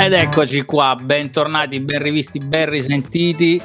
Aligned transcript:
Ed 0.00 0.14
eccoci 0.14 0.64
qua, 0.64 0.96
bentornati, 1.00 1.78
ben 1.80 2.00
rivisti, 2.00 2.38
ben 2.38 2.70
risentiti. 2.70 3.60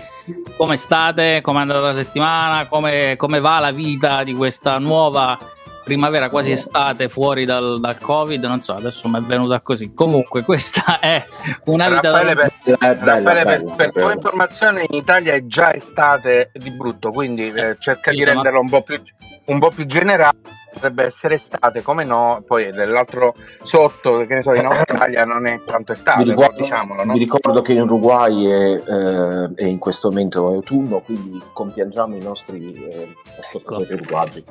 Come 0.57 0.75
state? 0.75 1.39
Come 1.41 1.59
è 1.59 1.62
andata 1.62 1.79
la 1.79 1.94
settimana? 1.94 2.67
Come, 2.67 3.15
come 3.15 3.39
va 3.39 3.59
la 3.59 3.71
vita 3.71 4.23
di 4.23 4.33
questa 4.33 4.77
nuova 4.77 5.38
primavera, 5.83 6.29
quasi 6.29 6.51
estate, 6.51 7.09
fuori 7.09 7.46
dal, 7.46 7.79
dal, 7.79 7.97
Covid? 7.97 8.43
Non 8.43 8.61
so, 8.61 8.75
adesso 8.75 9.07
mi 9.07 9.20
è 9.20 9.21
venuta 9.21 9.61
così. 9.61 9.93
Comunque, 9.93 10.43
questa 10.43 11.00
è 11.00 11.26
una 11.66 11.89
vita 11.89 12.12
Raffaele, 12.12 12.34
da... 12.34 12.78
per, 12.78 12.98
Raffaele, 12.98 13.44
per, 13.44 13.73
per 13.76 13.92
tua 13.94 14.14
informazione, 14.14 14.86
in 14.89 14.98
Italia 14.98 15.34
è 15.34 15.46
già 15.46 15.73
estate 15.73 16.52
di 16.54 16.70
brutto, 16.70 17.12
quindi 17.12 17.50
eh, 17.50 17.78
cerca 17.80 18.12
di 18.12 18.23
renderlo 18.23 18.60
un 18.60 18.70
po' 18.70 18.82
più, 18.82 19.02
un 19.46 19.60
po' 19.60 19.70
più 19.70 19.86
generale 19.86 20.54
potrebbe 20.76 21.05
essere 21.05 21.36
estate, 21.36 21.82
come 21.82 22.04
no, 22.04 22.44
poi 22.46 22.71
dell'altro 22.71 23.34
sotto, 23.64 24.25
che 24.28 24.36
ne 24.36 24.42
so, 24.42 24.54
in 24.54 24.66
Australia 24.66 25.24
non 25.24 25.47
è 25.47 25.61
tanto 25.66 25.93
estate, 25.93 26.24
vi 26.24 26.32
ricordo, 26.32 26.61
diciamolo. 26.61 27.06
No? 27.06 27.14
Vi 27.14 27.20
ricordo 27.20 27.61
che 27.61 27.71
in 27.71 27.82
Uruguay 27.82 28.46
è, 28.46 28.82
eh, 28.86 29.54
è, 29.56 29.64
in 29.64 29.80
questo 29.80 30.10
momento 30.10 30.47
autunno, 30.47 31.00
quindi 31.00 31.42
compiangiamo 31.54 32.16
i 32.16 32.22
nostri 32.22 32.73
eh, 32.73 33.14
ascoltatori 33.39 33.83
ecco. 33.83 33.94
uruguagi. 33.94 34.44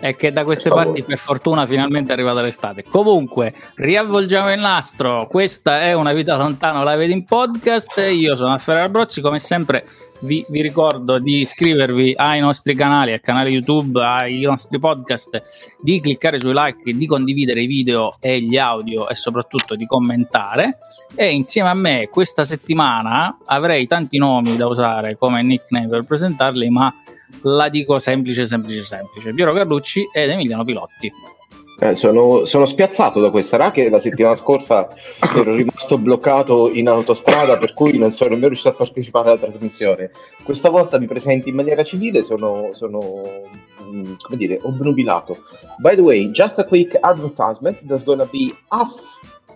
È 0.00 0.16
che 0.16 0.32
da 0.32 0.42
queste 0.42 0.68
per 0.68 0.84
parti, 0.84 1.02
per 1.04 1.18
fortuna, 1.18 1.64
finalmente 1.64 2.10
è 2.10 2.14
arrivata 2.14 2.40
l'estate. 2.40 2.82
Comunque, 2.82 3.54
riavvolgiamo 3.76 4.52
il 4.52 4.58
nastro. 4.58 5.28
Questa 5.28 5.80
è 5.80 5.92
una 5.92 6.12
vita 6.12 6.36
lontana, 6.36 6.82
la 6.82 6.96
vedi 6.96 7.12
in 7.12 7.24
podcast. 7.24 7.98
Io 7.98 8.34
sono 8.34 8.52
Alfredo 8.52 8.88
Brozzi, 8.88 9.20
come 9.20 9.38
sempre 9.38 9.84
vi, 10.22 10.44
vi, 10.48 10.62
ricordo 10.62 11.18
di 11.18 11.40
iscrivervi 11.40 12.14
ai 12.16 12.40
nostri 12.40 12.74
canali, 12.74 13.12
al 13.12 13.20
canale 13.20 13.50
YouTube, 13.50 14.02
ai 14.02 14.40
nostri 14.40 14.78
podcast, 14.78 15.42
di 15.80 16.00
cliccare 16.00 16.38
sui 16.38 16.52
like, 16.52 16.92
di 16.92 17.06
condividere 17.06 17.62
i 17.62 17.66
video 17.66 18.16
e 18.20 18.40
gli 18.40 18.56
audio 18.56 19.08
e 19.08 19.14
soprattutto 19.14 19.74
di 19.74 19.86
commentare. 19.86 20.78
E 21.14 21.30
insieme 21.30 21.68
a 21.68 21.74
me 21.74 22.08
questa 22.10 22.44
settimana 22.44 23.38
avrei 23.44 23.86
tanti 23.86 24.18
nomi 24.18 24.56
da 24.56 24.66
usare 24.66 25.16
come 25.16 25.42
nickname 25.42 25.88
per 25.88 26.04
presentarli, 26.04 26.70
ma 26.70 26.92
la 27.42 27.68
dico 27.68 27.98
semplice, 27.98 28.46
semplice, 28.46 28.84
semplice. 28.84 29.32
Piero 29.32 29.52
Carlucci 29.52 30.08
ed 30.12 30.30
Emiliano 30.30 30.64
Pilotti. 30.64 31.12
Eh, 31.82 31.96
sono, 31.96 32.44
sono, 32.44 32.64
spiazzato 32.64 33.18
da 33.18 33.30
questa, 33.30 33.72
che 33.72 33.90
la 33.90 33.98
settimana 33.98 34.36
scorsa 34.36 34.88
ero 35.34 35.56
rimasto 35.56 35.98
bloccato 35.98 36.70
in 36.70 36.86
autostrada 36.86 37.58
per 37.58 37.74
cui 37.74 37.98
non 37.98 38.12
sono 38.12 38.28
nemmeno 38.30 38.50
riuscito 38.50 38.68
a 38.68 38.74
partecipare 38.74 39.30
alla 39.30 39.40
trasmissione. 39.40 40.12
Questa 40.44 40.70
volta 40.70 41.00
mi 41.00 41.08
presenti 41.08 41.48
in 41.48 41.56
maniera 41.56 41.82
civile, 41.82 42.22
sono, 42.22 42.70
sono 42.74 43.24
mm, 43.82 44.12
come 44.22 44.36
dire, 44.36 44.60
obnubilato. 44.62 45.38
By 45.78 45.96
the 45.96 46.02
way, 46.02 46.30
just 46.30 46.56
a 46.60 46.64
quick 46.64 46.96
advertisement, 47.00 47.84
there's 47.84 48.04
gonna 48.04 48.28
be 48.30 48.54
half 48.68 48.94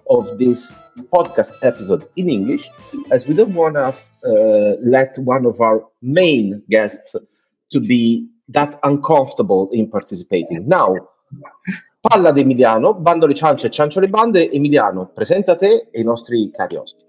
of 0.07 0.35
this 0.35 0.75
podcast 1.11 1.53
episode 1.61 2.09
in 2.15 2.29
English 2.29 2.69
as 3.11 3.25
we 3.29 3.35
don't 3.35 3.55
wanna 3.55 3.95
uh, 4.25 4.77
let 4.83 5.17
one 5.19 5.47
of 5.47 5.61
our 5.61 5.81
main 6.01 6.61
guests 6.67 7.17
to 7.69 7.79
be 7.79 8.29
that 8.49 8.81
uncomfortable 8.83 9.69
in 9.71 9.89
participating. 9.89 10.67
Now, 10.67 10.97
Palla 12.09 12.31
di 12.31 12.43
Emiliano, 12.43 12.95
bando 12.95 13.27
le 13.27 13.35
ciance 13.35 13.67
e 13.67 13.71
ciancio 13.71 13.99
le 13.99 14.07
bande. 14.07 14.49
Emiliano, 14.49 15.11
presenta 15.13 15.57
te 15.57 15.89
e 15.91 16.01
i 16.01 16.05
nostri 16.05 16.51
cari 16.53 16.77
ospiti. 16.77 17.06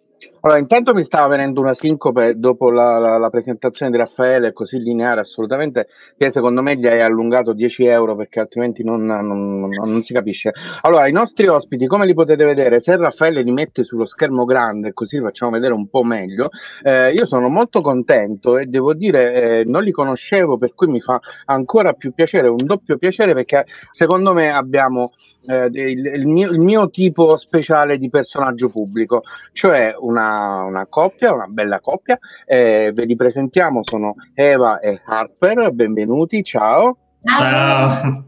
Allora, 0.48 0.62
intanto 0.62 0.94
mi 0.94 1.04
stava 1.04 1.28
venendo 1.28 1.60
una 1.60 1.74
sincope 1.74 2.36
dopo 2.38 2.72
la, 2.72 3.00
la, 3.00 3.18
la, 3.18 3.30
presentazione 3.30 3.92
di 3.92 3.98
Raffaele, 3.98 4.54
così 4.54 4.78
lineare 4.78 5.20
assolutamente, 5.20 5.88
che 6.18 6.32
secondo 6.32 6.62
me 6.62 6.78
gli 6.78 6.88
hai 6.88 7.02
allungato 7.02 7.52
10 7.52 7.84
euro 7.88 8.16
perché 8.16 8.40
altrimenti 8.40 8.82
non, 8.82 9.06
non, 9.06 9.68
non, 9.68 10.04
si 10.04 10.14
capisce. 10.14 10.54
Allora, 10.84 11.06
i 11.06 11.12
nostri 11.12 11.48
ospiti, 11.48 11.86
come 11.86 12.06
li 12.06 12.14
potete 12.14 12.46
vedere, 12.46 12.80
se 12.80 12.96
Raffaele 12.96 13.42
li 13.42 13.52
mette 13.52 13.84
sullo 13.84 14.06
schermo 14.06 14.46
grande, 14.46 14.94
così 14.94 15.20
facciamo 15.20 15.52
vedere 15.52 15.74
un 15.74 15.90
po' 15.90 16.04
meglio, 16.04 16.48
eh, 16.82 17.12
io 17.12 17.26
sono 17.26 17.50
molto 17.50 17.82
contento 17.82 18.58
e 18.58 18.68
devo 18.68 18.94
dire, 18.94 19.34
eh, 19.34 19.64
non 19.66 19.84
li 19.84 19.92
conoscevo, 19.92 20.58
per 20.58 20.74
cui 20.74 20.88
mi 20.88 21.02
fa 21.02 21.20
ancora 21.44 21.92
più 21.92 22.14
piacere, 22.14 22.48
un 22.48 22.64
doppio 22.64 22.98
piacere, 22.98 23.34
perché 23.34 23.66
secondo 23.92 24.32
me 24.32 24.50
abbiamo 24.54 25.12
eh, 25.46 25.66
il, 25.66 26.06
il, 26.06 26.26
mio, 26.26 26.52
il 26.52 26.60
mio 26.60 26.90
tipo 26.90 27.36
speciale 27.36 27.98
di 27.98 28.10
personaggio 28.10 28.70
pubblico, 28.70 29.24
cioè 29.52 29.94
una 30.00 30.36
una, 30.38 30.86
coppia, 30.88 31.34
una 31.34 31.48
bella 31.48 31.80
coppia. 31.80 32.18
Eh, 32.46 32.92
ve 32.94 33.06
li 33.06 33.16
presentiamo, 33.16 33.82
sono 33.84 34.16
Eva 34.34 34.80
e 34.80 35.02
Harper, 35.04 35.72
benvenuti, 35.72 36.44
ciao. 36.44 36.98
Ciao. 37.24 38.26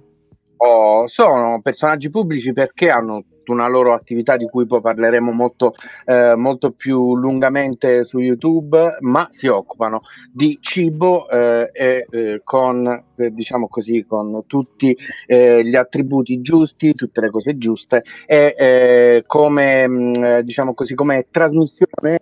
Oh, 0.62 1.08
sono 1.08 1.62
personaggi 1.62 2.10
pubblici 2.10 2.52
perché 2.52 2.90
hanno 2.90 3.24
una 3.52 3.68
loro 3.68 3.94
attività 3.94 4.38
di 4.38 4.46
cui 4.46 4.66
poi 4.66 4.82
parleremo 4.82 5.32
molto, 5.32 5.74
eh, 6.06 6.36
molto 6.36 6.72
più 6.72 7.16
lungamente 7.16 8.04
su 8.04 8.20
YouTube, 8.20 8.98
ma 9.02 9.28
si 9.32 9.48
occupano 9.48 10.02
di 10.32 10.58
cibo 10.62 11.30
eh, 11.30 11.70
e 11.74 12.06
eh, 12.10 12.42
con, 12.44 13.04
eh, 13.16 13.32
diciamo 13.32 13.68
così, 13.68 14.06
con 14.06 14.44
tutti 14.48 14.96
eh, 15.26 15.64
gli 15.64 15.76
attributi 15.76 16.42
giusti, 16.42 16.94
tutte 16.94 17.22
le 17.22 17.30
cose 17.30 17.58
giuste 17.58 18.04
e 18.26 18.56
eh, 18.58 19.24
come, 19.26 19.88
mh, 19.88 20.20
mm, 20.20 20.40
diciamo 20.40 20.74
così, 20.74 20.96
come 20.96 21.28
trasmissione 21.30 22.20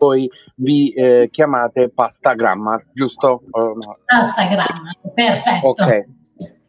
poi 0.00 0.30
vi 0.54 0.94
chiamate 1.30 1.90
Pasta 1.90 2.32
Grammar, 2.32 2.86
giusto? 2.94 3.42
Pasta 4.06 4.44
Grammar, 4.44 4.96
perfetto. 5.12 5.66
Ok. 5.68 6.18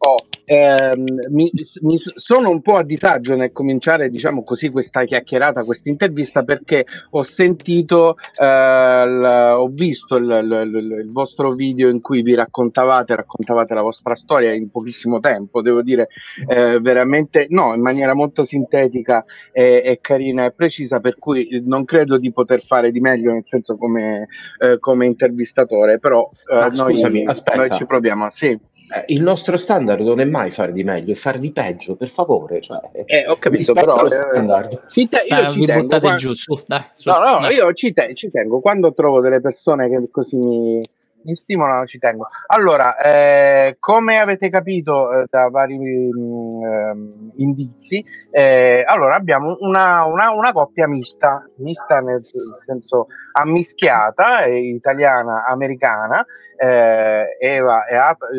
Oh, 0.03 0.15
ehm, 0.45 1.03
mi, 1.29 1.51
mi, 1.81 1.97
sono 2.15 2.49
un 2.49 2.63
po' 2.63 2.75
a 2.75 2.83
disagio 2.83 3.35
nel 3.35 3.51
cominciare, 3.51 4.09
diciamo 4.09 4.43
così, 4.43 4.69
questa 4.69 5.03
chiacchierata, 5.03 5.63
questa 5.63 5.89
intervista, 5.89 6.43
perché 6.43 6.87
ho 7.11 7.21
sentito, 7.21 8.15
eh, 8.35 9.05
l, 9.05 9.53
ho 9.57 9.67
visto 9.67 10.15
il, 10.15 10.25
il, 10.25 11.01
il, 11.03 11.11
vostro 11.11 11.53
video 11.53 11.87
in 11.87 12.01
cui 12.01 12.23
vi 12.23 12.33
raccontavate, 12.33 13.15
raccontavate 13.15 13.75
la 13.75 13.83
vostra 13.83 14.15
storia 14.15 14.51
in 14.53 14.71
pochissimo 14.71 15.19
tempo, 15.19 15.61
devo 15.61 15.83
dire, 15.83 16.07
eh, 16.47 16.79
veramente, 16.79 17.45
no, 17.49 17.75
in 17.75 17.81
maniera 17.81 18.15
molto 18.15 18.43
sintetica 18.43 19.23
e, 19.51 19.83
e, 19.85 19.99
carina 20.01 20.45
e 20.45 20.51
precisa, 20.51 20.99
per 20.99 21.19
cui 21.19 21.61
non 21.63 21.85
credo 21.85 22.17
di 22.17 22.31
poter 22.31 22.63
fare 22.63 22.89
di 22.89 22.99
meglio, 22.99 23.31
nel 23.33 23.45
senso 23.45 23.77
come, 23.77 24.27
eh, 24.57 24.79
come 24.79 25.05
intervistatore, 25.05 25.99
però 25.99 26.27
eh, 26.51 26.75
noi, 26.75 26.93
scusami, 26.93 27.23
noi 27.55 27.69
ci 27.69 27.85
proviamo, 27.85 28.27
sì. 28.31 28.69
Eh, 28.93 29.05
il 29.13 29.21
nostro 29.21 29.55
standard 29.55 30.01
non 30.01 30.19
è 30.19 30.25
mai 30.25 30.51
fare 30.51 30.73
di 30.73 30.83
meglio, 30.83 31.13
è 31.13 31.15
fare 31.15 31.39
di 31.39 31.53
peggio, 31.53 31.95
per 31.95 32.09
favore. 32.09 32.61
Cioè, 32.61 32.79
eh, 33.05 33.25
ho 33.25 33.37
capito, 33.37 33.71
però 33.71 34.05
eh, 34.05 34.79
ci 34.89 35.07
te- 35.07 35.25
io 35.27 35.37
eh, 35.37 35.49
ci 35.51 35.65
tengo, 35.65 35.87
quando... 35.87 36.15
giù, 36.15 36.33
su, 36.33 36.61
dai, 36.67 36.83
su, 36.91 37.09
no, 37.09 37.19
no, 37.19 37.39
dai. 37.39 37.55
io 37.55 37.71
ci, 37.73 37.93
te- 37.93 38.13
ci, 38.15 38.29
tengo. 38.29 38.59
Quando 38.59 38.93
trovo 38.93 39.21
delle 39.21 39.39
persone 39.39 39.87
che 39.87 40.09
così 40.11 40.35
mi, 40.35 40.83
mi 41.23 41.35
stimolano, 41.35 41.85
ci 41.85 41.99
tengo. 41.99 42.27
Allora, 42.47 42.97
eh, 42.97 43.77
come 43.79 44.19
avete 44.19 44.49
capito 44.49 45.09
eh, 45.13 45.25
da 45.29 45.47
vari 45.49 45.77
mh, 45.77 46.19
mm, 46.19 46.65
ehm, 46.65 47.31
indizi, 47.37 48.03
eh, 48.29 48.83
allora 48.85 49.15
abbiamo 49.15 49.55
una, 49.61 50.03
una, 50.03 50.31
una, 50.31 50.51
coppia 50.51 50.87
mista, 50.89 51.47
mista 51.59 51.95
nel 51.99 52.25
senso 52.65 53.07
ammischiata, 53.31 54.47
italiana-americana. 54.47 56.25
Eva 56.63 57.85
e 57.87 57.95
Ap- 57.95 58.29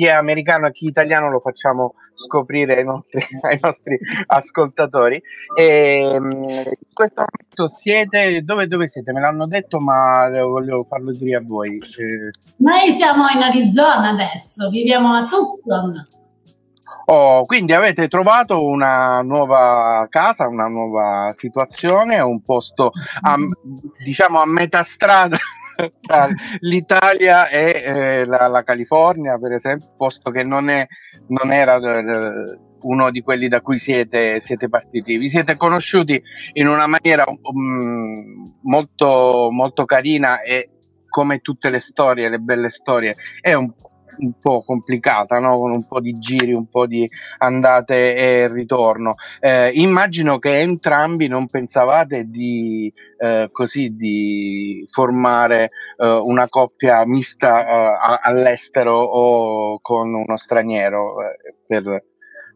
chi 0.00 0.06
è 0.06 0.12
americano 0.12 0.66
e 0.66 0.72
chi 0.72 0.86
è 0.86 0.88
italiano 0.88 1.28
lo 1.28 1.40
facciamo 1.40 1.96
scoprire 2.14 2.78
ai 2.78 2.84
nostri, 2.84 3.20
ai 3.42 3.58
nostri 3.60 3.98
ascoltatori. 4.28 5.20
E, 5.54 6.16
mm, 6.18 6.30
in 6.32 6.94
questo 6.94 7.22
momento 7.26 7.68
siete 7.68 8.40
dove, 8.42 8.66
dove, 8.66 8.88
siete? 8.88 9.12
Me 9.12 9.20
l'hanno 9.20 9.46
detto, 9.46 9.78
ma 9.78 10.26
volevo 10.30 10.86
farlo 10.88 11.12
dire 11.12 11.36
a 11.36 11.42
voi. 11.44 11.76
Eh, 11.76 12.30
Noi 12.56 12.90
siamo 12.92 13.28
in 13.28 13.42
Arizona 13.42 14.08
adesso, 14.08 14.70
viviamo 14.70 15.12
a 15.12 15.26
Tucson. 15.26 16.06
Oh, 17.04 17.44
quindi 17.44 17.74
avete 17.74 18.08
trovato 18.08 18.64
una 18.64 19.20
nuova 19.20 20.06
casa, 20.08 20.46
una 20.46 20.68
nuova 20.68 21.32
situazione, 21.34 22.20
un 22.20 22.40
posto 22.40 22.92
a, 23.20 23.36
diciamo 24.02 24.40
a 24.40 24.46
metà 24.46 24.82
strada 24.82 25.36
tra 25.36 25.59
l'Italia 26.60 27.48
e 27.48 27.82
eh, 27.84 28.24
la, 28.24 28.46
la, 28.48 28.62
California, 28.62 29.38
per 29.38 29.52
esempio, 29.52 29.90
posto 29.96 30.30
che 30.30 30.42
non, 30.42 30.68
è, 30.68 30.86
non 31.28 31.52
era 31.52 31.76
eh, 31.76 32.58
uno 32.82 33.10
di 33.10 33.22
quelli 33.22 33.48
da 33.48 33.60
cui 33.60 33.78
siete, 33.78 34.40
siete, 34.40 34.68
partiti. 34.68 35.16
Vi 35.16 35.28
siete 35.28 35.56
conosciuti 35.56 36.20
in 36.54 36.68
una 36.68 36.86
maniera 36.86 37.24
um, 37.26 38.54
molto, 38.62 39.48
molto 39.50 39.84
carina 39.84 40.40
e 40.42 40.70
come 41.08 41.40
tutte 41.40 41.70
le 41.70 41.80
storie, 41.80 42.28
le 42.28 42.38
belle 42.38 42.70
storie, 42.70 43.16
è 43.40 43.52
un 43.54 43.72
un 44.18 44.32
po' 44.40 44.62
complicata, 44.64 45.38
no? 45.38 45.58
con 45.58 45.72
un 45.72 45.86
po' 45.86 46.00
di 46.00 46.18
giri, 46.18 46.52
un 46.52 46.68
po' 46.68 46.86
di 46.86 47.08
andate 47.38 48.14
e 48.14 48.48
ritorno. 48.48 49.14
Eh, 49.40 49.70
immagino 49.74 50.38
che 50.38 50.60
entrambi 50.60 51.28
non 51.28 51.48
pensavate 51.48 52.24
di, 52.24 52.92
eh, 53.18 53.48
così, 53.52 53.94
di 53.96 54.86
formare 54.90 55.70
eh, 55.96 56.06
una 56.06 56.48
coppia 56.48 57.04
mista 57.06 57.66
eh, 57.66 58.18
all'estero 58.22 58.92
o 58.98 59.80
con 59.80 60.12
uno 60.12 60.36
straniero 60.36 61.22
eh, 61.22 61.54
per, 61.66 62.04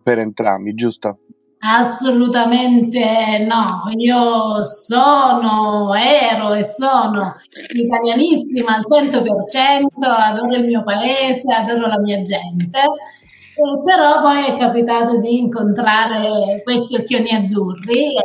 per 0.03 0.19
entrambi, 0.19 0.75
giusto? 0.75 1.24
Assolutamente 1.67 3.47
no, 3.49 3.85
io 3.97 4.63
sono, 4.63 5.95
ero 5.95 6.53
e 6.53 6.63
sono 6.63 7.33
italianissima 7.73 8.75
al 8.75 8.83
100%, 8.83 9.87
adoro 10.05 10.57
il 10.57 10.65
mio 10.67 10.83
paese, 10.83 11.55
adoro 11.55 11.87
la 11.87 11.99
mia 11.99 12.21
gente, 12.21 12.79
eh, 12.79 13.83
però 13.83 14.21
poi 14.21 14.45
è 14.45 14.59
capitato 14.59 15.17
di 15.19 15.39
incontrare 15.39 16.61
questi 16.63 16.97
occhioni 16.97 17.31
azzurri 17.31 18.15
e 18.15 18.23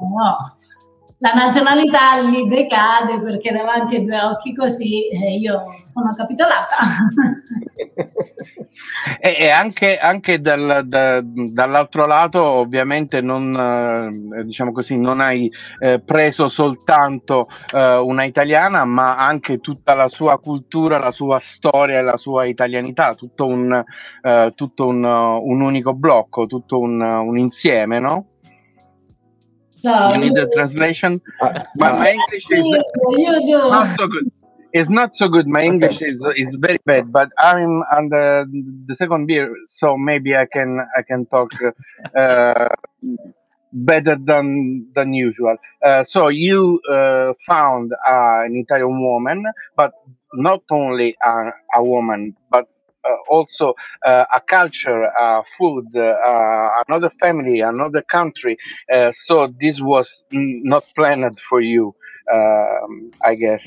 no, 0.00 0.53
la 1.18 1.32
nazionalità 1.32 2.20
lì 2.20 2.46
decade 2.46 3.20
perché 3.20 3.52
davanti 3.52 3.96
ai 3.96 4.04
due 4.04 4.20
occhi 4.20 4.54
così 4.54 5.08
eh, 5.08 5.36
io 5.36 5.62
sono 5.84 6.14
capitolata. 6.14 6.76
e, 9.20 9.36
e, 9.38 9.50
anche, 9.50 9.96
anche 9.96 10.40
dal, 10.40 10.82
da, 10.86 11.20
dall'altro 11.22 12.06
lato 12.06 12.42
ovviamente 12.42 13.20
non, 13.20 13.54
eh, 13.54 14.44
diciamo 14.44 14.72
così, 14.72 14.98
non 14.98 15.20
hai 15.20 15.50
eh, 15.78 16.00
preso 16.00 16.48
soltanto 16.48 17.48
eh, 17.72 17.96
una 17.96 18.24
italiana 18.24 18.84
ma 18.84 19.16
anche 19.16 19.60
tutta 19.60 19.94
la 19.94 20.08
sua 20.08 20.38
cultura, 20.38 20.98
la 20.98 21.12
sua 21.12 21.38
storia 21.38 21.98
e 21.98 22.02
la 22.02 22.16
sua 22.16 22.44
italianità, 22.44 23.14
tutto 23.14 23.46
un, 23.46 23.82
eh, 24.22 24.52
tutto 24.54 24.86
un, 24.86 25.04
un 25.04 25.60
unico 25.60 25.94
blocco, 25.94 26.46
tutto 26.46 26.78
un, 26.78 27.00
un 27.00 27.38
insieme, 27.38 27.98
no? 27.98 28.26
So 29.84 30.12
you 30.12 30.18
need 30.18 30.38
a 30.38 30.48
translation. 30.48 31.20
Uh, 31.42 31.62
my, 31.76 31.92
my 31.92 32.10
English 32.12 32.46
is 32.50 32.64
not 33.76 33.96
so 33.96 34.06
good. 34.06 34.32
It's 34.72 34.90
not 34.90 35.10
so 35.14 35.28
good. 35.28 35.46
My 35.46 35.62
English 35.62 36.00
is 36.00 36.18
is 36.42 36.56
very 36.58 36.80
bad, 36.86 37.12
but 37.12 37.28
I'm 37.38 37.74
on 37.96 38.08
the 38.08 38.26
the 38.88 38.96
second 38.96 39.26
beer, 39.26 39.54
so 39.68 39.96
maybe 39.96 40.34
I 40.34 40.46
can 40.46 40.80
I 40.98 41.02
can 41.02 41.26
talk 41.26 41.50
uh, 42.16 42.68
better 43.90 44.16
than 44.30 44.88
than 44.94 45.12
usual. 45.12 45.56
Uh, 45.84 46.02
so 46.04 46.28
you 46.28 46.80
uh, 46.90 47.34
found 47.46 47.92
uh, 47.92 48.48
an 48.48 48.56
Italian 48.56 49.02
woman, 49.04 49.44
but 49.76 49.92
not 50.32 50.62
only 50.70 51.14
a, 51.22 51.50
a 51.76 51.84
woman, 51.84 52.34
but 52.50 52.64
uh, 52.64 52.73
also 53.28 53.74
uh, 54.06 54.24
a 54.34 54.40
culture, 54.40 55.06
uh, 55.18 55.42
food, 55.58 55.86
another 55.94 57.10
family, 57.20 57.60
another 57.60 58.02
country. 58.02 58.56
so 59.12 59.48
this 59.60 59.80
was 59.80 60.22
not 60.30 60.84
planned 60.94 61.40
for 61.48 61.60
you, 61.60 61.94
um, 62.32 63.12
I 63.24 63.34
guess. 63.34 63.66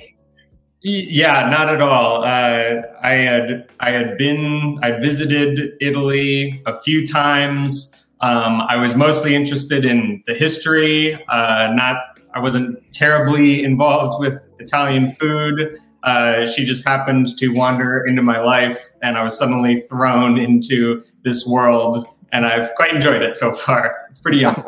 Yeah, 0.82 1.50
not 1.50 1.70
at 1.70 1.82
all. 1.82 2.24
Uh, 2.24 2.82
I 3.02 3.12
had 3.12 3.68
I 3.80 3.90
had 3.92 4.18
been 4.18 4.80
I 4.84 4.92
visited 4.92 5.74
Italy 5.82 6.62
a 6.66 6.74
few 6.74 7.06
times. 7.06 7.94
Um, 8.22 8.62
I 8.62 8.78
was 8.78 8.96
mostly 8.96 9.36
interested 9.36 9.86
in 9.86 10.24
the 10.28 10.34
history. 10.34 11.16
Uh, 11.30 11.74
not 11.74 11.98
I 12.34 12.40
wasn't 12.40 12.78
terribly 12.94 13.64
involved 13.64 14.20
with 14.20 14.40
Italian 14.60 15.12
food. 15.14 15.80
Uh, 16.04 16.46
she 16.46 16.66
just 16.66 16.88
happened 16.88 17.38
to 17.38 17.50
wander 17.50 18.06
into 18.06 18.22
my 18.22 18.40
life, 18.40 18.92
and 19.02 19.18
I 19.18 19.24
was 19.24 19.38
suddenly 19.38 19.82
thrown 19.82 20.38
into 20.38 21.04
this 21.24 21.46
world, 21.46 22.06
and 22.32 22.46
I've 22.46 22.74
quite 22.76 22.94
enjoyed 22.94 23.22
it 23.22 23.36
so 23.36 23.54
far. 23.54 24.08
It's 24.10 24.20
pretty 24.20 24.40
young. 24.40 24.64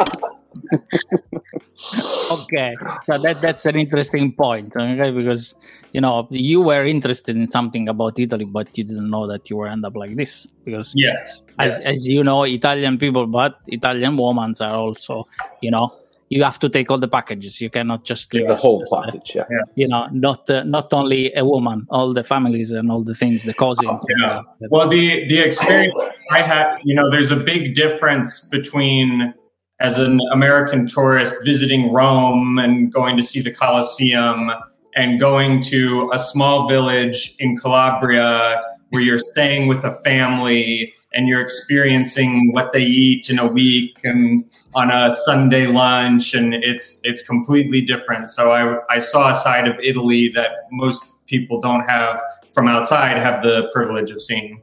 okay, 2.31 2.75
so 3.05 3.17
that 3.17 3.37
that's 3.41 3.65
an 3.65 3.75
interesting 3.75 4.33
point, 4.33 4.73
okay? 4.75 5.11
Because 5.11 5.55
you 5.93 6.01
know 6.01 6.27
you 6.31 6.61
were 6.61 6.85
interested 6.85 7.35
in 7.35 7.47
something 7.47 7.87
about 7.87 8.19
Italy, 8.19 8.45
but 8.45 8.75
you 8.77 8.83
didn't 8.83 9.09
know 9.09 9.27
that 9.27 9.49
you 9.49 9.57
would 9.57 9.69
end 9.69 9.85
up 9.85 9.95
like 9.95 10.15
this. 10.15 10.47
Because 10.65 10.93
yes, 10.95 11.45
as 11.59 11.77
yes. 11.77 11.85
as 11.85 12.07
you 12.07 12.23
know, 12.23 12.43
Italian 12.43 12.97
people, 12.97 13.27
but 13.27 13.59
Italian 13.67 14.17
women 14.17 14.53
are 14.59 14.75
also 14.75 15.27
you 15.61 15.71
know 15.71 15.93
you 16.29 16.43
have 16.43 16.59
to 16.59 16.69
take 16.69 16.91
all 16.91 16.99
the 16.99 17.07
packages. 17.07 17.59
You 17.59 17.69
cannot 17.69 18.03
just 18.03 18.33
leave 18.33 18.47
the 18.47 18.55
whole 18.55 18.83
package. 18.91 19.35
Yeah. 19.35 19.43
You 19.75 19.87
know, 19.87 20.07
not 20.11 20.49
uh, 20.49 20.63
not 20.63 20.93
only 20.93 21.33
a 21.33 21.43
woman, 21.43 21.87
all 21.89 22.13
the 22.13 22.23
families 22.23 22.71
and 22.71 22.91
all 22.91 23.03
the 23.03 23.15
things, 23.15 23.43
the 23.43 23.53
cousins. 23.53 24.05
Yeah. 24.21 24.41
well, 24.69 24.87
the 24.87 25.27
the 25.27 25.39
experience 25.39 25.97
I 26.31 26.43
had, 26.43 26.77
you 26.83 26.93
know, 26.93 27.09
there's 27.09 27.31
a 27.31 27.35
big 27.35 27.73
difference 27.73 28.47
between 28.47 29.33
as 29.79 29.97
an 29.97 30.19
American 30.31 30.87
tourist 30.87 31.35
visiting 31.43 31.91
Rome 31.91 32.59
and 32.59 32.93
going 32.93 33.17
to 33.17 33.23
see 33.23 33.41
the 33.41 33.51
Colosseum 33.51 34.51
and 34.95 35.19
going 35.19 35.63
to 35.63 36.09
a 36.13 36.19
small 36.19 36.67
village 36.67 37.35
in 37.39 37.57
Calabria 37.57 38.61
where 38.89 39.01
you're 39.01 39.17
staying 39.17 39.67
with 39.67 39.83
a 39.83 39.91
family 40.03 40.93
and 41.13 41.27
you're 41.27 41.41
experiencing 41.41 42.51
what 42.51 42.71
they 42.71 42.83
eat 42.83 43.29
in 43.29 43.39
a 43.39 43.47
week 43.47 43.97
and 44.03 44.45
on 44.75 44.91
a 44.91 45.15
Sunday 45.15 45.67
lunch, 45.67 46.33
and 46.33 46.53
it's 46.53 47.01
it's 47.03 47.23
completely 47.23 47.81
different. 47.81 48.29
So 48.31 48.51
I 48.51 48.79
I 48.89 48.99
saw 48.99 49.31
a 49.31 49.35
side 49.35 49.67
of 49.67 49.79
Italy 49.79 50.29
that 50.29 50.51
most 50.71 51.25
people 51.27 51.59
don't 51.59 51.87
have 51.89 52.21
from 52.53 52.67
outside 52.67 53.17
have 53.17 53.41
the 53.41 53.69
privilege 53.73 54.11
of 54.11 54.21
seeing. 54.21 54.61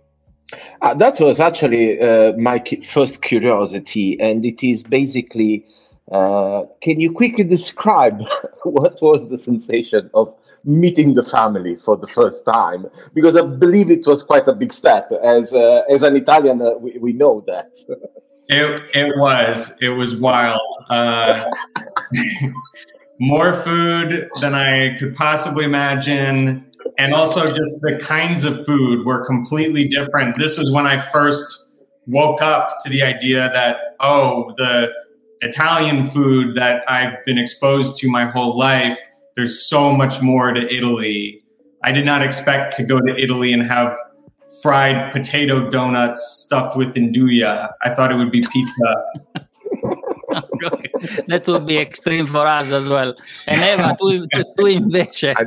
Uh, 0.83 0.95
that 0.95 1.19
was 1.19 1.41
actually 1.41 2.01
uh, 2.01 2.33
my 2.37 2.63
first 2.89 3.23
curiosity, 3.23 4.21
and 4.21 4.45
it 4.45 4.63
is 4.63 4.85
basically. 4.85 5.67
Uh, 6.13 6.63
can 6.83 7.01
you 7.01 7.11
quickly 7.11 7.43
describe 7.43 8.21
what 8.63 9.03
was 9.03 9.29
the 9.29 9.37
sensation 9.37 10.09
of 10.15 10.33
meeting 10.67 11.15
the 11.15 11.23
family 11.23 11.77
for 11.77 11.97
the 11.97 12.09
first 12.09 12.45
time 12.45 12.87
because 13.15 13.37
I 13.37 13.43
believe 13.43 13.91
it 13.91 14.07
was 14.07 14.23
quite 14.23 14.49
a 14.49 14.53
big 14.53 14.73
step. 14.73 15.11
As 15.23 15.53
uh, 15.53 15.83
as 15.89 16.03
an 16.03 16.17
Italian, 16.17 16.61
uh, 16.61 16.73
we, 16.73 16.99
we 16.99 17.13
know 17.13 17.45
that. 17.47 17.71
it 18.49 18.81
it 18.93 19.17
was 19.17 19.77
it 19.81 19.91
was 19.91 20.17
wild. 20.17 20.61
Uh, 20.91 21.49
more 23.21 23.55
food 23.55 24.29
than 24.41 24.55
I 24.55 24.95
could 24.99 25.15
possibly 25.15 25.65
imagine, 25.65 26.67
and 26.99 27.15
also 27.15 27.47
just 27.47 27.77
the 27.81 27.99
kinds 28.03 28.45
of 28.45 28.67
food 28.67 29.07
were 29.07 29.25
completely 29.25 29.89
different. 29.89 30.37
This 30.37 30.59
was 30.59 30.73
when 30.73 30.87
I 30.87 30.99
first 30.99 31.71
woke 32.07 32.43
up 32.43 32.79
to 32.85 32.91
the 32.91 33.03
idea 33.03 33.51
that 33.53 33.77
oh 34.01 34.53
the 34.57 34.93
Italian 35.43 36.05
food 36.05 36.55
that 36.57 36.89
I've 36.91 37.25
been 37.25 37.39
exposed 37.39 37.99
to 37.99 38.11
my 38.11 38.25
whole 38.27 38.59
life 38.59 38.99
there's 39.37 39.69
so 39.69 39.93
much 39.93 40.23
more 40.23 40.53
to 40.53 40.75
Italy. 40.75 41.43
I 41.85 41.93
did 41.93 42.05
not 42.05 42.23
expect 42.23 42.75
to 42.79 42.85
go 42.85 43.01
to 43.01 43.17
Italy 43.17 43.53
and 43.53 43.63
have 43.63 43.95
fried 44.63 45.13
potato 45.13 45.71
donuts 45.71 46.43
stuffed 46.45 46.77
with 46.77 46.95
induja. 46.95 47.71
I 47.83 47.91
thought 47.91 48.11
it 48.11 48.17
would 48.17 48.33
be 48.33 48.43
pizza. 48.53 49.05
that 51.29 51.47
would 51.47 51.67
be 51.67 51.79
extreme 51.79 52.27
for 52.27 52.47
us 52.47 52.73
as 52.73 52.89
well. 52.89 53.15
E 53.47 53.55
Eva, 53.55 53.95
tu, 53.95 54.27
tu 54.55 54.67
invece 54.67 55.35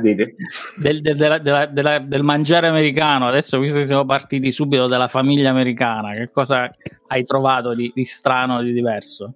del, 0.78 1.00
del, 1.00 1.40
del, 1.42 2.04
del, 2.06 2.22
mangiare 2.22 2.68
americano, 2.68 3.26
adesso 3.26 3.58
visto 3.58 3.78
che 3.78 3.84
siamo 3.84 4.04
partiti 4.04 4.52
subito 4.52 4.86
dalla 4.86 5.08
famiglia 5.08 5.50
americana, 5.50 6.12
che 6.12 6.30
cosa 6.32 6.70
hai 7.08 7.24
trovato 7.24 7.74
di, 7.74 7.90
di 7.94 8.04
strano, 8.04 8.62
di 8.62 8.72
diverso? 8.72 9.34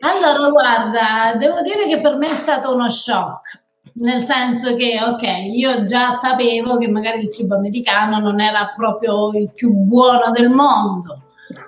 Allora, 0.00 0.50
guarda, 0.50 1.34
devo 1.36 1.60
dire 1.60 1.88
che 1.88 2.00
per 2.00 2.16
me 2.16 2.26
è 2.26 2.30
stato 2.30 2.72
uno 2.72 2.88
shock, 2.88 3.62
nel 3.94 4.22
senso 4.22 4.76
che, 4.76 5.00
ok, 5.02 5.22
io 5.52 5.84
già 5.84 6.12
sapevo 6.12 6.78
che 6.78 6.88
magari 6.88 7.22
il 7.22 7.32
cibo 7.32 7.56
americano 7.56 8.20
non 8.20 8.40
era 8.40 8.72
proprio 8.76 9.32
il 9.32 9.50
più 9.52 9.72
buono 9.72 10.30
del 10.30 10.50
mondo, 10.50 11.22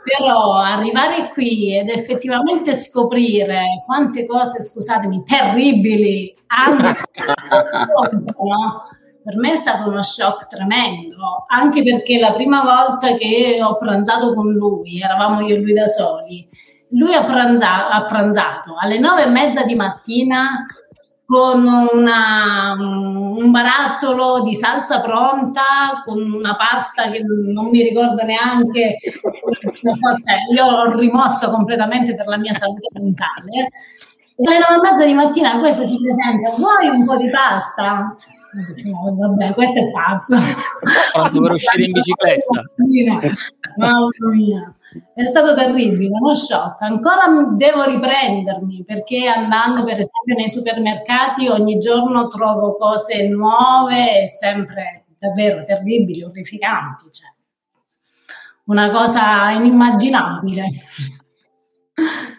però 0.05 0.55
arrivare 0.55 1.31
qui 1.33 1.77
ed 1.77 1.89
effettivamente 1.89 2.75
scoprire 2.75 3.83
quante 3.85 4.27
cose, 4.27 4.63
scusatemi, 4.63 5.25
terribili 5.25 6.33
hanno 6.47 6.83
no? 6.83 6.95
per 9.23 9.37
me 9.37 9.53
è 9.53 9.57
stato 9.57 9.89
uno 9.89 10.03
shock 10.03 10.49
tremendo, 10.49 11.45
anche 11.49 11.83
perché 11.83 12.19
la 12.19 12.33
prima 12.33 12.63
volta 12.63 13.17
che 13.17 13.59
ho 13.63 13.77
pranzato 13.77 14.35
con 14.35 14.53
lui, 14.53 15.01
eravamo 15.01 15.41
io 15.41 15.57
e 15.57 15.59
lui 15.59 15.73
da 15.73 15.89
soli, 15.89 16.49
lui 16.91 17.15
ha 17.15 17.25
pranzato, 17.25 17.93
ha 17.93 18.05
pranzato 18.07 18.77
alle 18.81 18.99
nove 18.99 19.25
e 19.25 19.29
mezza 19.29 19.65
di 19.65 19.75
mattina 19.75 20.65
con 21.25 21.65
una, 21.65 22.75
un 22.77 23.51
barattolo 23.53 24.43
di 24.43 24.57
salsa 24.57 25.01
pronta, 25.01 26.03
con 26.05 26.21
una 26.21 26.57
pasta 26.57 27.09
che 27.09 27.23
non 27.23 27.69
mi 27.69 27.83
ricordo 27.83 28.25
neanche, 28.25 28.97
cioè, 29.01 30.39
io 30.53 30.71
l'ho 30.71 30.99
rimosso 30.99 31.51
completamente 31.51 32.17
per 32.17 32.27
la 32.27 32.37
mia 32.37 32.53
salute 32.53 32.89
mentale. 32.95 33.71
Alle 34.45 34.59
nove 34.59 34.75
e 34.75 34.91
mezza 34.91 35.05
di 35.05 35.15
mattina 35.15 35.61
questo 35.61 35.87
si 35.87 35.99
presenta, 36.03 36.57
vuoi 36.57 36.89
un 36.89 37.05
po' 37.05 37.17
di 37.17 37.31
pasta? 37.31 38.09
No, 38.85 39.15
vabbè, 39.17 39.55
questo 39.55 39.79
è 39.79 39.91
pazzo. 39.93 40.37
Pronto 41.13 41.41
per 41.41 41.53
uscire 41.53 41.85
in 41.85 41.93
bicicletta. 41.93 42.63
Mamma 43.77 44.09
mia. 44.33 44.75
È 45.15 45.25
stato 45.27 45.55
terribile, 45.55 46.09
uno 46.11 46.35
shock. 46.35 46.83
Ancora 46.83 47.27
devo 47.57 47.85
riprendermi 47.85 48.85
perché 48.85 49.29
andando 49.29 49.85
per 49.85 49.99
esempio 49.99 50.35
nei 50.37 50.51
supermercati 50.51 51.49
ogni 51.49 51.79
giorno 51.79 52.27
trovo 52.27 52.77
cose 52.77 53.29
nuove 53.29 54.23
e 54.23 54.27
sempre 54.27 55.05
davvero 55.19 55.63
terribili, 55.63 56.25
orrificanti. 56.25 57.05
Cioè. 57.13 57.29
Una 58.65 58.91
cosa 58.91 59.51
inimmaginabile. 59.53 60.69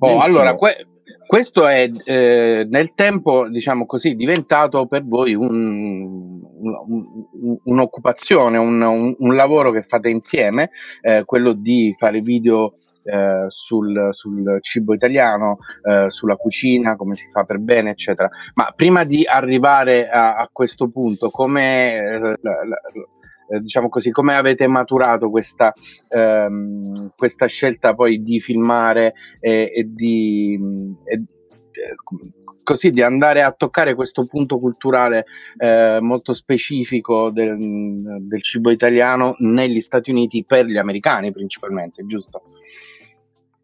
Oh, 0.00 0.18
allora, 0.18 0.54
que- 0.54 0.86
questo 1.26 1.66
è 1.66 1.90
eh, 2.04 2.66
nel 2.68 2.92
tempo, 2.94 3.48
diciamo 3.48 3.86
così, 3.86 4.14
diventato 4.14 4.86
per 4.86 5.04
voi 5.04 5.34
un, 5.34 5.50
un, 5.50 6.33
un'occupazione, 7.64 8.56
un, 8.58 9.14
un, 9.18 9.34
lavoro 9.34 9.70
che 9.70 9.82
fate 9.82 10.08
insieme, 10.08 10.70
eh, 11.00 11.24
quello 11.24 11.52
di 11.52 11.94
fare 11.98 12.20
video 12.20 12.76
eh, 13.04 13.44
sul, 13.48 14.08
sul, 14.10 14.58
cibo 14.60 14.94
italiano, 14.94 15.58
eh, 15.82 16.06
sulla 16.08 16.36
cucina, 16.36 16.96
come 16.96 17.16
si 17.16 17.28
fa 17.30 17.44
per 17.44 17.58
bene, 17.58 17.90
eccetera. 17.90 18.28
Ma 18.54 18.72
prima 18.74 19.04
di 19.04 19.24
arrivare 19.26 20.08
a, 20.08 20.36
a 20.36 20.48
questo 20.50 20.88
punto, 20.90 21.30
come 21.30 21.94
eh, 21.94 22.38
eh, 23.48 23.60
diciamo 23.60 23.88
così, 23.88 24.10
come 24.10 24.34
avete 24.34 24.66
maturato 24.66 25.28
questa, 25.28 25.72
ehm, 26.08 27.12
questa 27.14 27.46
scelta 27.46 27.94
poi 27.94 28.22
di 28.22 28.40
filmare 28.40 29.14
e, 29.38 29.70
e 29.74 29.84
di 29.86 30.58
e, 31.04 31.22
così 32.64 32.90
di 32.90 33.02
andare 33.02 33.42
a 33.42 33.52
toccare 33.52 33.94
questo 33.94 34.26
punto 34.26 34.58
culturale 34.58 35.26
eh, 35.56 35.98
molto 36.00 36.32
specifico 36.32 37.30
del, 37.30 37.56
del, 38.22 38.42
cibo 38.42 38.70
italiano 38.70 39.36
negli 39.38 39.80
Stati 39.80 40.10
Uniti 40.10 40.44
per 40.44 40.66
gli 40.66 40.76
americani 40.76 41.30
principalmente, 41.30 42.04
giusto? 42.06 42.42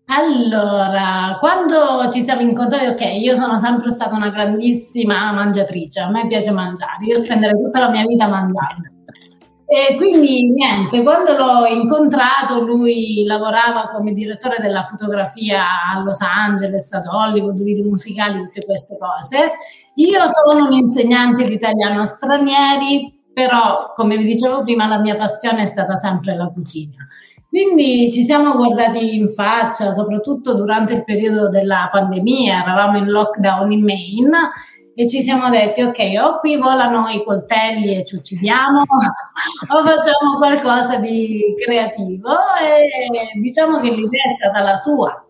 Allora, 0.06 1.36
quando 1.40 2.10
ci 2.12 2.20
siamo 2.20 2.42
incontrati, 2.42 2.86
ok, 2.86 3.18
io 3.18 3.34
sono 3.34 3.58
sempre 3.58 3.90
stata 3.90 4.14
una 4.14 4.30
grandissima 4.30 5.32
mangiatrice, 5.32 6.00
a 6.00 6.10
me 6.10 6.26
piace 6.26 6.50
mangiare, 6.50 7.04
io 7.04 7.18
spenderei 7.18 7.60
tutta 7.60 7.80
la 7.80 7.90
mia 7.90 8.04
vita 8.04 8.26
mangiando. 8.26 8.99
E 9.72 9.94
quindi 9.94 10.50
niente, 10.50 11.00
quando 11.04 11.36
l'ho 11.36 11.64
incontrato 11.64 12.58
lui 12.58 13.22
lavorava 13.24 13.88
come 13.94 14.12
direttore 14.12 14.56
della 14.60 14.82
fotografia 14.82 15.62
a 15.94 16.02
Los 16.02 16.20
Angeles, 16.22 16.92
ad 16.92 17.06
Hollywood, 17.06 17.62
video 17.62 17.84
musicali, 17.84 18.42
tutte 18.42 18.64
queste 18.64 18.98
cose. 18.98 19.52
Io 19.94 20.22
sono 20.26 20.66
un 20.66 20.72
insegnante 20.72 21.46
di 21.46 21.54
italiano 21.54 22.00
a 22.00 22.04
stranieri, 22.04 23.16
però 23.32 23.92
come 23.94 24.16
vi 24.16 24.24
dicevo 24.24 24.64
prima 24.64 24.88
la 24.88 24.98
mia 24.98 25.14
passione 25.14 25.62
è 25.62 25.66
stata 25.66 25.94
sempre 25.94 26.34
la 26.34 26.48
cucina. 26.48 27.06
Quindi 27.48 28.10
ci 28.12 28.24
siamo 28.24 28.56
guardati 28.56 29.16
in 29.16 29.28
faccia, 29.28 29.92
soprattutto 29.92 30.54
durante 30.54 30.94
il 30.94 31.04
periodo 31.04 31.48
della 31.48 31.88
pandemia, 31.92 32.62
eravamo 32.62 32.98
in 32.98 33.08
lockdown 33.08 33.70
in 33.70 33.84
Maine 33.84 34.50
e 35.00 35.08
ci 35.08 35.22
siamo 35.22 35.48
detti 35.48 35.80
ok 35.80 35.98
o 36.22 36.40
qui 36.40 36.58
volano 36.58 37.08
i 37.08 37.24
coltelli 37.24 37.96
e 37.96 38.04
ci 38.04 38.16
uccidiamo 38.16 38.80
o 39.72 39.82
facciamo 39.82 40.36
qualcosa 40.36 40.98
di 40.98 41.54
creativo 41.58 42.28
e 42.60 43.38
diciamo 43.40 43.80
che 43.80 43.88
l'idea 43.92 44.24
è 44.24 44.34
stata 44.38 44.60
la 44.60 44.76
sua. 44.76 45.24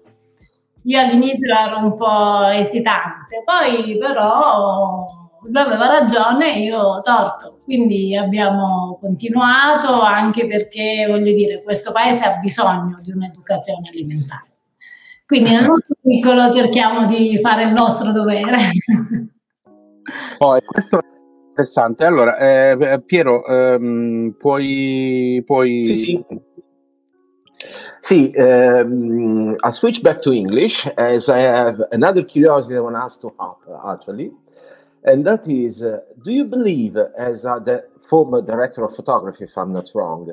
Io 0.85 0.99
all'inizio 0.99 1.55
ero 1.55 1.79
un 1.85 1.97
po' 1.97 2.49
esitante 2.49 3.45
poi 3.45 3.97
però 3.97 5.07
lui 5.43 5.62
aveva 5.62 5.87
ragione 5.87 6.57
e 6.57 6.62
io 6.62 7.00
torto. 7.05 7.61
Quindi 7.62 8.17
abbiamo 8.17 8.99
continuato 9.00 10.00
anche 10.00 10.49
perché 10.49 11.07
voglio 11.09 11.33
dire 11.33 11.62
questo 11.62 11.93
paese 11.93 12.25
ha 12.25 12.39
bisogno 12.39 12.99
di 13.03 13.12
un'educazione 13.12 13.89
alimentare. 13.89 14.49
Quindi 15.25 15.50
nel 15.50 15.67
nostro 15.67 15.95
piccolo 16.03 16.53
cerchiamo 16.53 17.07
di 17.07 17.39
fare 17.39 17.62
il 17.62 17.73
nostro 17.73 18.11
dovere 18.11 18.57
Poi, 20.38 20.61
questo 20.64 20.99
è 20.99 21.05
interessante. 21.49 22.05
Allora, 22.05 22.37
eh, 22.37 23.02
Piero, 23.05 23.45
ehm, 23.47 24.35
puoi, 24.38 25.43
puoi... 25.45 25.85
Sì, 25.87 25.97
sì. 25.97 26.25
See, 28.02 28.33
um, 28.37 29.55
I'll 29.62 29.73
switch 29.73 30.00
back 30.00 30.23
to 30.23 30.33
English 30.33 30.90
as 30.97 31.29
I 31.29 31.40
have 31.40 31.87
another 31.93 32.25
curiosity 32.25 32.75
I 32.75 32.81
want 32.81 32.97
to 32.97 33.02
ask 33.02 33.21
to 33.21 33.33
Hop, 33.37 33.61
actually. 33.87 34.33
And 35.05 35.25
that 35.26 35.47
is, 35.47 35.83
uh, 35.83 36.00
do 36.25 36.33
you 36.33 36.47
believe, 36.47 36.97
as 37.17 37.43
the 37.43 37.85
former 38.09 38.40
director 38.40 38.85
of 38.85 38.95
photography, 38.95 39.45
if 39.45 39.57
I'm 39.57 39.73
not 39.73 39.90
wrong, 39.95 40.33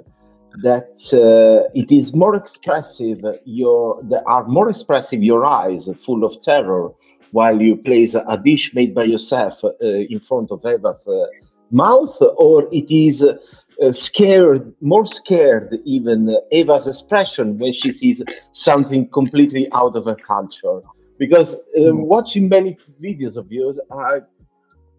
that 0.63 0.97
uh, 1.13 1.69
it 1.73 1.91
is 1.91 2.13
more 2.13 2.35
expressive, 2.35 3.19
your, 3.45 4.01
that 4.03 4.23
are 4.25 4.45
more 4.47 4.69
expressive 4.69 5.21
your 5.21 5.45
eyes 5.45 5.89
full 6.05 6.23
of 6.23 6.41
terror 6.41 6.91
while 7.31 7.61
you 7.61 7.75
place 7.75 8.15
a 8.15 8.41
dish 8.43 8.73
made 8.73 8.93
by 8.95 9.03
yourself 9.03 9.63
uh, 9.63 9.69
in 9.81 10.19
front 10.19 10.51
of 10.51 10.65
Eva's 10.65 11.07
uh, 11.07 11.25
mouth, 11.71 12.15
or 12.37 12.67
it 12.71 12.89
is 12.91 13.23
uh, 13.23 13.91
scared, 13.91 14.73
more 14.81 15.05
scared 15.05 15.77
even 15.85 16.35
Eva's 16.51 16.87
expression 16.87 17.57
when 17.57 17.73
she 17.73 17.91
sees 17.91 18.21
something 18.51 19.09
completely 19.09 19.71
out 19.73 19.95
of 19.95 20.05
her 20.05 20.15
culture. 20.15 20.81
Because 21.19 21.55
mm. 21.77 21.95
watching 21.95 22.47
many 22.47 22.77
videos 23.01 23.37
of 23.37 23.51
yours, 23.51 23.79
I 23.91 24.21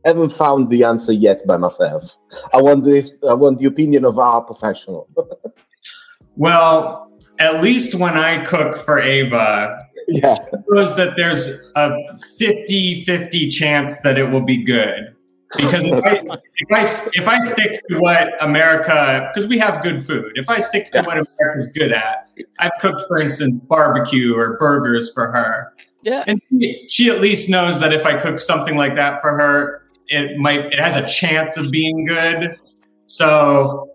haven't 0.05 0.31
found 0.31 0.71
the 0.71 0.85
answer 0.85 1.13
yet 1.13 1.47
by 1.47 1.57
myself. 1.57 2.17
I 2.53 2.61
want 2.61 2.85
this. 2.85 3.11
I 3.29 3.35
want 3.35 3.59
the 3.59 3.67
opinion 3.67 4.05
of 4.05 4.19
our 4.19 4.41
professional. 4.41 5.09
well, 6.37 7.11
at 7.39 7.63
least 7.63 7.95
when 7.95 8.17
I 8.17 8.45
cook 8.45 8.79
for 8.79 8.99
Ava, 8.99 9.79
yeah. 10.09 10.37
knows 10.69 10.97
that 10.97 11.17
there's 11.17 11.71
a 11.77 11.97
50 12.39 13.05
50 13.05 13.51
chance 13.51 14.01
that 14.01 14.19
it 14.19 14.25
will 14.25 14.45
be 14.45 14.63
good. 14.63 15.15
Because 15.57 15.85
if 15.85 16.05
I, 16.05 16.23
if 16.57 16.69
I, 16.71 16.83
if 17.15 17.29
I 17.29 17.41
stick 17.41 17.81
to 17.89 17.99
what 18.01 18.29
America, 18.43 19.31
because 19.33 19.49
we 19.49 19.59
have 19.59 19.83
good 19.83 20.05
food, 20.05 20.33
if 20.35 20.49
I 20.51 20.59
stick 20.59 20.91
to 20.93 20.99
yeah. 20.99 21.07
what 21.07 21.17
America's 21.17 21.73
good 21.73 21.91
at, 21.93 22.29
I've 22.59 22.73
cooked, 22.83 23.03
for 23.09 23.19
instance, 23.19 23.61
barbecue 23.61 24.37
or 24.37 24.59
burgers 24.59 25.11
for 25.13 25.33
her. 25.33 25.73
Yeah. 26.03 26.25
And 26.27 26.43
she, 26.51 26.87
she 26.89 27.11
at 27.11 27.21
least 27.21 27.49
knows 27.49 27.81
that 27.81 27.95
if 27.95 28.05
I 28.05 28.21
cook 28.21 28.43
something 28.43 28.77
like 28.77 28.95
that 28.97 29.23
for 29.23 29.39
her, 29.39 29.85
it 30.09 30.39
might, 30.39 30.67
it 30.67 30.79
has 30.79 30.97
a 30.97 31.09
chance 31.09 31.57
of 31.57 31.71
being 31.71 32.05
good. 32.05 32.57
So 33.05 33.88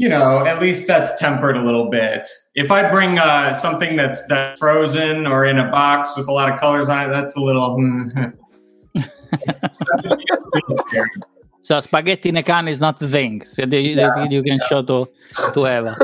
you 0.00 0.08
know, 0.08 0.46
at 0.46 0.62
least 0.62 0.86
that's 0.86 1.20
tempered 1.20 1.58
a 1.58 1.62
little 1.62 1.90
bit. 1.90 2.26
If 2.54 2.70
I 2.70 2.90
bring 2.90 3.18
uh, 3.18 3.52
something 3.52 3.96
that's 3.96 4.26
that's 4.28 4.58
frozen 4.58 5.26
or 5.26 5.44
in 5.44 5.58
a 5.58 5.70
box 5.70 6.16
with 6.16 6.26
a 6.26 6.32
lot 6.32 6.50
of 6.50 6.58
colors 6.58 6.88
on 6.88 7.06
it, 7.06 7.12
that's 7.12 7.36
a 7.36 7.40
little. 7.40 7.76
that's, 8.94 9.60
that's 9.60 10.82
so 11.60 11.80
spaghetti 11.80 12.30
in 12.30 12.38
a 12.38 12.42
can 12.42 12.66
is 12.66 12.80
not 12.80 12.98
the 12.98 13.06
thing 13.06 13.44
so 13.44 13.66
that 13.66 13.80
you, 13.82 13.94
yeah. 13.94 14.24
you 14.30 14.42
can 14.42 14.58
show 14.70 14.80
to 14.82 15.06
to 15.52 15.60
Eva. 15.68 15.94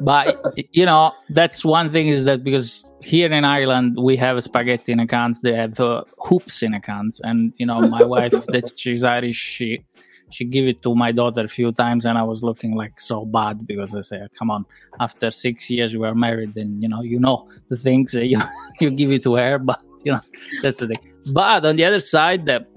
but 0.00 0.42
you 0.72 0.86
know 0.86 1.12
that's 1.28 1.66
one 1.66 1.90
thing 1.90 2.08
is 2.08 2.24
that 2.24 2.42
because 2.42 2.90
here 3.02 3.30
in 3.30 3.44
Ireland 3.44 3.98
we 3.98 4.16
have 4.16 4.42
spaghetti 4.42 4.92
in 4.92 5.00
a 5.00 5.06
cans, 5.06 5.42
they 5.42 5.54
have 5.54 5.78
uh, 5.78 6.02
hoops 6.16 6.62
in 6.62 6.72
a 6.72 6.80
cans, 6.80 7.20
and 7.24 7.52
you 7.58 7.66
know 7.66 7.78
my 7.82 8.04
wife 8.04 8.46
that 8.46 8.72
she's 8.78 9.04
Irish, 9.04 9.36
she 9.36 9.84
she 10.30 10.44
gave 10.44 10.66
it 10.66 10.82
to 10.82 10.94
my 10.94 11.12
daughter 11.12 11.42
a 11.42 11.48
few 11.48 11.72
times 11.72 12.04
and 12.04 12.18
i 12.18 12.22
was 12.22 12.42
looking 12.42 12.74
like 12.74 13.00
so 13.00 13.24
bad 13.26 13.66
because 13.66 13.94
i 13.94 14.00
said 14.00 14.28
come 14.38 14.50
on 14.50 14.64
after 15.00 15.30
six 15.30 15.70
years 15.70 15.96
we 15.96 16.06
are 16.06 16.14
married 16.14 16.56
and 16.56 16.82
you 16.82 16.88
know 16.88 17.02
you 17.02 17.18
know 17.18 17.48
the 17.68 17.76
things 17.76 18.12
that 18.12 18.26
you, 18.26 18.40
you 18.80 18.90
give 18.90 19.10
it 19.10 19.22
to 19.22 19.34
her 19.34 19.58
but 19.70 19.82
you 20.04 20.12
know 20.12 20.20
that's 20.62 20.78
the 20.78 20.86
thing 20.86 21.12
but 21.32 21.64
on 21.64 21.76
the 21.76 21.84
other 21.84 22.00
side 22.00 22.46
that 22.46 22.68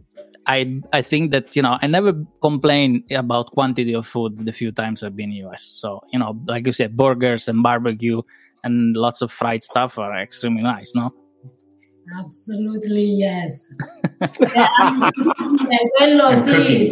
I 0.47 0.81
I 0.91 1.03
think 1.03 1.31
that 1.31 1.55
you 1.55 1.61
know 1.61 1.77
I 1.81 1.87
never 1.87 2.13
complain 2.41 3.03
about 3.11 3.51
quantity 3.51 3.93
of 3.93 4.07
food 4.07 4.43
the 4.43 4.51
few 4.51 4.71
times 4.71 5.03
I've 5.03 5.15
been 5.15 5.31
in 5.31 5.45
US. 5.45 5.61
So 5.63 6.01
you 6.11 6.17
know, 6.17 6.35
like 6.47 6.65
you 6.65 6.71
said, 6.71 6.97
burgers 6.97 7.47
and 7.47 7.61
barbecue 7.61 8.23
and 8.63 8.95
lots 8.97 9.21
of 9.21 9.31
fried 9.31 9.63
stuff 9.63 9.97
are 9.97 10.19
extremely 10.19 10.63
nice, 10.63 10.93
no? 10.95 11.13
Absolutely 12.17 13.05
yes. 13.05 13.75
quello 15.97 16.35
sì. 16.35 16.89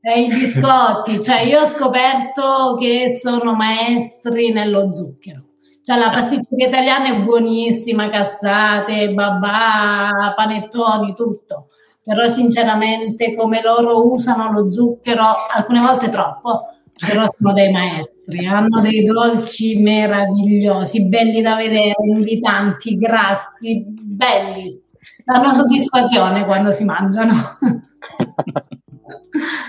E 0.00 0.20
i 0.20 0.28
biscotti, 0.28 1.22
cioè 1.22 1.40
io 1.40 1.60
ho 1.60 1.66
scoperto 1.66 2.76
che 2.78 3.12
sono 3.12 3.54
maestri 3.54 4.52
nello 4.52 4.94
zucchero. 4.94 5.42
Cioè 5.82 5.98
la 5.98 6.10
pasticceria 6.10 6.68
italiana 6.68 7.08
è 7.08 7.22
buonissima, 7.22 8.08
cassate, 8.08 9.12
babà, 9.12 10.34
panettoni, 10.36 11.14
tutto. 11.14 11.66
Però 12.04 12.28
sinceramente 12.28 13.34
come 13.34 13.60
loro 13.60 14.10
usano 14.12 14.52
lo 14.52 14.70
zucchero, 14.70 15.24
alcune 15.50 15.80
volte 15.80 16.08
troppo, 16.10 16.60
però 16.94 17.24
sono 17.26 17.52
dei 17.52 17.72
maestri, 17.72 18.46
hanno 18.46 18.80
dei 18.80 19.04
dolci 19.04 19.82
meravigliosi, 19.82 21.08
belli 21.08 21.42
da 21.42 21.56
vedere, 21.56 21.94
invitanti, 22.08 22.96
grassi, 22.96 23.84
belli. 23.88 24.80
Danno 25.24 25.52
soddisfazione 25.52 26.44
quando 26.44 26.70
si 26.70 26.84
mangiano. 26.84 27.34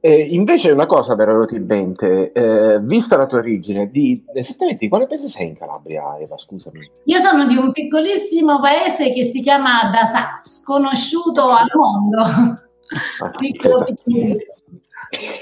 Eh, 0.00 0.28
invece 0.30 0.70
una 0.70 0.86
cosa 0.86 1.16
però 1.16 1.44
ti 1.44 1.58
mente, 1.58 2.32
eh, 2.32 2.78
vista 2.80 3.16
la 3.16 3.26
tua 3.26 3.38
origine, 3.38 3.90
di 3.90 4.24
esattamente 4.32 4.80
di 4.80 4.88
quale 4.88 5.06
paese 5.06 5.28
sei 5.28 5.48
in 5.48 5.56
Calabria, 5.56 6.18
Eva? 6.18 6.36
Scusami. 6.36 6.78
Io 7.04 7.18
sono 7.18 7.46
di 7.46 7.56
un 7.56 7.72
piccolissimo 7.72 8.60
paese 8.60 9.12
che 9.12 9.24
si 9.24 9.40
chiama 9.40 9.90
Dasà, 9.90 10.40
sconosciuto 10.42 11.48
al 11.48 11.68
mondo. 11.74 12.22
Ah, 12.22 13.30
piccolo, 13.36 13.84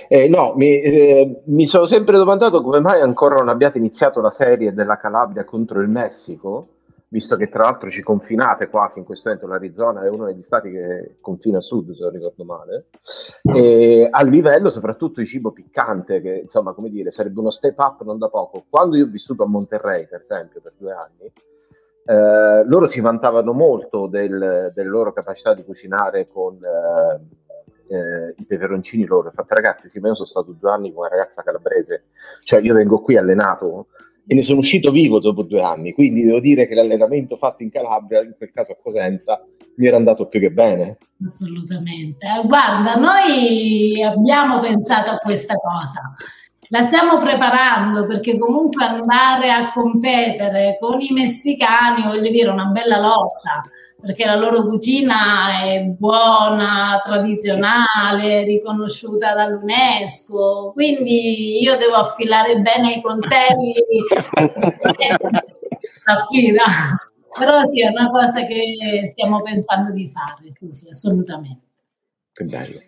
eh, 0.08 0.28
no, 0.28 0.52
mi, 0.54 0.80
eh, 0.80 1.42
mi, 1.46 1.66
sono 1.66 1.86
sempre 1.86 2.16
domandato 2.16 2.62
come 2.62 2.80
mai 2.80 3.00
ancora 3.00 3.36
non 3.36 3.48
abbiate 3.48 3.78
iniziato 3.78 4.20
la 4.20 4.30
serie 4.30 4.72
della 4.72 4.96
Calabria 4.96 5.44
contro 5.44 5.80
il 5.80 5.88
Messico, 5.88 6.68
visto 7.16 7.36
che 7.36 7.48
tra 7.48 7.62
l'altro 7.62 7.88
ci 7.88 8.02
confinate 8.02 8.68
quasi 8.68 8.98
in 8.98 9.06
questo 9.06 9.30
momento 9.30 9.48
l'Arizona 9.48 10.04
è 10.04 10.08
uno 10.10 10.26
degli 10.26 10.42
stati 10.42 10.70
che 10.70 11.16
confina 11.22 11.58
a 11.58 11.62
sud, 11.62 11.92
se 11.92 12.02
non 12.02 12.12
ricordo 12.12 12.44
male, 12.44 12.88
e 13.42 14.06
a 14.10 14.22
livello 14.22 14.68
soprattutto 14.68 15.20
di 15.20 15.26
cibo 15.26 15.50
piccante, 15.50 16.20
che 16.20 16.40
insomma, 16.42 16.74
come 16.74 16.90
dire, 16.90 17.10
sarebbe 17.10 17.40
uno 17.40 17.50
step 17.50 17.78
up 17.78 18.02
non 18.02 18.18
da 18.18 18.28
poco. 18.28 18.66
Quando 18.68 18.96
io 18.96 19.06
ho 19.06 19.08
vissuto 19.08 19.44
a 19.44 19.46
Monterrey, 19.46 20.06
per 20.06 20.20
esempio, 20.20 20.60
per 20.60 20.74
due 20.76 20.92
anni, 20.92 21.32
eh, 22.04 22.64
loro 22.66 22.86
si 22.86 23.00
vantavano 23.00 23.54
molto 23.54 24.08
del, 24.08 24.70
delle 24.74 24.88
loro 24.88 25.14
capacità 25.14 25.54
di 25.54 25.64
cucinare 25.64 26.28
con 26.28 26.58
eh, 26.62 27.94
eh, 27.96 28.34
i 28.36 28.44
peperoncini 28.44 29.06
loro. 29.06 29.28
Infatti, 29.28 29.54
ragazzi, 29.54 29.88
sì, 29.88 30.00
io 30.00 30.14
sono 30.14 30.26
stato 30.26 30.52
due 30.52 30.70
anni 30.70 30.92
con 30.92 31.06
una 31.06 31.16
ragazza 31.16 31.42
calabrese, 31.42 32.08
cioè 32.42 32.60
io 32.60 32.74
vengo 32.74 32.98
qui 32.98 33.16
allenato 33.16 33.86
e 34.26 34.34
ne 34.34 34.42
sono 34.42 34.58
uscito 34.58 34.90
vivo 34.90 35.20
dopo 35.20 35.42
due 35.42 35.62
anni, 35.62 35.92
quindi 35.92 36.24
devo 36.24 36.40
dire 36.40 36.66
che 36.66 36.74
l'allenamento 36.74 37.36
fatto 37.36 37.62
in 37.62 37.70
Calabria, 37.70 38.22
in 38.22 38.34
quel 38.36 38.50
caso 38.52 38.72
a 38.72 38.76
Cosenza, 38.82 39.44
mi 39.76 39.86
era 39.86 39.96
andato 39.96 40.26
più 40.26 40.40
che 40.40 40.50
bene. 40.50 40.98
Assolutamente. 41.24 42.26
Guarda, 42.44 42.94
noi 42.96 44.02
abbiamo 44.02 44.60
pensato 44.60 45.10
a 45.10 45.18
questa 45.18 45.54
cosa 45.54 46.14
la 46.68 46.82
stiamo 46.82 47.18
preparando 47.18 48.06
perché 48.06 48.38
comunque 48.38 48.84
andare 48.84 49.50
a 49.50 49.72
competere 49.72 50.78
con 50.80 51.00
i 51.00 51.12
messicani, 51.12 52.02
voglio 52.02 52.30
dire, 52.30 52.50
una 52.50 52.66
bella 52.66 52.98
lotta, 52.98 53.64
perché 54.06 54.24
la 54.24 54.36
loro 54.36 54.62
cucina 54.62 55.64
è 55.64 55.82
buona, 55.82 57.00
tradizionale, 57.04 58.44
riconosciuta 58.44 59.34
dall'UNESCO, 59.34 60.70
quindi 60.72 61.60
io 61.60 61.76
devo 61.76 61.96
affilare 61.96 62.60
bene 62.60 62.94
i 62.94 63.02
coltelli. 63.02 63.74
la 66.06 66.16
sfida. 66.16 66.62
Però 67.38 67.62
sì, 67.64 67.82
è 67.82 67.88
una 67.88 68.08
cosa 68.10 68.44
che 68.44 69.02
stiamo 69.04 69.42
pensando 69.42 69.92
di 69.92 70.08
fare, 70.08 70.50
sì, 70.50 70.70
sì, 70.72 70.88
assolutamente. 70.88 71.66
Che 72.32 72.44
bello. 72.44 72.78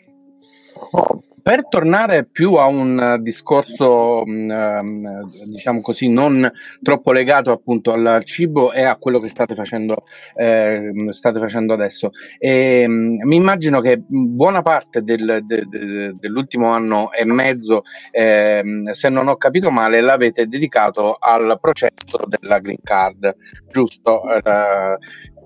Oh, 0.93 1.23
per 1.49 1.67
tornare 1.67 2.27
più 2.27 2.57
a 2.57 2.67
un 2.67 3.17
discorso, 3.21 4.23
mm, 4.29 4.51
ehm, 4.51 5.31
diciamo 5.47 5.81
così, 5.81 6.11
non 6.11 6.47
troppo 6.83 7.11
legato 7.11 7.53
appunto 7.53 7.91
al 7.91 8.21
cibo 8.27 8.71
e 8.71 8.83
a 8.83 8.97
quello 8.97 9.19
che 9.19 9.31
state 9.31 9.55
facendo, 9.55 10.03
eh, 10.35 10.93
state 11.09 11.39
facendo 11.39 11.73
adesso, 11.73 12.11
e, 12.39 12.85
mm, 12.87 13.23
mi 13.23 13.37
immagino 13.37 13.81
che 13.81 13.97
buona 14.07 14.61
parte 14.61 15.03
del, 15.03 15.41
de, 15.47 15.65
de, 15.67 16.17
dell'ultimo 16.21 16.69
anno 16.69 17.13
e 17.13 17.25
mezzo, 17.25 17.81
eh, 18.11 18.63
se 18.93 19.09
non 19.09 19.29
ho 19.29 19.37
capito 19.37 19.71
male, 19.71 20.03
l'avete 20.03 20.49
dedicato 20.49 21.17
al 21.19 21.57
processo 21.59 22.27
della 22.27 22.59
green 22.59 22.83
card, 22.83 23.35
giusto? 23.71 24.21
Eh, 24.35 24.99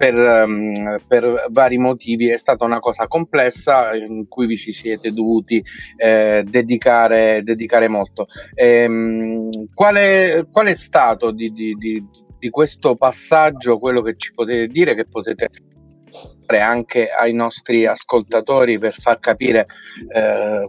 per, 0.02 0.18
um, 0.18 0.98
per, 1.06 1.46
vari 1.50 1.78
motivi 1.78 2.28
è 2.28 2.36
stata 2.36 2.64
una 2.64 2.80
cosa 2.80 3.06
complessa 3.06 3.94
in 3.94 4.26
cui 4.26 4.46
vi 4.46 4.56
ci 4.56 4.72
siete 4.72 5.12
dovuti 5.12 5.62
eh, 5.96 6.44
dedicare, 6.44 7.44
dedicare, 7.44 7.86
molto. 7.86 8.26
Ehm, 8.54 9.68
qual, 9.72 10.48
qual, 10.50 10.66
è 10.66 10.74
stato 10.74 11.30
di, 11.30 11.52
di, 11.52 11.74
di, 11.74 12.04
di, 12.36 12.50
questo 12.50 12.96
passaggio 12.96 13.78
quello 13.78 14.02
che 14.02 14.16
ci 14.16 14.32
potete 14.34 14.66
dire, 14.66 14.96
che 14.96 15.06
potete 15.06 15.48
fare 16.46 16.60
anche 16.60 17.08
ai 17.08 17.32
nostri 17.32 17.86
ascoltatori 17.86 18.80
per 18.80 18.94
far 18.94 19.20
capire 19.20 19.66
eh, 20.12 20.66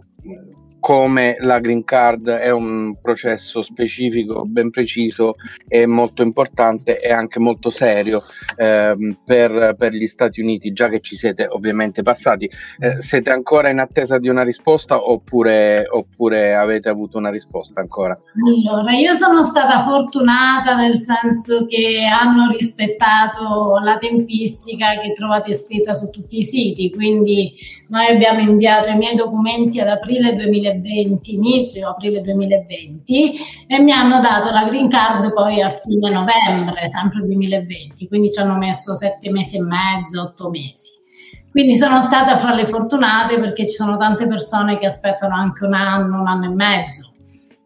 come 0.84 1.36
la 1.38 1.60
green 1.60 1.82
card 1.82 2.28
è 2.28 2.50
un 2.50 2.96
processo 3.00 3.62
specifico, 3.62 4.44
ben 4.44 4.68
preciso 4.68 5.36
e 5.66 5.86
molto 5.86 6.20
importante 6.20 7.00
e 7.00 7.10
anche 7.10 7.38
molto 7.38 7.70
serio 7.70 8.22
ehm, 8.54 9.20
per, 9.24 9.76
per, 9.78 9.94
gli 9.94 10.06
Stati 10.06 10.42
Uniti, 10.42 10.74
già 10.74 10.90
che 10.90 11.00
ci 11.00 11.16
siete 11.16 11.46
ovviamente 11.46 12.02
passati. 12.02 12.50
Eh, 12.78 13.00
siete 13.00 13.30
ancora 13.30 13.70
in 13.70 13.78
attesa 13.78 14.18
di 14.18 14.28
una 14.28 14.42
risposta 14.42 15.08
oppure, 15.08 15.86
oppure 15.88 16.54
avete 16.54 16.90
avuto 16.90 17.16
una 17.16 17.30
risposta 17.30 17.80
ancora? 17.80 18.20
Allora, 18.46 18.92
io 18.92 19.14
sono 19.14 19.42
stata 19.42 19.84
fortunata 19.84 20.76
nel 20.76 20.98
senso 20.98 21.64
che 21.64 22.02
hanno 22.06 22.50
rispettato 22.50 23.78
la 23.82 23.96
tempistica 23.96 25.00
che 25.00 25.14
trovate 25.14 25.54
scritta 25.54 25.94
su 25.94 26.10
tutti 26.10 26.40
i 26.40 26.44
siti, 26.44 26.92
quindi 26.92 27.54
noi 27.88 28.06
abbiamo 28.06 28.40
inviato 28.40 28.90
i 28.90 28.96
miei 28.96 29.16
documenti 29.16 29.80
ad 29.80 29.88
aprile 29.88 30.34
2020 30.34 30.72
2020, 30.80 31.34
inizio 31.34 31.88
aprile 31.88 32.20
2020 32.20 33.32
e 33.66 33.80
mi 33.80 33.92
hanno 33.92 34.20
dato 34.20 34.50
la 34.50 34.64
green 34.64 34.88
card 34.88 35.32
poi 35.32 35.60
a 35.60 35.70
fine 35.70 36.10
novembre, 36.10 36.88
sempre 36.88 37.20
2020, 37.20 38.08
quindi 38.08 38.32
ci 38.32 38.40
hanno 38.40 38.56
messo 38.56 38.94
sette 38.94 39.30
mesi 39.30 39.56
e 39.56 39.62
mezzo, 39.62 40.22
otto 40.22 40.50
mesi. 40.50 41.02
Quindi 41.50 41.76
sono 41.76 42.00
stata 42.00 42.36
fra 42.36 42.52
le 42.52 42.66
fortunate 42.66 43.38
perché 43.38 43.68
ci 43.68 43.76
sono 43.76 43.96
tante 43.96 44.26
persone 44.26 44.76
che 44.78 44.86
aspettano 44.86 45.36
anche 45.36 45.64
un 45.64 45.74
anno, 45.74 46.20
un 46.20 46.26
anno 46.26 46.46
e 46.46 46.54
mezzo. 46.54 47.12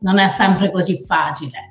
Non 0.01 0.19
è 0.19 0.29
sempre 0.29 0.71
così 0.71 1.03
facile. 1.05 1.68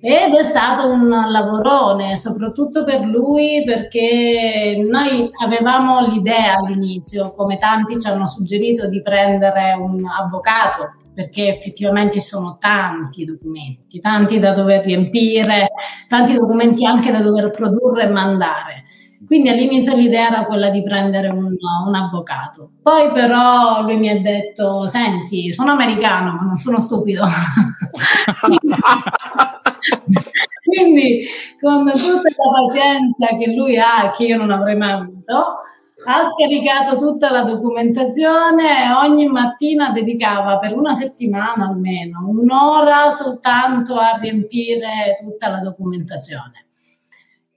Ed 0.00 0.32
è 0.32 0.42
stato 0.42 0.88
un 0.88 1.08
lavorone, 1.08 2.16
soprattutto 2.16 2.84
per 2.84 3.00
lui, 3.00 3.64
perché 3.64 4.80
noi 4.88 5.28
avevamo 5.42 6.06
l'idea 6.06 6.54
all'inizio, 6.54 7.34
come 7.34 7.58
tanti 7.58 8.00
ci 8.00 8.06
hanno 8.06 8.28
suggerito, 8.28 8.88
di 8.88 9.02
prendere 9.02 9.72
un 9.72 10.04
avvocato, 10.06 10.92
perché 11.12 11.48
effettivamente 11.48 12.20
sono 12.20 12.58
tanti 12.60 13.24
documenti, 13.24 13.98
tanti 13.98 14.38
da 14.38 14.52
dover 14.52 14.84
riempire, 14.84 15.70
tanti 16.06 16.34
documenti 16.34 16.86
anche 16.86 17.10
da 17.10 17.20
dover 17.20 17.50
produrre 17.50 18.04
e 18.04 18.08
mandare. 18.08 18.84
Quindi 19.26 19.48
all'inizio 19.48 19.96
l'idea 19.96 20.28
era 20.28 20.44
quella 20.44 20.70
di 20.70 20.80
prendere 20.84 21.26
un, 21.26 21.56
un, 21.86 21.94
avvocato. 21.94 22.70
Poi 22.80 23.10
però 23.12 23.82
lui 23.82 23.96
mi 23.96 24.08
ha 24.08 24.20
detto, 24.20 24.86
senti, 24.86 25.52
sono 25.52 25.72
americano, 25.72 26.34
ma 26.34 26.42
non 26.42 26.56
sono 26.56 26.80
stupido. 26.80 27.26
Quindi 30.64 31.24
con 31.60 31.84
tutta 31.90 32.28
la 32.36 32.66
pazienza 32.66 33.36
che 33.38 33.52
lui 33.52 33.78
ha, 33.78 34.10
che 34.14 34.24
io 34.24 34.36
non 34.36 34.50
avrei 34.50 34.76
mai 34.76 34.92
avuto, 34.92 35.58
ha 36.04 36.28
scaricato 36.28 36.96
tutta 36.96 37.30
la 37.30 37.42
documentazione 37.42 38.84
e 38.84 38.92
ogni 38.92 39.26
mattina 39.26 39.90
dedicava 39.90 40.58
per 40.58 40.76
una 40.76 40.92
settimana 40.92 41.66
almeno 41.66 42.28
un'ora 42.28 43.10
soltanto 43.10 43.96
a 43.96 44.16
riempire 44.20 45.16
tutta 45.20 45.48
la 45.48 45.58
documentazione. 45.58 46.67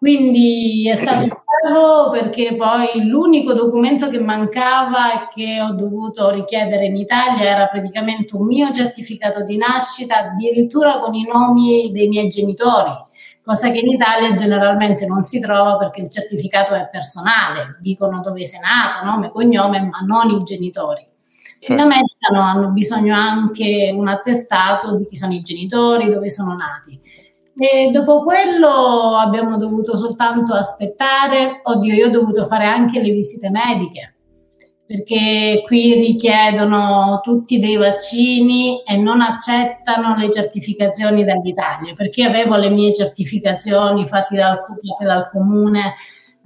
Quindi 0.01 0.89
è 0.89 0.95
stato 0.95 1.43
bravo 1.61 2.09
perché 2.09 2.55
poi 2.55 3.05
l'unico 3.05 3.53
documento 3.53 4.09
che 4.09 4.19
mancava 4.19 5.13
e 5.13 5.27
che 5.31 5.61
ho 5.61 5.73
dovuto 5.73 6.31
richiedere 6.31 6.87
in 6.87 6.95
Italia 6.95 7.43
era 7.43 7.67
praticamente 7.67 8.35
un 8.35 8.47
mio 8.47 8.73
certificato 8.73 9.43
di 9.43 9.57
nascita, 9.57 10.31
addirittura 10.31 10.97
con 10.97 11.13
i 11.13 11.27
nomi 11.31 11.91
dei 11.91 12.07
miei 12.07 12.29
genitori, 12.29 12.89
cosa 13.43 13.69
che 13.69 13.77
in 13.77 13.89
Italia 13.89 14.33
generalmente 14.33 15.05
non 15.05 15.21
si 15.21 15.39
trova 15.39 15.77
perché 15.77 16.01
il 16.01 16.09
certificato 16.09 16.73
è 16.73 16.89
personale, 16.91 17.77
dicono 17.79 18.21
dove 18.21 18.43
sei 18.43 18.59
nato, 18.59 19.05
nome, 19.05 19.29
cognome, 19.29 19.81
ma 19.81 19.99
non 19.99 20.31
i 20.35 20.43
genitori. 20.43 21.05
In 21.59 21.77
certo. 21.77 21.83
America 21.83 22.33
no, 22.33 22.41
hanno 22.41 22.69
bisogno 22.69 23.15
anche 23.15 23.93
un 23.95 24.07
attestato 24.07 24.95
di 24.97 25.05
chi 25.05 25.15
sono 25.15 25.33
i 25.33 25.41
genitori, 25.41 26.09
dove 26.09 26.31
sono 26.31 26.55
nati. 26.55 26.99
E 27.63 27.91
dopo 27.91 28.23
quello 28.23 29.17
abbiamo 29.17 29.55
dovuto 29.55 29.95
soltanto 29.95 30.55
aspettare, 30.55 31.59
oddio, 31.61 31.93
io 31.93 32.07
ho 32.07 32.09
dovuto 32.09 32.47
fare 32.47 32.65
anche 32.65 32.99
le 32.99 33.11
visite 33.11 33.51
mediche, 33.51 34.15
perché 34.83 35.61
qui 35.67 35.93
richiedono 35.93 37.19
tutti 37.21 37.59
dei 37.59 37.75
vaccini 37.75 38.81
e 38.81 38.97
non 38.97 39.21
accettano 39.21 40.15
le 40.15 40.31
certificazioni 40.31 41.23
dall'Italia, 41.23 41.93
perché 41.93 42.23
avevo 42.23 42.55
le 42.55 42.71
mie 42.71 42.95
certificazioni 42.95 44.07
fatte 44.07 44.35
dal, 44.35 44.57
fatte 44.57 45.05
dal 45.05 45.29
comune, 45.29 45.93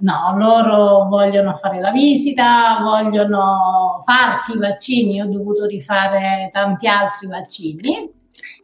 no, 0.00 0.34
loro 0.36 1.08
vogliono 1.08 1.54
fare 1.54 1.80
la 1.80 1.92
visita, 1.92 2.80
vogliono 2.82 4.02
farti 4.04 4.52
i 4.52 4.58
vaccini, 4.58 5.14
io 5.14 5.24
ho 5.24 5.30
dovuto 5.30 5.64
rifare 5.64 6.50
tanti 6.52 6.86
altri 6.86 7.26
vaccini 7.26 8.12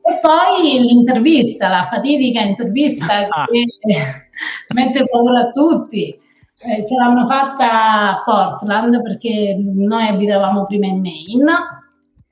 e 0.05 0.19
poi 0.21 0.81
l'intervista, 0.81 1.69
la 1.69 1.83
fatidica 1.83 2.41
intervista 2.41 3.29
ah. 3.29 3.47
che 3.47 3.67
mette 4.75 5.07
paura 5.07 5.41
a 5.41 5.51
tutti. 5.51 6.19
Eh, 6.65 6.87
ce 6.87 6.95
l'hanno 6.97 7.27
fatta 7.27 8.11
a 8.11 8.23
Portland 8.25 9.03
perché 9.03 9.57
noi 9.59 10.07
abitavamo 10.07 10.65
prima 10.67 10.87
in 10.87 11.01
Maine 11.01 11.83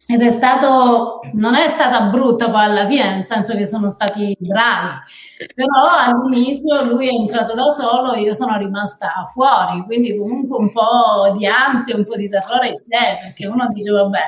ed 0.06 0.22
è 0.22 0.32
stato, 0.32 1.20
non 1.34 1.54
è 1.54 1.68
stata 1.68 2.06
brutta 2.06 2.50
poi 2.50 2.64
alla 2.64 2.84
fine, 2.84 3.14
nel 3.14 3.24
senso 3.24 3.54
che 3.54 3.64
sono 3.64 3.88
stati 3.88 4.36
bravi, 4.40 4.98
però 5.54 5.70
all'inizio 5.96 6.82
lui 6.84 7.08
è 7.08 7.12
entrato 7.12 7.54
da 7.54 7.70
solo 7.70 8.12
e 8.14 8.22
io 8.22 8.32
sono 8.32 8.56
rimasta 8.56 9.22
fuori, 9.32 9.84
quindi 9.84 10.16
comunque 10.16 10.58
un 10.58 10.72
po' 10.72 11.32
di 11.36 11.46
ansia, 11.46 11.94
un 11.94 12.04
po' 12.04 12.16
di 12.16 12.28
terrore 12.28 12.80
c'è, 12.80 13.20
perché 13.22 13.46
uno 13.46 13.68
dice 13.72 13.92
vabbè, 13.92 14.22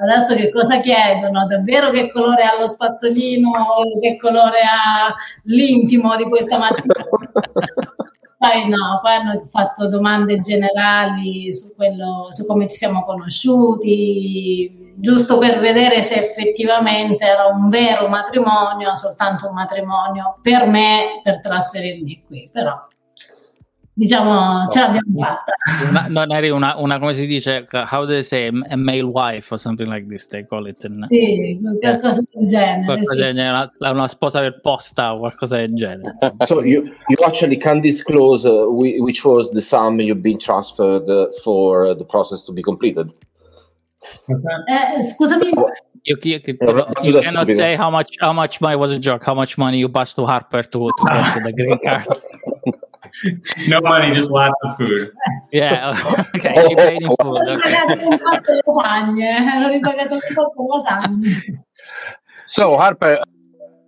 Adesso 0.00 0.34
che 0.34 0.50
cosa 0.50 0.80
chiedono? 0.80 1.46
Davvero 1.46 1.90
che 1.90 2.10
colore 2.10 2.42
ha 2.44 2.58
lo 2.58 2.66
spazzolino? 2.66 3.52
Che 4.00 4.16
colore 4.16 4.60
ha 4.60 5.14
l'intimo 5.44 6.16
di 6.16 6.24
questa 6.24 6.58
mattina? 6.58 6.94
poi 8.40 8.68
no, 8.70 8.98
poi 9.02 9.12
hanno 9.12 9.46
fatto 9.50 9.86
domande 9.88 10.40
generali 10.40 11.52
su, 11.52 11.74
quello, 11.76 12.28
su 12.30 12.46
come 12.46 12.66
ci 12.66 12.76
siamo 12.76 13.04
conosciuti, 13.04 14.94
giusto 14.96 15.36
per 15.36 15.60
vedere 15.60 16.00
se 16.00 16.14
effettivamente 16.14 17.22
era 17.26 17.44
un 17.44 17.68
vero 17.68 18.08
matrimonio, 18.08 18.94
soltanto 18.94 19.48
un 19.48 19.54
matrimonio 19.54 20.38
per 20.40 20.66
me 20.66 21.20
per 21.22 21.40
trasferirmi 21.40 22.24
qui, 22.26 22.48
però 22.50 22.88
diciamo 23.92 24.68
ce 24.70 24.80
l'abbiamo 24.80 25.18
fatta. 25.18 25.52
Una, 25.88 26.06
non 26.08 26.32
eri 26.32 26.50
una, 26.50 26.76
una, 26.76 26.98
come 26.98 27.12
si 27.12 27.26
dice, 27.26 27.66
how 27.72 28.04
do 28.04 28.06
they 28.06 28.22
say, 28.22 28.46
a 28.48 28.76
male 28.76 29.02
wife 29.02 29.52
or 29.52 29.58
something 29.58 29.88
like 29.88 30.06
this, 30.08 30.26
they 30.28 30.46
call 30.46 30.66
it. 30.66 30.82
In, 30.84 31.04
sì, 31.08 31.58
qualcosa 31.80 32.22
del 32.32 32.46
genere. 32.46 32.84
Qualcosa 32.84 33.12
sì. 33.12 33.16
del 33.18 33.34
genere 33.34 33.70
una, 33.78 33.90
una, 33.90 34.08
sposa 34.08 34.40
per 34.40 34.60
posta 34.60 35.14
o 35.14 35.18
qualcosa 35.18 35.56
del 35.56 35.74
genere. 35.74 36.16
so 36.46 36.62
you, 36.62 36.84
you 37.08 37.16
actually 37.24 37.56
can 37.56 37.80
disclose 37.80 38.46
uh, 38.46 38.66
which 38.68 39.24
was 39.24 39.50
the 39.50 39.60
sum 39.60 40.00
you've 40.00 40.22
been 40.22 40.38
transferred 40.38 41.08
uh, 41.08 41.28
for 41.42 41.94
the 41.94 42.04
process 42.04 42.42
to 42.44 42.52
be 42.52 42.62
completed? 42.62 43.12
Eh, 44.68 45.02
scusami. 45.02 45.52
You, 46.02 46.16
you, 46.22 46.40
you, 46.46 46.84
you 47.02 47.20
cannot 47.20 47.50
say 47.50 47.76
how 47.76 47.90
much 47.90 48.16
how 48.20 48.32
much 48.32 48.62
money 48.62 48.76
was 48.76 48.90
a 48.90 48.98
joke. 48.98 49.22
How 49.22 49.34
much 49.34 49.58
money 49.58 49.78
you 49.78 49.88
passed 49.90 50.16
to 50.16 50.24
Harper 50.24 50.62
to, 50.62 50.90
to 50.96 51.04
get 51.04 51.34
to 51.34 51.40
the 51.44 51.52
green 51.52 51.78
card? 51.84 52.06
no 53.68 53.80
money, 53.80 54.14
just 54.14 54.30
lots 54.30 54.60
of 54.64 54.76
food. 54.76 55.10
Yeah, 55.52 56.24
okay. 56.36 56.54
She 56.68 56.74
paid 56.74 57.02
in 57.02 57.08
food. 57.08 57.48
Okay. 57.48 57.72
so 62.46 62.76
Harper, 62.76 63.18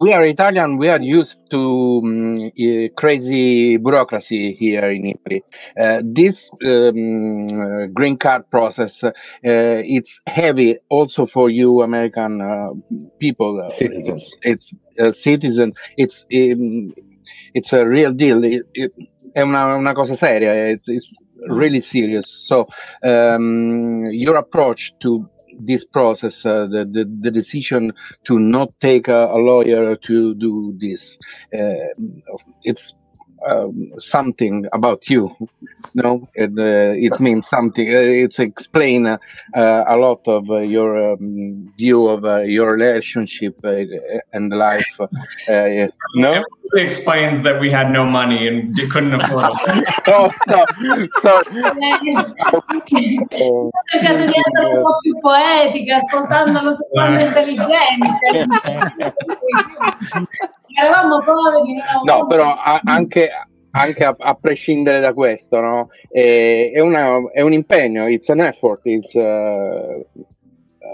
we 0.02 0.12
are 0.12 0.26
Italian. 0.26 0.78
We 0.78 0.88
are 0.88 1.00
used 1.00 1.38
to 1.52 2.00
um, 2.02 2.46
uh, 2.46 2.88
crazy 2.96 3.76
bureaucracy 3.76 4.54
here 4.58 4.90
in 4.90 5.06
Italy. 5.06 5.44
Uh, 5.80 6.02
this 6.02 6.50
um, 6.66 7.92
green 7.94 8.16
card 8.18 8.50
process, 8.50 9.04
uh, 9.04 9.12
it's 9.42 10.20
heavy 10.26 10.78
also 10.88 11.24
for 11.24 11.50
you 11.50 11.82
American 11.82 12.40
uh, 12.42 12.70
people. 13.20 13.70
Citizens. 13.76 14.28
It's, 14.42 14.72
it's 14.98 15.18
a 15.18 15.22
citizen. 15.22 15.72
It's 15.96 16.24
um, 16.34 16.92
it's 17.54 17.72
a 17.72 17.86
real 17.86 18.12
deal. 18.12 18.42
It, 18.42 18.62
it, 18.74 18.92
è 19.32 19.40
una, 19.40 19.74
una, 19.74 19.92
cosa 19.92 20.14
seria. 20.14 20.52
It's, 20.70 20.88
it's 20.88 21.14
really 21.48 21.80
serious. 21.80 22.46
So 22.46 22.66
um, 23.02 24.06
your 24.10 24.36
approach 24.36 24.94
to 25.00 25.28
this 25.58 25.84
process, 25.84 26.44
uh, 26.44 26.66
the, 26.66 26.84
the, 26.90 27.04
the 27.20 27.30
decision 27.30 27.92
to 28.24 28.38
not 28.38 28.70
take 28.80 29.08
a, 29.08 29.26
a 29.26 29.38
lawyer 29.38 29.96
to 29.96 30.34
do 30.34 30.76
this, 30.78 31.18
uh, 31.54 31.92
it's 32.62 32.94
um, 33.46 33.92
something 33.98 34.66
about 34.72 35.08
you. 35.08 35.34
No, 35.94 36.28
it, 36.34 36.52
uh, 36.56 36.94
it 36.96 37.20
means 37.20 37.48
something. 37.48 37.86
it's 37.88 38.38
explain 38.38 39.06
a 39.06 39.96
lot 39.96 40.26
of 40.26 40.46
your 40.68 41.12
um, 41.12 41.72
view 41.76 42.06
of 42.06 42.22
your 42.48 42.70
relationship 42.70 43.58
and 44.32 44.50
life. 44.50 44.98
no, 46.16 46.42
it 46.74 46.86
explains 46.86 47.42
that 47.42 47.60
we 47.60 47.70
had 47.70 47.90
no 47.90 48.04
money 48.04 48.48
and 48.48 48.74
we 48.74 48.88
couldn't 48.88 49.12
afford 49.12 49.44
it. 49.68 49.88
oh, 50.08 50.30
so, 50.48 50.64
so, 51.20 51.42
cercando 53.92 54.24
di 54.24 54.32
essere 54.32 54.74
un 54.74 54.82
po' 54.82 54.98
più 55.00 55.18
poetica, 55.20 55.98
spostandolo 56.00 56.72
su 56.72 56.88
quando 56.90 57.20
intelligente. 57.20 58.48
Eravamo 60.80 61.18
poveri, 61.18 61.74
No, 62.04 62.26
però 62.26 62.54
a, 62.54 62.80
anche, 62.84 63.30
anche 63.70 64.04
a, 64.04 64.14
a, 64.18 64.34
prescindere 64.34 65.00
da 65.00 65.12
questo, 65.12 65.60
no? 65.60 65.88
è, 66.10 66.70
è, 66.74 66.80
una, 66.80 67.30
è, 67.32 67.40
un 67.40 67.52
impegno, 67.52 68.06
it's 68.06 68.28
an 68.28 68.40
effort, 68.40 68.80
it's, 68.84 69.14
uh, 69.14 70.04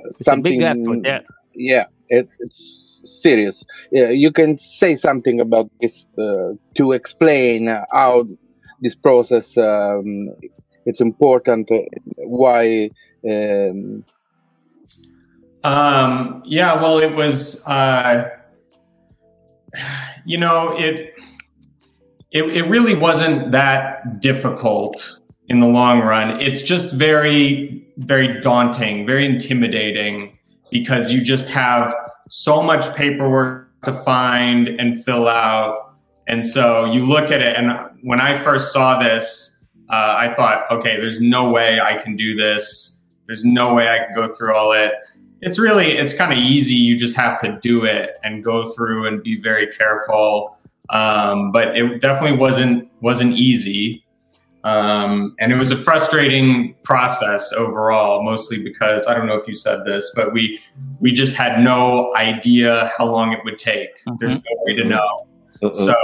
it's 0.09 0.23
something. 0.23 0.63
a 0.63 0.75
big 0.75 0.81
effort, 0.81 1.05
yeah. 1.05 1.23
Yeah, 1.53 1.87
it, 2.07 2.29
it's 2.39 3.01
serious. 3.05 3.65
Yeah, 3.91 4.11
you 4.11 4.31
can 4.31 4.59
say 4.59 4.95
something 4.95 5.41
about 5.41 5.69
this 5.81 6.07
uh, 6.17 6.55
to 6.75 6.93
explain 6.93 7.67
how 7.91 8.29
this 8.81 8.95
process 8.95 9.57
um, 9.57 10.31
it's 10.89 11.03
important, 11.03 11.71
why. 12.17 12.91
Um, 13.29 14.05
um, 15.63 16.43
yeah, 16.47 16.81
well, 16.81 16.99
it 16.99 17.15
was. 17.15 17.63
Uh, 17.67 18.31
you 20.25 20.39
know, 20.39 20.77
it, 20.79 21.15
it 22.31 22.45
it 22.45 22.63
really 22.63 22.95
wasn't 22.95 23.53
that 23.53 24.21
difficult 24.21 25.21
in 25.49 25.61
the 25.61 25.67
long 25.67 26.01
run. 26.01 26.41
It's 26.41 26.63
just 26.63 26.95
very 26.95 27.87
very 27.99 28.41
daunting, 28.41 29.07
very 29.07 29.25
intimidating 29.25 30.39
because 30.71 31.11
you 31.11 31.21
just 31.21 31.51
have 31.51 31.95
so 32.29 32.63
much 32.63 32.95
paperwork 32.95 33.71
to 33.83 33.93
find 33.93 34.69
and 34.69 35.03
fill 35.03 35.27
out. 35.27 35.95
And 36.27 36.47
so 36.47 36.85
you 36.85 37.07
look 37.07 37.31
at 37.31 37.41
it, 37.41 37.57
and 37.57 37.73
when 38.03 38.21
I 38.21 38.39
first 38.39 38.73
saw 38.73 38.99
this, 38.99 39.59
uh, 39.91 40.15
I 40.19 40.35
thought, 40.35 40.71
okay, 40.71 41.01
there's 41.01 41.21
no 41.21 41.51
way 41.51 41.81
I 41.81 42.03
can 42.03 42.17
do 42.17 42.37
this. 42.37 43.03
There's 43.27 43.45
no 43.45 43.75
way 43.75 43.89
I 43.89 44.05
can 44.05 44.15
go 44.15 44.29
through 44.29 44.55
all 44.55 44.73
it 44.73 44.93
it's 45.41 45.59
really 45.59 45.93
it's 45.93 46.15
kind 46.15 46.33
of 46.33 46.39
easy. 46.39 46.75
You 46.75 46.99
just 46.99 47.17
have 47.17 47.41
to 47.41 47.59
do 47.63 47.85
it 47.85 48.17
and 48.23 48.43
go 48.43 48.71
through 48.71 49.07
and 49.07 49.23
be 49.23 49.41
very 49.41 49.67
careful. 49.69 50.57
Um, 50.91 51.53
but 51.53 51.77
it 51.77 52.01
definitely 52.01 52.39
wasn't 52.39 52.91
wasn't 53.01 53.35
easy. 53.35 54.05
Um, 54.65 55.37
and 55.39 55.53
it 55.53 55.57
was 55.57 55.71
a 55.71 55.77
frustrating 55.77 56.75
process 56.83 57.53
overall 57.53 58.25
mostly 58.25 58.63
because 58.63 59.07
i 59.07 59.15
don't 59.15 59.27
know 59.29 59.37
if 59.37 59.47
you 59.47 59.55
said 59.55 59.85
this 59.87 60.13
but 60.17 60.33
we 60.33 60.59
we 60.99 61.13
just 61.13 61.37
had 61.37 61.63
no 61.63 62.13
idea 62.17 62.91
how 62.99 63.07
long 63.07 63.33
it 63.33 63.39
would 63.45 63.59
take. 63.59 64.05
Mm-hmm. 64.05 64.17
there's 64.19 64.35
no 64.35 64.43
way 64.65 64.75
to 64.75 64.85
know. 64.85 65.27
Uh 65.63 65.73
so 65.73 65.95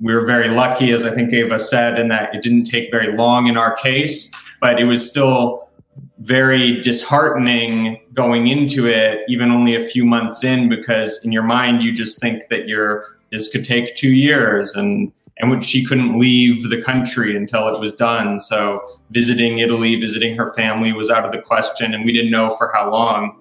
we 0.00 0.14
were 0.14 0.26
very 0.26 0.48
lucky 0.48 0.90
as 0.90 1.04
i 1.06 1.14
think 1.14 1.32
ava 1.32 1.58
said 1.58 1.98
in 1.98 2.08
that 2.08 2.34
it 2.34 2.42
didn't 2.42 2.66
take 2.66 2.90
very 2.90 3.16
long 3.16 3.46
in 3.46 3.56
our 3.56 3.74
case 3.74 4.30
but 4.60 4.78
it 4.78 4.84
was 4.84 5.08
still 5.08 5.70
very 6.18 6.80
disheartening 6.82 8.00
going 8.14 8.46
into 8.46 8.86
it, 8.86 9.22
even 9.28 9.50
only 9.50 9.74
a 9.74 9.84
few 9.84 10.04
months 10.04 10.44
in, 10.44 10.68
because 10.68 11.22
in 11.24 11.32
your 11.32 11.42
mind 11.42 11.82
you 11.82 11.92
just 11.92 12.20
think 12.20 12.48
that 12.48 12.66
you're 12.68 13.06
this 13.30 13.50
could 13.50 13.64
take 13.64 13.96
two 13.96 14.12
years, 14.12 14.74
and 14.74 15.12
and 15.38 15.50
when 15.50 15.60
she 15.60 15.84
couldn't 15.84 16.18
leave 16.18 16.70
the 16.70 16.80
country 16.80 17.36
until 17.36 17.66
it 17.68 17.80
was 17.80 17.92
done. 17.94 18.38
So 18.38 18.80
visiting 19.10 19.58
Italy, 19.58 19.96
visiting 19.96 20.36
her 20.36 20.54
family 20.54 20.92
was 20.92 21.10
out 21.10 21.24
of 21.24 21.32
the 21.32 21.40
question, 21.40 21.92
and 21.92 22.04
we 22.04 22.12
didn't 22.12 22.30
know 22.30 22.54
for 22.56 22.70
how 22.72 22.90
long. 22.90 23.40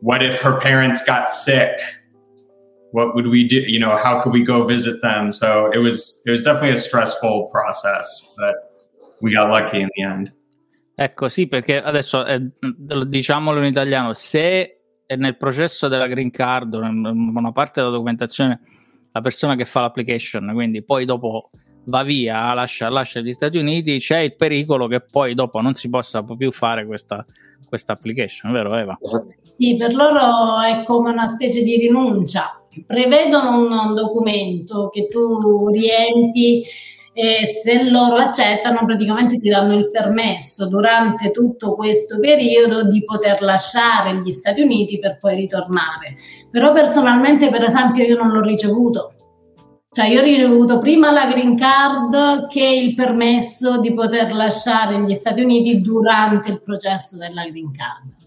What 0.00 0.22
if 0.22 0.40
her 0.40 0.60
parents 0.60 1.04
got 1.04 1.32
sick? 1.32 1.78
What 2.90 3.14
would 3.14 3.28
we 3.28 3.46
do? 3.46 3.60
You 3.60 3.78
know, 3.78 3.96
how 3.96 4.20
could 4.20 4.32
we 4.32 4.42
go 4.42 4.66
visit 4.66 5.00
them? 5.00 5.32
So 5.32 5.70
it 5.70 5.78
was 5.78 6.20
it 6.26 6.30
was 6.30 6.42
definitely 6.42 6.70
a 6.70 6.76
stressful 6.76 7.46
process, 7.46 8.34
but 8.36 8.72
we 9.22 9.32
got 9.32 9.48
lucky 9.48 9.80
in 9.80 9.88
the 9.96 10.02
end. 10.02 10.32
Ecco, 11.02 11.28
sì, 11.28 11.48
perché 11.48 11.82
adesso 11.82 12.24
eh, 12.24 12.40
diciamolo 13.08 13.58
in 13.58 13.64
italiano, 13.64 14.12
se 14.12 14.82
nel 15.16 15.36
processo 15.36 15.88
della 15.88 16.06
green 16.06 16.30
card, 16.30 16.74
una 16.74 17.50
parte 17.50 17.80
della 17.80 17.92
documentazione, 17.92 18.60
la 19.10 19.20
persona 19.20 19.56
che 19.56 19.64
fa 19.64 19.80
l'application, 19.80 20.52
quindi 20.54 20.84
poi 20.84 21.04
dopo 21.04 21.50
va 21.86 22.04
via, 22.04 22.54
lascia, 22.54 22.88
lascia 22.88 23.18
gli 23.18 23.32
Stati 23.32 23.58
Uniti, 23.58 23.98
c'è 23.98 24.18
il 24.18 24.36
pericolo 24.36 24.86
che 24.86 25.00
poi 25.00 25.34
dopo 25.34 25.60
non 25.60 25.74
si 25.74 25.88
possa 25.88 26.22
più 26.22 26.52
fare 26.52 26.86
questa, 26.86 27.24
questa 27.66 27.94
application, 27.94 28.52
vero 28.52 28.76
Eva? 28.76 28.96
Sì, 29.54 29.76
per 29.76 29.94
loro 29.94 30.60
è 30.60 30.84
come 30.84 31.10
una 31.10 31.26
specie 31.26 31.64
di 31.64 31.78
rinuncia. 31.78 32.64
Prevedono 32.86 33.58
un, 33.58 33.72
un 33.72 33.94
documento 33.96 34.88
che 34.88 35.08
tu 35.08 35.68
riempi 35.68 36.62
e 37.14 37.44
se 37.44 37.90
loro 37.90 38.16
accettano 38.16 38.86
praticamente 38.86 39.36
ti 39.36 39.48
danno 39.48 39.74
il 39.74 39.90
permesso 39.90 40.66
durante 40.66 41.30
tutto 41.30 41.74
questo 41.74 42.18
periodo 42.18 42.88
di 42.88 43.04
poter 43.04 43.42
lasciare 43.42 44.16
gli 44.16 44.30
Stati 44.30 44.62
Uniti 44.62 44.98
per 44.98 45.18
poi 45.18 45.36
ritornare. 45.36 46.16
Però 46.50 46.72
personalmente 46.72 47.50
per 47.50 47.64
esempio 47.64 48.04
io 48.04 48.16
non 48.16 48.30
l'ho 48.30 48.40
ricevuto. 48.40 49.14
Cioè 49.94 50.06
io 50.06 50.20
ho 50.20 50.24
ricevuto 50.24 50.78
prima 50.78 51.10
la 51.10 51.26
green 51.26 51.54
card 51.54 52.48
che 52.48 52.64
il 52.64 52.94
permesso 52.94 53.78
di 53.78 53.92
poter 53.92 54.32
lasciare 54.32 54.98
gli 55.00 55.12
Stati 55.12 55.42
Uniti 55.42 55.82
durante 55.82 56.50
il 56.50 56.62
processo 56.62 57.18
della 57.18 57.42
green 57.42 57.70
card. 57.76 58.20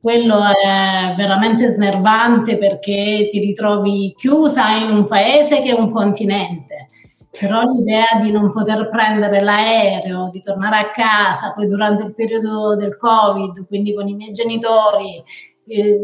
Quello 0.00 0.38
è 0.44 1.14
veramente 1.14 1.68
snervante 1.68 2.56
perché 2.56 3.28
ti 3.30 3.38
ritrovi 3.38 4.14
chiusa 4.16 4.76
in 4.76 4.90
un 4.90 5.06
paese 5.06 5.60
che 5.62 5.74
è 5.74 5.78
un 5.78 5.90
continente 5.90 6.63
però 7.38 7.62
l'idea 7.62 8.20
di 8.22 8.30
non 8.30 8.52
poter 8.52 8.88
prendere 8.88 9.40
l'aereo, 9.40 10.28
di 10.30 10.40
tornare 10.40 10.76
a 10.78 10.90
casa, 10.90 11.52
poi 11.54 11.66
durante 11.66 12.04
il 12.04 12.14
periodo 12.14 12.76
del 12.76 12.96
Covid, 12.96 13.66
quindi 13.66 13.92
con 13.92 14.06
i 14.06 14.14
miei 14.14 14.32
genitori, 14.32 15.22
eh, 15.66 16.00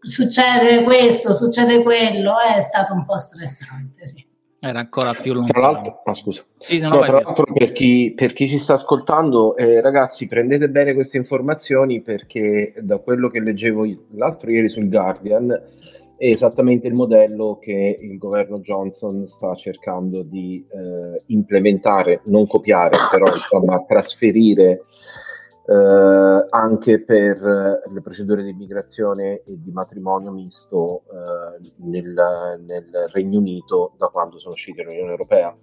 succede 0.00 0.82
questo, 0.82 1.34
succede 1.34 1.82
quello, 1.82 2.34
è 2.38 2.60
stato 2.62 2.94
un 2.94 3.04
po' 3.04 3.16
stressante, 3.16 4.06
sì. 4.06 4.24
Era 4.62 4.80
ancora 4.80 5.14
più 5.14 5.32
lontano. 5.32 5.58
Tra 5.58 5.70
l'altro, 5.70 6.02
ah, 6.04 6.14
scusa. 6.14 6.44
Sì, 6.58 6.78
no, 6.78 7.00
tra 7.00 7.20
l'altro 7.20 7.44
per 7.50 7.72
chi, 7.72 8.12
per 8.14 8.34
chi 8.34 8.46
ci 8.46 8.58
sta 8.58 8.74
ascoltando, 8.74 9.56
eh, 9.56 9.80
ragazzi, 9.80 10.26
prendete 10.26 10.68
bene 10.68 10.92
queste 10.92 11.16
informazioni 11.16 12.02
perché 12.02 12.74
da 12.78 12.98
quello 12.98 13.28
che 13.28 13.40
leggevo 13.40 13.86
l'altro 14.16 14.50
ieri 14.50 14.68
sul 14.68 14.90
Guardian 14.90 15.58
è 16.20 16.26
esattamente 16.26 16.86
il 16.86 16.92
modello 16.92 17.56
che 17.58 17.98
il 17.98 18.18
governo 18.18 18.58
Johnson 18.58 19.26
sta 19.26 19.54
cercando 19.54 20.20
di 20.20 20.62
eh, 20.68 21.22
implementare, 21.28 22.20
non 22.24 22.46
copiare, 22.46 22.98
però 23.10 23.24
insomma 23.34 23.82
trasferire 23.86 24.82
eh, 25.66 26.46
anche 26.50 27.00
per 27.04 27.42
eh, 27.42 27.90
le 27.90 28.00
procedure 28.02 28.42
di 28.42 28.50
immigrazione 28.50 29.40
e 29.46 29.56
di 29.62 29.70
matrimonio 29.72 30.30
misto 30.30 31.04
eh, 31.10 31.70
nel, 31.76 32.12
nel 32.66 33.08
Regno 33.14 33.38
Unito 33.38 33.94
da 33.96 34.08
quando 34.08 34.38
sono 34.38 34.52
usciti 34.52 34.82
dall'Unione 34.82 35.12
Europea. 35.12 35.56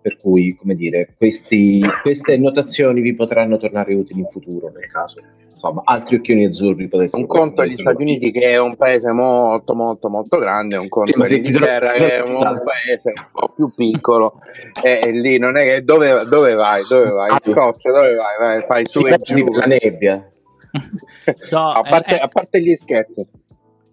Per 0.00 0.16
cui, 0.18 0.54
come 0.54 0.76
dire, 0.76 1.14
questi- 1.16 1.82
queste 2.02 2.36
notazioni 2.38 3.00
vi 3.00 3.16
potranno 3.16 3.56
tornare 3.56 3.92
utili 3.92 4.20
in 4.20 4.28
futuro 4.28 4.68
nel 4.68 4.86
caso. 4.86 5.20
Insomma, 5.56 5.80
altri 5.86 6.16
occhioni 6.16 6.44
azzurri 6.44 6.86
potessero 6.86 7.22
Un 7.22 7.26
conto 7.26 7.62
è 7.62 7.66
gli 7.66 7.70
Stati 7.72 8.02
Uniti 8.02 8.30
che 8.30 8.50
è 8.50 8.58
un 8.58 8.76
paese 8.76 9.10
molto 9.10 9.74
molto 9.74 10.10
molto 10.10 10.36
grande, 10.38 10.76
un 10.76 10.88
conto 10.90 11.12
Sì, 11.12 11.18
ma 11.18 11.24
è 11.24 11.28
se 11.28 11.40
ti 11.40 11.42
l'Inghilterra 11.50 11.92
trovi- 11.92 12.10
che 12.10 12.16
è 12.16 12.20
un 12.28 12.36
paese 12.62 13.12
un 13.16 13.26
po' 13.32 13.52
più 13.54 13.72
piccolo 13.74 14.34
e, 14.82 15.00
e 15.02 15.10
lì 15.12 15.38
non 15.38 15.56
è 15.56 15.64
che 15.64 15.82
dove, 15.82 16.24
dove 16.28 16.52
vai, 16.52 16.82
dove 16.86 17.08
vai, 17.10 17.30
in 17.30 17.52
Scozia, 17.54 17.90
dove 17.90 18.14
vai, 18.16 18.36
vai, 18.38 18.64
fai 18.68 18.84
su 18.86 19.00
e 19.06 19.16
giù. 19.22 19.50
la 19.52 19.64
nebbia. 19.64 20.28
So, 21.40 21.58
a, 21.58 21.82
parte, 21.82 22.12
and, 22.12 22.20
a 22.22 22.28
parte 22.28 22.60
gli 22.60 22.74
scherzi. 22.76 23.26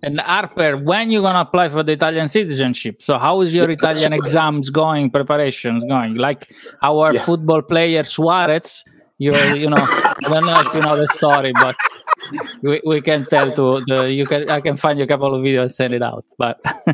and 0.02 0.20
Harper, 0.20 0.76
when 0.84 1.10
you 1.10 1.22
gonna 1.22 1.40
apply 1.40 1.70
for 1.70 1.82
the 1.84 1.94
Italian 1.94 2.28
citizenship? 2.28 3.02
So 3.02 3.18
how 3.18 3.40
is 3.42 3.54
your 3.56 3.70
Italian 3.70 4.12
exams 4.12 4.70
going? 4.70 5.10
Preparations 5.12 5.86
going? 5.86 6.16
Like 6.16 6.46
our 6.82 7.14
Yeah. 7.14 7.22
football 7.22 7.62
player 7.64 8.04
Suarez. 8.04 8.84
You 9.24 9.32
you 9.64 9.70
know 9.70 9.86
I 9.90 10.30
don't 10.32 10.46
know 10.46 10.60
if 10.60 10.74
you 10.74 10.82
know 10.82 10.96
the 10.98 11.08
story, 11.20 11.54
but 11.54 11.76
we, 12.62 12.82
we 12.86 13.02
can 13.02 13.26
tell 13.26 13.48
to 13.56 13.84
the 13.88 14.12
you 14.12 14.26
can 14.26 14.50
I 14.50 14.60
can 14.60 14.76
find 14.78 15.00
you 15.00 15.06
a 15.06 15.08
couple 15.08 15.34
of 15.34 15.42
videos 15.42 15.72
send 15.72 15.94
it 15.94 16.02
out. 16.02 16.26
But 16.38 16.60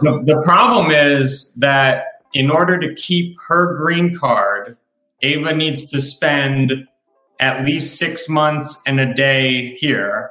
The, 0.00 0.22
the 0.24 0.40
problem 0.44 0.90
is 0.92 1.54
that 1.56 2.22
in 2.32 2.50
order 2.50 2.78
to 2.78 2.94
keep 2.94 3.36
her 3.48 3.74
green 3.76 4.16
card, 4.16 4.76
Ava 5.22 5.54
needs 5.54 5.90
to 5.90 6.00
spend 6.00 6.86
at 7.40 7.64
least 7.64 7.98
six 7.98 8.28
months 8.28 8.80
and 8.86 9.00
a 9.00 9.12
day 9.12 9.74
here. 9.74 10.30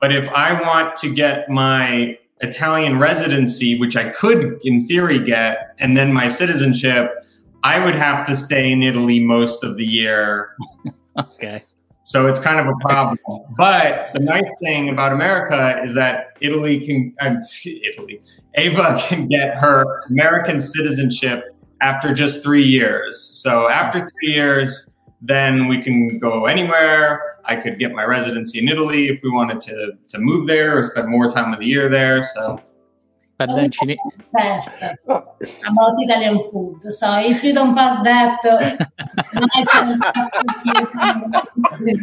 But 0.00 0.14
if 0.14 0.28
I 0.30 0.60
want 0.60 0.96
to 0.98 1.14
get 1.14 1.48
my 1.48 2.18
Italian 2.40 2.98
residency, 2.98 3.78
which 3.78 3.96
I 3.96 4.10
could 4.10 4.58
in 4.62 4.86
theory 4.86 5.18
get, 5.18 5.74
and 5.78 5.96
then 5.96 6.12
my 6.12 6.28
citizenship, 6.28 7.24
I 7.62 7.84
would 7.84 7.94
have 7.94 8.26
to 8.26 8.36
stay 8.36 8.72
in 8.72 8.82
Italy 8.82 9.20
most 9.20 9.64
of 9.64 9.76
the 9.76 9.84
year 9.84 10.56
okay. 11.18 11.62
so 12.02 12.26
it's 12.26 12.38
kind 12.38 12.58
of 12.58 12.66
a 12.66 12.74
problem. 12.80 13.18
But 13.56 14.10
the 14.14 14.20
nice 14.20 14.50
thing 14.62 14.88
about 14.88 15.12
America 15.12 15.80
is 15.82 15.94
that 15.94 16.28
Italy 16.40 16.80
can, 16.84 17.14
uh, 17.20 17.36
Italy, 17.64 18.20
Ava 18.54 18.98
can 19.06 19.28
get 19.28 19.56
her 19.56 20.02
American 20.08 20.60
citizenship 20.60 21.44
after 21.82 22.14
just 22.14 22.42
three 22.42 22.64
years. 22.64 23.20
So 23.20 23.68
after 23.70 24.00
three 24.00 24.32
years, 24.32 24.94
then 25.20 25.68
we 25.68 25.82
can 25.82 26.18
go 26.18 26.46
anywhere. 26.46 27.38
I 27.44 27.56
could 27.56 27.78
get 27.78 27.92
my 27.92 28.04
residency 28.04 28.58
in 28.58 28.68
Italy 28.68 29.08
if 29.08 29.22
we 29.22 29.30
wanted 29.30 29.60
to, 29.62 29.92
to 30.08 30.18
move 30.18 30.46
there 30.46 30.78
or 30.78 30.82
spend 30.82 31.08
more 31.08 31.30
time 31.30 31.52
of 31.52 31.60
the 31.60 31.66
year 31.66 31.88
there. 31.88 32.22
So 32.22 32.60
But 33.40 33.56
then 33.56 33.70
she 33.70 33.86
need, 33.86 33.98
Test 34.36 34.82
about 35.08 35.94
Italian 35.96 36.42
food. 36.52 36.82
So 36.92 37.16
if 37.20 37.42
you 37.42 37.54
don't 37.54 37.74
pass 37.74 38.04
that, 38.04 38.36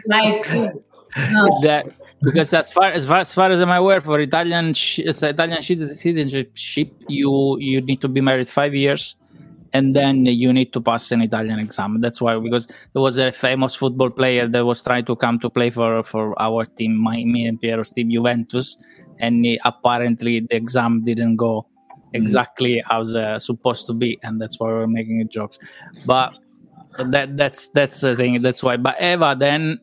like 0.08 0.50
no. 1.30 1.60
that 1.62 1.94
because 2.24 2.52
as 2.56 2.72
far 2.72 2.90
as 2.90 3.06
far 3.06 3.20
as, 3.20 3.36
far 3.36 3.52
as 3.52 3.62
I'm 3.62 3.70
aware, 3.70 4.02
for 4.02 4.20
Italian 4.20 4.74
Italian 4.74 5.62
citizenship, 5.62 6.58
you 7.08 7.60
you 7.60 7.82
need 7.82 8.02
to 8.02 8.08
be 8.08 8.20
married 8.20 8.50
five 8.50 8.74
years, 8.74 9.16
and 9.74 9.94
then 9.94 10.26
you 10.26 10.52
need 10.52 10.74
to 10.74 10.82
pass 10.82 11.12
an 11.12 11.22
Italian 11.22 11.60
exam. 11.60 12.02
That's 12.02 12.20
why 12.20 12.40
because 12.40 12.66
there 12.94 13.04
was 13.04 13.20
a 13.20 13.32
famous 13.32 13.76
football 13.76 14.10
player 14.10 14.48
that 14.48 14.66
was 14.66 14.82
trying 14.82 15.06
to 15.06 15.16
come 15.16 15.38
to 15.42 15.52
play 15.52 15.70
for 15.70 16.02
for 16.02 16.34
our 16.42 16.66
team, 16.66 16.98
my 16.98 17.24
me 17.24 17.46
and 17.46 17.62
Piero's 17.62 17.92
team 17.92 18.10
Juventus, 18.10 18.76
and 19.20 19.46
apparently 19.66 20.42
the 20.42 20.56
exam 20.56 21.04
didn't 21.04 21.38
go 21.38 21.68
exactly 22.14 22.84
as 22.90 23.16
uh, 23.16 23.40
supposed 23.40 23.86
to 23.88 23.94
be, 23.94 24.20
and 24.24 24.40
that's 24.40 24.60
why 24.60 24.68
we're 24.68 24.88
making 24.88 25.28
jokes. 25.30 25.60
But 26.06 26.34
that 26.98 27.38
that's 27.38 27.70
that's 27.70 28.02
the 28.02 28.16
thing. 28.16 28.42
That's 28.42 28.64
why. 28.64 28.78
But 28.78 29.02
Eva, 29.02 29.36
then 29.38 29.80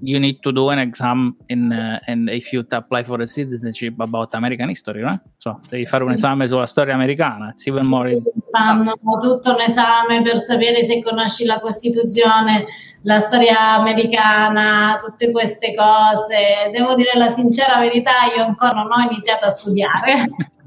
you 0.00 0.18
need 0.18 0.40
to 0.40 0.52
do 0.52 0.68
an 0.70 0.78
exam 0.78 1.36
in 1.48 1.72
uh, 1.72 1.98
and 2.06 2.28
if 2.28 2.52
you 2.52 2.64
apply 2.70 3.02
for 3.02 3.20
a 3.20 3.26
citizenship 3.26 3.94
about 3.98 4.34
American 4.34 4.68
history, 4.68 5.02
right? 5.02 5.20
So 5.38 5.58
devi 5.68 5.86
fare 5.86 6.04
un 6.04 6.12
esame 6.12 6.46
sulla 6.46 6.66
storia 6.66 6.94
americana. 6.94 7.50
It's 7.50 7.66
even 7.66 7.86
more. 7.86 8.16
fanno 8.50 8.94
tutto 9.20 9.54
un 9.54 9.60
esame 9.60 10.22
per 10.22 10.40
sapere 10.40 10.84
se 10.84 11.02
conosci 11.02 11.44
la 11.44 11.58
Costituzione, 11.60 12.66
la 13.02 13.18
storia 13.18 13.74
americana, 13.74 14.96
tutte 15.00 15.30
queste 15.30 15.74
cose. 15.74 16.70
Devo 16.72 16.94
dire 16.94 17.12
la 17.14 17.30
sincera 17.30 17.78
verità, 17.78 18.32
io 18.36 18.44
ancora 18.44 18.72
non 18.82 18.92
ho 18.92 19.10
iniziato 19.10 19.46
a 19.46 19.50
studiare. 19.50 20.14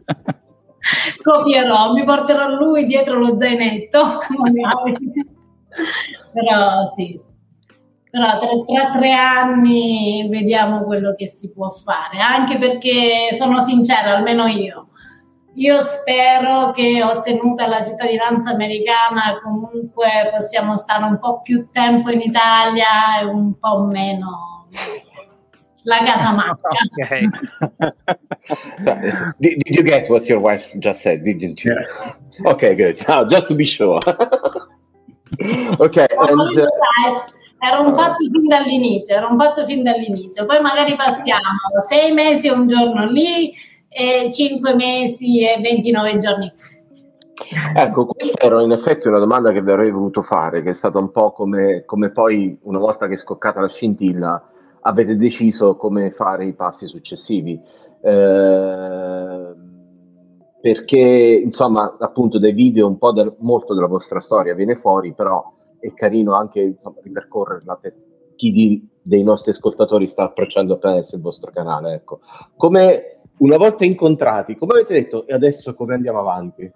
Copierò, 1.23 1.93
mi 1.93 2.03
porterò 2.03 2.49
lui 2.49 2.85
dietro 2.85 3.17
lo 3.17 3.37
zainetto. 3.37 4.03
Però 6.33 6.85
sì. 6.85 7.29
Però 8.11 8.39
tra, 8.39 8.49
tra 8.65 8.91
tre 8.91 9.13
anni 9.13 10.27
vediamo 10.29 10.83
quello 10.83 11.15
che 11.15 11.27
si 11.27 11.53
può 11.53 11.69
fare, 11.69 12.19
anche 12.19 12.57
perché 12.57 13.29
sono 13.33 13.61
sincera, 13.61 14.17
almeno 14.17 14.47
io. 14.47 14.87
Io 15.55 15.79
spero 15.81 16.71
che 16.71 17.01
ottenuta 17.03 17.67
la 17.67 17.83
cittadinanza 17.83 18.51
americana 18.51 19.39
comunque 19.41 20.31
possiamo 20.33 20.75
stare 20.75 21.03
un 21.03 21.19
po' 21.19 21.41
più 21.41 21.69
tempo 21.71 22.09
in 22.09 22.21
Italia 22.21 23.19
e 23.21 23.25
un 23.25 23.57
po' 23.57 23.81
meno 23.81 24.67
la 25.83 26.03
casa 26.03 26.33
manca. 26.33 26.69
Okay. 27.03 27.27
did, 29.39 29.61
did 29.63 29.75
you 29.75 29.83
get 29.83 30.09
what 30.09 30.25
your 30.25 30.39
wife 30.39 30.65
just 30.79 31.01
said? 31.01 31.23
Didn't 31.23 31.63
you? 31.63 31.73
Yes. 31.73 31.87
Okay, 32.45 32.75
good. 32.75 33.03
Now, 33.07 33.23
just 33.25 33.47
to 33.47 33.55
be 33.55 33.65
sure. 33.65 33.99
okay, 35.79 36.07
and 36.09 36.59
uh, 36.59 36.67
Era 37.63 37.79
un 37.79 37.93
patto 37.93 38.27
fin 38.31 38.47
dall'inizio, 38.47 39.15
era 39.15 39.27
un 39.27 39.37
patto 39.37 39.63
fin 39.65 39.83
dall'inizio. 39.83 40.47
Poi 40.47 40.59
magari 40.61 40.95
passiamo 40.95 41.41
sei 41.85 42.11
mesi 42.11 42.47
e 42.47 42.51
un 42.51 42.65
giorno 42.65 43.05
lì 43.05 43.53
e 43.87 44.31
cinque 44.33 44.73
mesi 44.73 45.45
e 45.45 45.61
29 45.61 46.17
giorni. 46.17 46.51
Ecco, 47.75 48.07
questa 48.07 48.45
era 48.45 48.63
in 48.63 48.71
effetti 48.71 49.07
una 49.07 49.19
domanda 49.19 49.51
che 49.51 49.61
vi 49.61 49.69
avrei 49.69 49.91
voluto 49.91 50.23
fare, 50.23 50.63
che 50.63 50.71
è 50.71 50.73
stata 50.73 50.97
un 50.97 51.11
po' 51.11 51.33
come, 51.33 51.83
come 51.85 52.09
poi, 52.09 52.57
una 52.63 52.79
volta 52.79 53.07
che 53.07 53.13
è 53.13 53.17
scoccata 53.17 53.61
la 53.61 53.67
scintilla, 53.67 54.43
avete 54.81 55.15
deciso 55.15 55.75
come 55.75 56.09
fare 56.09 56.45
i 56.45 56.53
passi 56.53 56.87
successivi. 56.87 57.61
Eh, 58.01 59.53
perché, 60.59 61.41
insomma, 61.43 61.95
appunto, 61.99 62.39
dai 62.39 62.53
video 62.53 62.87
un 62.87 62.97
po' 62.97 63.11
del- 63.11 63.35
molto 63.39 63.75
della 63.75 63.87
vostra 63.87 64.19
storia 64.19 64.55
viene 64.55 64.73
fuori, 64.73 65.13
però 65.13 65.59
è 65.81 65.93
carino 65.93 66.33
anche 66.33 66.61
insomma, 66.61 66.99
ripercorrerla 67.01 67.75
per 67.75 67.95
chi 68.35 68.51
di- 68.51 68.87
dei 69.01 69.23
nostri 69.23 69.51
ascoltatori 69.51 70.07
sta 70.07 70.23
approcciando 70.23 70.75
appena 70.75 70.93
adesso 70.93 71.15
il 71.15 71.21
vostro 71.21 71.51
canale. 71.51 71.93
Ecco. 71.93 72.21
Come 72.55 73.19
una 73.37 73.57
volta 73.57 73.83
incontrati, 73.83 74.55
come 74.55 74.73
avete 74.73 74.93
detto, 74.93 75.27
e 75.27 75.33
adesso 75.33 75.73
come 75.73 75.95
andiamo 75.95 76.19
avanti? 76.19 76.71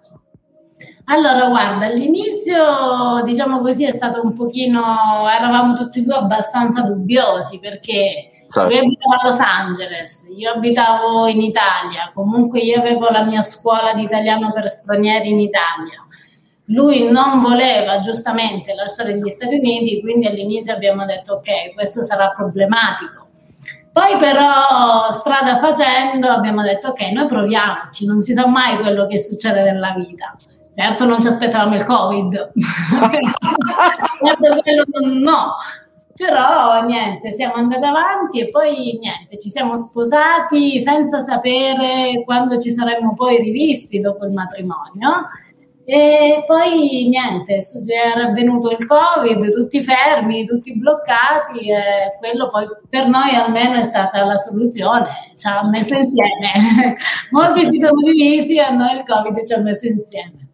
Allora, 1.04 1.48
guarda, 1.48 1.86
all'inizio, 1.86 3.22
diciamo 3.24 3.60
così, 3.60 3.86
è 3.86 3.94
stato 3.94 4.22
un 4.22 4.34
pochino, 4.34 4.82
eravamo 5.30 5.74
tutti 5.74 6.00
e 6.00 6.02
due 6.02 6.14
abbastanza 6.14 6.82
dubbiosi 6.82 7.60
perché 7.60 8.30
Certo. 8.50 8.68
lui 8.68 8.78
abitava 8.78 9.16
a 9.20 9.26
Los 9.26 9.40
Angeles, 9.40 10.32
io 10.36 10.52
abitavo 10.52 11.26
in 11.26 11.40
Italia, 11.40 12.10
comunque 12.14 12.60
io 12.60 12.78
avevo 12.78 13.08
la 13.08 13.24
mia 13.24 13.42
scuola 13.42 13.92
di 13.94 14.02
italiano 14.02 14.52
per 14.52 14.68
stranieri 14.68 15.30
in 15.30 15.40
Italia. 15.40 16.06
Lui 16.66 17.10
non 17.10 17.40
voleva 17.40 18.00
giustamente 18.00 18.74
lasciare 18.74 19.18
gli 19.18 19.28
Stati 19.28 19.56
Uniti, 19.56 20.00
quindi 20.00 20.26
all'inizio 20.26 20.74
abbiamo 20.74 21.04
detto 21.04 21.34
ok, 21.34 21.74
questo 21.74 22.02
sarà 22.02 22.30
problematico. 22.30 23.28
Poi 23.92 24.16
però, 24.18 25.10
strada 25.10 25.58
facendo, 25.58 26.28
abbiamo 26.28 26.62
detto 26.62 26.88
ok, 26.88 27.00
noi 27.12 27.26
proviamoci, 27.26 28.04
non 28.04 28.20
si 28.20 28.32
sa 28.32 28.46
mai 28.46 28.78
quello 28.78 29.06
che 29.06 29.18
succede 29.18 29.62
nella 29.62 29.94
vita. 29.96 30.34
Certo 30.74 31.06
non 31.06 31.22
ci 31.22 31.28
aspettavamo 31.28 31.74
il 31.74 31.84
Covid, 31.84 32.52
no, 35.22 35.54
però 36.14 36.84
niente, 36.84 37.32
siamo 37.32 37.54
andati 37.54 37.84
avanti 37.84 38.40
e 38.40 38.50
poi 38.50 38.98
niente, 39.00 39.38
ci 39.38 39.50
siamo 39.50 39.78
sposati 39.78 40.80
senza 40.80 41.20
sapere 41.20 42.22
quando 42.24 42.58
ci 42.58 42.70
saremmo 42.70 43.14
poi 43.14 43.40
rivisti 43.40 44.00
dopo 44.00 44.24
il 44.24 44.32
matrimonio 44.32 45.28
E 45.88 46.42
poi 46.48 47.06
niente, 47.08 47.60
era 47.86 48.32
venuto 48.32 48.70
il 48.70 48.86
Covid, 48.86 49.52
tutti 49.52 49.80
fermi, 49.82 50.44
tutti 50.44 50.76
bloccati 50.76 51.70
e 51.70 52.16
quello 52.18 52.50
poi 52.50 52.66
per 52.88 53.06
noi 53.06 53.36
almeno 53.36 53.78
è 53.78 53.84
stata 53.84 54.24
la 54.24 54.34
soluzione, 54.34 55.06
ci 55.36 55.46
ha 55.46 55.64
messo 55.68 55.96
insieme. 55.96 56.96
Molti 57.30 57.66
si 57.66 57.78
sono 57.78 58.02
divisi 58.02 58.56
e 58.56 58.62
a 58.62 58.70
noi 58.70 58.96
il 58.96 59.04
Covid 59.06 59.46
ci 59.46 59.52
ha 59.52 59.60
messo 59.60 59.86
insieme. 59.86 60.48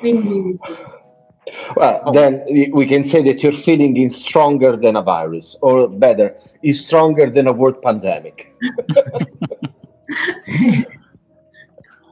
Quindi... 0.00 0.58
Well, 1.76 2.10
then 2.10 2.42
we 2.72 2.86
can 2.86 3.04
say 3.04 3.22
that 3.22 3.40
your 3.44 3.54
feeling 3.54 3.96
is 3.96 4.16
stronger 4.16 4.76
than 4.76 4.96
a 4.96 5.02
virus, 5.02 5.56
or 5.60 5.88
better, 5.88 6.34
is 6.62 6.80
stronger 6.80 7.30
than 7.30 7.46
a 7.46 7.52
world 7.52 7.80
pandemic. 7.80 8.52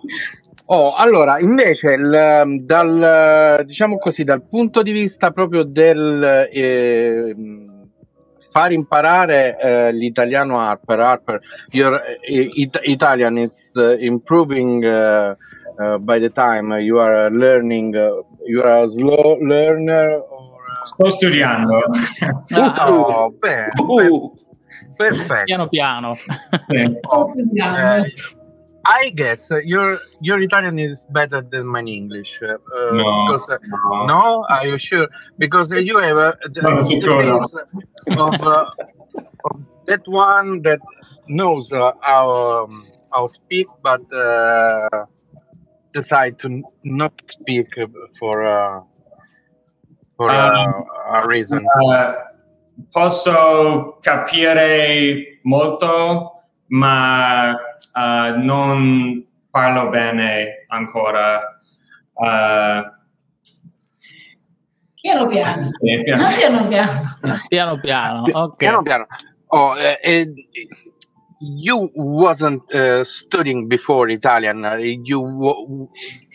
Oh, 0.67 0.95
allora, 0.95 1.39
invece, 1.41 1.93
il, 1.93 2.63
dal, 2.63 3.63
diciamo 3.67 3.99
così, 3.99 4.25
dal 4.25 4.43
punto 4.49 4.83
di 4.83 4.93
vista 4.93 5.31
proprio 5.31 5.63
del 5.63 6.49
eh, 6.51 7.35
far 8.51 8.73
imparare 8.73 9.59
eh, 9.59 9.93
l'italiano 9.93 10.59
Harper, 10.59 11.01
Harper, 11.01 11.41
your 11.73 11.95
uh, 11.95 11.99
it, 12.23 12.79
Italian 12.85 13.37
is 13.37 13.73
uh, 13.75 13.97
improving 13.99 14.85
uh, 14.85 15.35
by 15.99 16.21
the 16.21 16.31
time 16.31 16.73
you 16.81 16.99
are 16.99 17.29
learning, 17.31 17.93
you 18.47 18.63
are 18.63 18.85
a 18.85 18.89
slow 18.89 19.37
learner 19.41 20.23
or... 20.31 20.55
Sto 20.85 21.11
studiando. 21.11 21.81
oh, 22.87 23.35
bene, 23.39 23.69
uh. 23.77 24.33
perfetto. 24.97 25.45
Piano 25.45 25.69
piano. 25.69 26.15
Sto 26.15 27.31
studiando. 27.33 28.05
I 28.87 29.11
guess 29.11 29.51
your 29.65 29.99
your 30.21 30.41
Italian 30.41 30.79
is 30.79 31.07
better 31.11 31.41
than 31.41 31.67
my 31.67 31.81
English. 31.81 32.41
Uh, 32.43 32.57
no, 32.93 33.27
because, 33.27 33.49
uh, 33.49 33.59
no. 33.67 34.07
no. 34.07 34.47
Are 34.49 34.67
you 34.67 34.79
sure? 34.79 35.09
Because 35.39 35.73
uh, 35.73 35.77
you 35.77 35.99
have 35.99 36.17
uh, 36.17 36.33
the, 36.53 36.61
the 36.61 38.19
of, 38.19 38.41
uh, 38.43 38.71
of 39.45 39.61
that 39.87 40.07
one 40.07 40.63
that 40.63 40.81
knows 41.29 41.73
uh, 41.73 41.93
how 42.03 42.31
um, 42.31 42.87
how 43.13 43.27
speak, 43.27 43.67
but 43.83 44.01
uh, 44.13 45.07
decide 45.93 46.39
to 46.41 46.63
not 46.85 47.13
speak 47.31 47.75
for 48.19 48.45
uh, 48.45 48.81
for 50.17 50.31
Um, 50.31 50.85
uh, 51.09 51.23
a 51.23 51.27
reason. 51.27 51.65
Uh, 51.83 52.15
posso 52.93 53.99
capire 54.03 55.41
molto, 55.45 56.43
ma 56.69 57.55
uh, 57.95 58.39
non 58.43 59.25
parlo 59.51 59.89
bene 59.89 60.65
ancora. 60.69 61.61
Uh, 62.15 62.93
Piano 65.01 65.27
piano. 65.27 65.65
sì, 65.67 66.03
No, 66.07 66.29
piano 66.35 66.69
piano. 66.69 66.93
Piano 67.49 67.79
piano, 67.81 68.23
ok. 68.33 68.57
Piano 68.57 68.83
piano. 68.83 69.07
Oh, 69.49 69.73
uh, 69.75 69.95
uh, 70.03 70.25
you 71.41 71.91
wasn't 71.95 72.73
uh, 72.73 73.05
studying 73.05 73.69
before 73.69 74.09
Italian. 74.11 74.65
You 75.05 75.89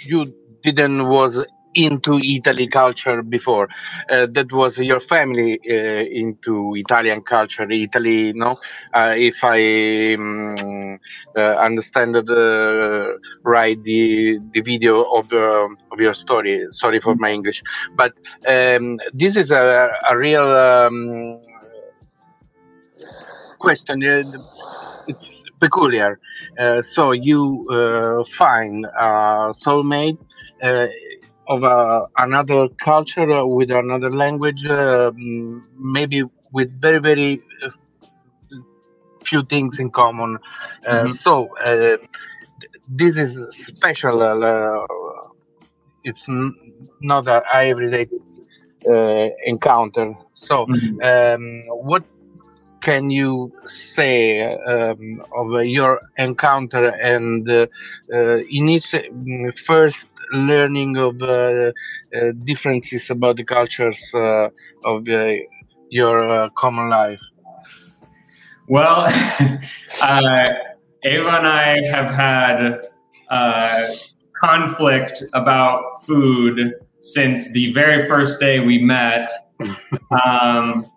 you 0.07 0.23
didn't 0.61 1.07
was 1.07 1.43
into 1.85 2.19
Italy 2.23 2.67
culture 2.67 3.21
before. 3.21 3.67
Uh, 4.09 4.27
that 4.31 4.51
was 4.51 4.77
your 4.77 4.99
family 4.99 5.59
uh, 5.69 6.03
into 6.21 6.73
Italian 6.75 7.21
culture. 7.21 7.69
Italy, 7.69 8.33
no. 8.33 8.59
Uh, 8.93 9.13
if 9.15 9.43
I 9.43 10.15
um, 10.15 10.99
uh, 11.35 11.39
understand 11.67 12.15
the 12.15 13.17
right 13.43 13.81
the 13.83 14.39
the 14.53 14.61
video 14.61 15.03
of 15.03 15.31
of 15.33 15.99
your 15.99 16.13
story. 16.13 16.65
Sorry 16.71 16.99
for 16.99 17.15
my 17.15 17.31
English, 17.31 17.61
but 17.95 18.13
um, 18.47 18.97
this 19.13 19.35
is 19.37 19.51
a, 19.51 19.89
a 20.09 20.17
real. 20.17 20.47
Um, 20.47 21.39
question. 23.59 24.01
It's 25.07 25.43
peculiar. 25.59 26.19
Uh, 26.57 26.81
so 26.81 27.11
you 27.11 27.67
uh, 27.71 28.23
find 28.37 28.85
a 28.85 29.51
soulmate 29.53 30.17
of 31.49 31.63
uh, 31.63 32.07
another 32.17 32.69
culture 32.83 33.45
with 33.45 33.71
another 33.71 34.11
language, 34.11 34.65
uh, 34.65 35.11
mm, 35.11 35.61
maybe 35.77 36.23
with 36.51 36.69
very 36.81 36.99
very 36.99 37.41
uh, 37.65 37.69
few 39.25 39.43
things 39.45 39.79
in 39.79 39.91
common. 39.91 40.37
Uh, 40.85 41.07
Mhm. 41.07 41.09
So 41.09 41.49
uh, 41.63 41.97
this 42.87 43.17
is 43.17 43.31
special. 43.51 44.21
Uh, 44.21 44.85
it's 46.03 46.27
n- 46.29 46.53
not 47.01 47.27
a 47.27 47.41
everyday 47.53 48.07
uh, 48.89 49.27
encounter. 49.45 50.13
So 50.33 50.67
Mhm. 50.67 51.01
um, 51.03 51.63
what 51.69 52.03
can 52.81 53.09
you 53.11 53.51
say 53.65 54.41
um, 54.43 55.21
of 55.35 55.63
your 55.65 56.01
encounter 56.17 56.87
and 56.87 57.49
uh, 57.49 57.67
uh, 58.13 58.37
initial 58.49 59.01
first 59.65 60.07
learning 60.31 60.97
of 60.97 61.21
uh, 61.21 61.25
uh, 61.25 61.71
differences 62.43 63.09
about 63.09 63.37
the 63.37 63.43
cultures 63.43 64.11
uh, 64.13 64.49
of 64.83 65.07
uh, 65.07 65.31
your 65.89 66.29
uh, 66.29 66.49
common 66.49 66.89
life? 66.89 67.21
Well, 68.67 69.05
uh, 70.01 70.45
Ava 71.03 71.29
and 71.29 71.47
I 71.47 71.81
have 71.91 72.11
had 72.11 72.81
uh, 73.29 73.87
conflict 74.41 75.23
about 75.33 76.05
food 76.05 76.73
since 76.99 77.51
the 77.51 77.73
very 77.73 78.07
first 78.07 78.39
day 78.39 78.59
we 78.59 78.79
met. 78.79 79.29
Um, 80.25 80.89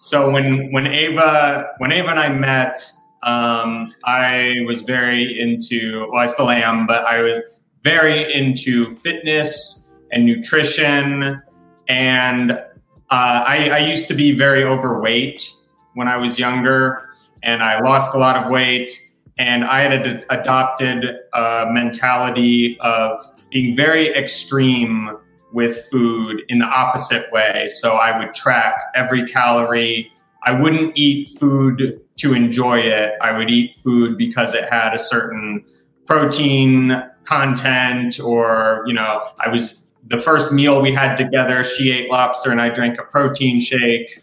so 0.00 0.30
when 0.30 0.72
when 0.72 0.86
Ava 0.86 1.66
when 1.78 1.92
Ava 1.92 2.10
and 2.10 2.20
I 2.20 2.28
met, 2.28 2.78
um, 3.24 3.94
I 4.04 4.54
was 4.66 4.82
very 4.82 5.40
into 5.40 6.06
well, 6.10 6.22
I 6.22 6.26
still 6.26 6.50
am, 6.50 6.86
but 6.86 7.04
I 7.04 7.22
was 7.22 7.42
very 7.84 8.32
into 8.32 8.90
fitness 8.90 9.92
and 10.10 10.24
nutrition, 10.24 11.40
and 11.88 12.52
uh, 12.52 12.64
I, 13.10 13.70
I 13.70 13.78
used 13.78 14.08
to 14.08 14.14
be 14.14 14.32
very 14.32 14.64
overweight 14.64 15.52
when 15.94 16.08
I 16.08 16.16
was 16.16 16.38
younger, 16.38 17.10
and 17.42 17.62
I 17.62 17.80
lost 17.80 18.14
a 18.14 18.18
lot 18.18 18.42
of 18.42 18.50
weight. 18.50 18.90
And 19.36 19.64
I 19.64 19.80
had 19.80 20.06
ad- 20.06 20.26
adopted 20.30 21.04
a 21.32 21.66
mentality 21.68 22.78
of 22.80 23.18
being 23.50 23.76
very 23.76 24.08
extreme 24.14 25.18
with 25.52 25.86
food 25.90 26.42
in 26.48 26.58
the 26.60 26.66
opposite 26.66 27.30
way. 27.32 27.68
So 27.68 27.92
I 27.96 28.18
would 28.18 28.34
track 28.34 28.74
every 28.94 29.26
calorie. 29.26 30.10
I 30.44 30.60
wouldn't 30.60 30.96
eat 30.96 31.28
food 31.38 32.00
to 32.16 32.34
enjoy 32.34 32.78
it. 32.80 33.12
I 33.20 33.36
would 33.36 33.50
eat 33.50 33.74
food 33.76 34.16
because 34.16 34.54
it 34.54 34.68
had 34.68 34.94
a 34.94 34.98
certain 34.98 35.64
protein 36.06 37.02
content, 37.24 38.20
or, 38.20 38.84
you 38.86 38.92
know, 38.94 39.22
I 39.38 39.48
was 39.48 39.92
the 40.06 40.18
first 40.18 40.52
meal 40.52 40.80
we 40.82 40.92
had 40.92 41.16
together, 41.16 41.64
she 41.64 41.90
ate 41.90 42.10
lobster 42.10 42.50
and 42.50 42.60
I 42.60 42.68
drank 42.68 42.98
a 42.98 43.02
protein 43.04 43.60
shake. 43.60 44.22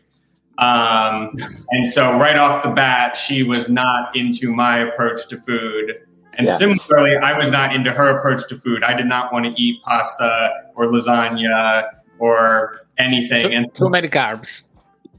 Um, 0.59 1.33
and 1.71 1.89
so 1.89 2.17
right 2.19 2.37
off 2.37 2.63
the 2.63 2.69
bat, 2.69 3.17
she 3.17 3.41
was 3.41 3.67
not 3.67 4.15
into 4.15 4.53
my 4.53 4.77
approach 4.77 5.27
to 5.29 5.37
food. 5.37 5.93
And 6.35 6.47
Yeah. 6.47 6.53
similarly, 6.55 7.17
I 7.17 7.35
was 7.37 7.51
not 7.51 7.73
into 7.75 7.91
her 7.91 8.07
approach 8.17 8.47
to 8.49 8.55
food. 8.55 8.83
I 8.83 8.93
did 8.93 9.07
not 9.07 9.33
want 9.33 9.45
to 9.45 9.61
eat 9.61 9.81
pasta 9.83 10.51
or 10.75 10.85
lasagna 10.85 11.89
or 12.19 12.85
anything. 12.99 13.49
Too, 13.49 13.55
and 13.55 13.73
too 13.73 13.89
many 13.89 14.07
carbs. 14.07 14.61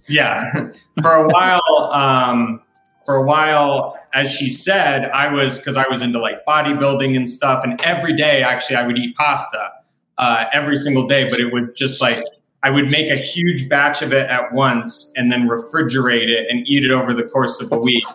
yeah, 0.09 0.69
for 1.03 1.13
a 1.13 1.29
while, 1.29 1.91
um, 1.93 2.61
for 3.05 3.17
a 3.17 3.23
while, 3.23 3.97
as 4.15 4.31
she 4.31 4.51
said, 4.51 5.11
I 5.11 5.33
was 5.33 5.59
because 5.59 5.77
I 5.77 5.87
was 5.89 6.03
into 6.03 6.19
like 6.19 6.45
bodybuilding 6.47 7.17
and 7.17 7.29
stuff, 7.29 7.65
and 7.65 7.81
every 7.81 8.17
day 8.17 8.43
actually 8.43 8.77
I 8.77 8.87
would 8.87 8.99
eat 8.99 9.17
pasta 9.17 9.73
uh, 10.19 10.45
every 10.53 10.77
single 10.77 11.07
day, 11.07 11.29
but 11.29 11.41
it 11.41 11.53
was 11.53 11.75
just 11.77 12.01
like 12.01 12.23
I 12.63 12.71
would 12.71 12.89
make 12.89 13.11
a 13.11 13.17
huge 13.17 13.69
batch 13.69 14.03
of 14.03 14.13
it 14.13 14.29
at 14.31 14.53
once 14.53 15.13
and 15.17 15.33
then 15.33 15.49
refrigerate 15.49 16.29
it 16.29 16.47
and 16.49 16.67
eat 16.69 16.85
it 16.85 16.93
over 16.93 17.13
the 17.13 17.25
course 17.25 17.61
of 17.61 17.73
a 17.73 17.79
week. 17.79 18.05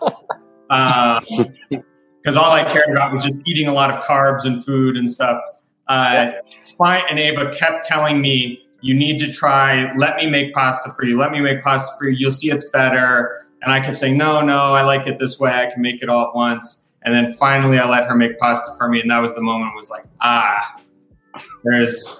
Because 2.20 2.36
all 2.36 2.50
I 2.50 2.64
cared 2.64 2.90
about 2.90 3.12
was 3.12 3.24
just 3.24 3.46
eating 3.48 3.68
a 3.68 3.72
lot 3.72 3.90
of 3.90 4.04
carbs 4.04 4.44
and 4.44 4.62
food 4.62 4.98
and 4.98 5.10
stuff. 5.10 5.40
Uh, 5.86 6.32
Fine 6.76 7.04
and 7.08 7.18
Ava 7.18 7.54
kept 7.54 7.86
telling 7.86 8.20
me, 8.20 8.66
you 8.82 8.92
need 8.92 9.18
to 9.20 9.32
try, 9.32 9.90
let 9.96 10.16
me 10.16 10.26
make 10.26 10.52
pasta 10.52 10.92
for 10.92 11.04
you, 11.04 11.16
let 11.16 11.30
me 11.30 11.40
make 11.40 11.62
pasta 11.62 11.90
for 11.96 12.08
you, 12.08 12.16
you'll 12.18 12.30
see 12.30 12.50
it's 12.50 12.68
better. 12.68 13.37
And 13.62 13.72
I 13.72 13.80
kept 13.80 13.98
saying, 13.98 14.16
no, 14.16 14.40
no, 14.40 14.74
I 14.74 14.82
like 14.82 15.06
it 15.06 15.18
this 15.18 15.40
way, 15.40 15.50
I 15.52 15.66
can 15.66 15.82
make 15.82 16.02
it 16.02 16.08
all 16.08 16.28
at 16.28 16.34
once. 16.34 16.88
And 17.02 17.14
then 17.14 17.32
finally 17.34 17.78
I 17.78 17.88
let 17.88 18.06
her 18.08 18.14
make 18.14 18.38
pasta 18.38 18.74
for 18.76 18.88
me, 18.88 19.00
and 19.00 19.10
that 19.10 19.20
was 19.20 19.34
the 19.34 19.40
moment 19.40 19.72
I 19.72 19.76
was 19.76 19.90
like, 19.90 20.04
ah, 20.20 20.80
there's 21.64 22.16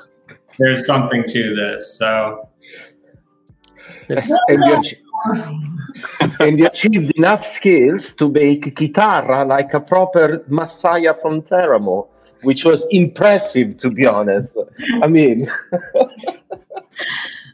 there's 0.59 0.87
something 0.87 1.25
to 1.29 1.55
this. 1.55 1.99
So 1.99 2.49
and, 4.09 4.65
you, 4.67 4.75
ach- 4.75 4.95
and 6.41 6.59
you 6.59 6.67
achieved 6.67 7.17
enough 7.19 7.45
skills 7.47 8.15
to 8.15 8.29
make 8.29 8.75
guitarra 8.75 9.45
like 9.45 9.75
a 9.75 9.81
proper 9.81 10.45
messiah 10.49 11.15
from 11.21 11.43
Teramo. 11.43 12.09
which 12.43 12.65
was 12.65 12.87
impressive 12.91 13.77
to 13.79 13.91
be 13.91 14.07
honest. 14.07 14.57
I 15.03 15.07
mean. 15.07 15.51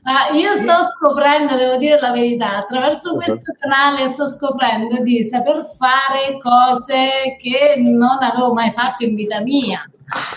Uh, 0.04 0.34
io 0.36 0.52
sto 0.52 0.82
scoprendo, 0.82 1.56
devo 1.56 1.76
dire 1.76 1.98
la 1.98 2.10
verità, 2.10 2.56
attraverso 2.56 3.14
questo 3.14 3.54
canale 3.58 4.06
sto 4.08 4.26
scoprendo 4.26 5.00
di 5.00 5.24
saper 5.24 5.64
fare 5.64 6.38
cose 6.42 7.38
che 7.40 7.80
non 7.80 8.18
avevo 8.20 8.52
mai 8.52 8.70
fatto 8.70 9.02
in 9.02 9.14
vita 9.14 9.40
mia. 9.40 9.82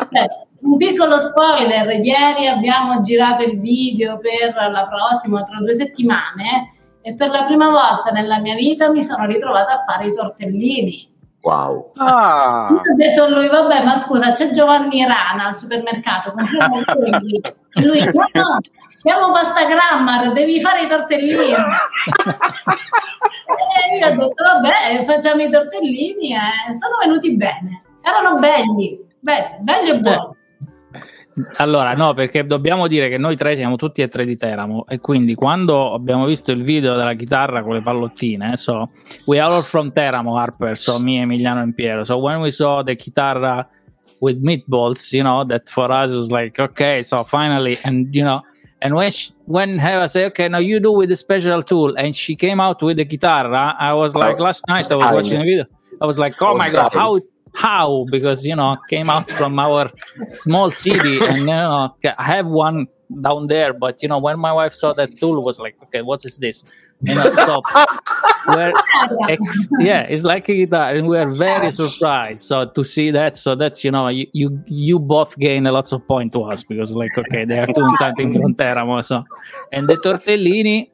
Beh, 0.10 0.28
un 0.62 0.78
piccolo 0.78 1.18
spoiler, 1.18 2.00
ieri 2.00 2.48
abbiamo 2.48 3.02
girato 3.02 3.44
il 3.44 3.60
video 3.60 4.18
per 4.20 4.54
la 4.72 4.88
prossima, 4.88 5.44
tra 5.44 5.60
due 5.60 5.74
settimane, 5.74 6.72
e 7.02 7.14
per 7.14 7.30
la 7.30 7.44
prima 7.44 7.70
volta 7.70 8.12
nella 8.12 8.40
mia 8.40 8.56
vita 8.56 8.90
mi 8.90 9.04
sono 9.04 9.26
ritrovata 9.26 9.74
a 9.74 9.84
fare 9.86 10.08
i 10.08 10.14
tortellini. 10.14 11.14
Wow. 11.42 11.92
Ah. 11.98 12.68
Ho 12.70 12.96
detto 12.96 13.24
a 13.24 13.30
lui, 13.30 13.48
vabbè, 13.48 13.84
ma 13.84 13.96
scusa, 13.98 14.32
c'è 14.32 14.52
Giovanni 14.52 15.06
Rana 15.06 15.48
al 15.48 15.58
supermercato, 15.58 16.32
compriamo 16.32 16.84
quelli. 16.84 17.40
E 17.74 17.86
lui, 17.86 18.04
no, 18.04 18.28
no, 18.32 18.60
siamo 18.98 19.32
pasta 19.32 19.66
grammar, 19.66 20.32
devi 20.34 20.60
fare 20.60 20.84
i 20.84 20.88
tortellini. 20.88 21.54
e 23.54 23.98
io 23.98 24.08
ho 24.08 24.12
detto, 24.12 24.44
vabbè, 24.44 25.04
facciamo 25.04 25.44
i 25.44 25.50
tortellini 25.50 26.34
e 26.34 26.74
sono 26.74 26.98
venuti 27.04 27.36
bene. 27.36 27.84
Erano 28.02 28.40
belli, 28.40 29.00
belli, 29.20 29.58
belli 29.62 29.90
e 29.90 30.00
buoni. 30.00 30.36
Allora, 31.58 31.94
no, 31.94 32.16
perché 32.16 32.48
dobbiamo 32.48 32.88
dire 32.88 33.10
che 33.10 33.20
noi 33.20 33.36
tre 33.36 33.56
siamo 33.56 33.76
tutti 33.76 34.02
e 34.02 34.08
tre 34.08 34.26
di 34.26 34.38
Teramo 34.38 34.88
e 34.88 35.00
quindi 35.00 35.36
quando 35.36 35.94
abbiamo 35.94 36.26
visto 36.26 36.52
il 36.52 36.64
video 36.64 36.96
della 36.96 37.14
chitarra 37.14 37.62
con 37.62 37.74
le 37.74 37.84
pallottine, 37.84 38.58
so 38.58 38.90
we 39.26 39.40
are 39.40 39.54
all 39.54 39.62
from 39.62 39.92
Teramo, 39.92 40.36
Harper, 40.36 40.76
so 40.76 40.98
me, 40.98 41.22
Emiliano 41.22 41.60
and 41.60 41.76
Piero. 41.76 42.04
So 42.04 42.18
when 42.18 42.40
we 42.40 42.50
saw 42.50 42.82
the 42.82 42.96
chitarra 42.96 43.70
with 44.20 44.42
meatballs, 44.42 45.14
you 45.14 45.22
know, 45.22 45.46
that 45.46 45.70
for 45.70 45.92
us 45.92 46.16
was 46.16 46.32
like, 46.32 46.58
okay, 46.58 47.04
so 47.04 47.24
finally, 47.24 47.78
and 47.84 48.14
you 48.16 48.24
know, 48.24 48.42
and 48.82 48.96
when 48.96 49.12
she, 49.12 49.32
when 49.46 49.80
Heva 49.80 50.08
said, 50.08 50.26
okay, 50.28 50.48
now 50.48 50.60
you 50.60 50.80
do 50.80 50.92
with 50.92 51.10
the 51.10 51.16
special 51.16 51.64
tool, 51.64 51.96
and 51.96 52.16
she 52.16 52.36
came 52.36 52.60
out 52.60 52.82
with 52.82 52.98
the 52.98 53.06
guitar, 53.06 53.54
I 53.54 53.94
was 53.94 54.16
like, 54.16 54.40
last 54.40 54.68
night 54.68 54.92
I 54.92 54.96
was 54.96 55.12
watching 55.12 55.40
the 55.40 55.46
video, 55.46 55.66
I 56.02 56.06
was 56.06 56.20
like, 56.20 56.40
oh 56.42 56.56
my 56.56 56.70
god, 56.70 56.94
how 56.94 57.20
how? 57.56 58.06
Because 58.12 58.46
you 58.46 58.56
know 58.56 58.78
came 58.90 59.10
out 59.10 59.32
from 59.32 59.58
our 59.58 59.92
small 60.36 60.70
city 60.70 61.20
and 61.20 61.40
you 61.40 61.46
know 61.46 61.96
I 62.18 62.24
have 62.24 62.46
one 62.46 62.88
down 63.22 63.48
there 63.48 63.74
but 63.74 64.02
you 64.02 64.10
know 64.10 64.20
when 64.20 64.40
my 64.40 64.52
wife 64.52 64.74
saw 64.74 64.94
that 64.94 65.18
tool 65.18 65.44
was 65.44 65.60
like 65.60 65.76
okay 65.84 66.02
what 66.02 66.24
is 66.26 66.38
this? 66.38 66.64
You 67.02 67.14
know 67.14 67.34
so 67.36 67.62
we're 68.48 68.74
ex- 69.30 69.70
yeah 69.80 70.02
it's 70.02 70.24
like 70.24 70.50
a 70.50 70.56
guitar 70.56 70.90
uh, 70.90 70.96
and 70.96 71.08
we're 71.08 71.32
very 71.32 71.72
surprised 71.72 72.44
so 72.46 72.66
to 72.70 72.84
see 72.84 73.12
that. 73.12 73.38
So 73.38 73.56
that's 73.56 73.84
you 73.84 73.92
know 73.92 74.08
you 74.08 74.28
you, 74.34 74.64
you 74.66 75.00
both 75.00 75.38
gain 75.38 75.68
a 75.68 75.72
lot 75.72 75.92
of 75.94 76.08
point 76.08 76.34
to 76.34 76.44
us 76.44 76.64
because 76.64 76.92
like 76.92 77.16
okay 77.18 77.46
they 77.46 77.60
are 77.60 77.68
doing 77.68 77.96
something 77.96 78.34
from 78.34 78.56
Teramo 78.56 79.04
so. 79.04 79.24
And 79.72 79.88
the 79.88 79.98
tortellini 79.98 80.90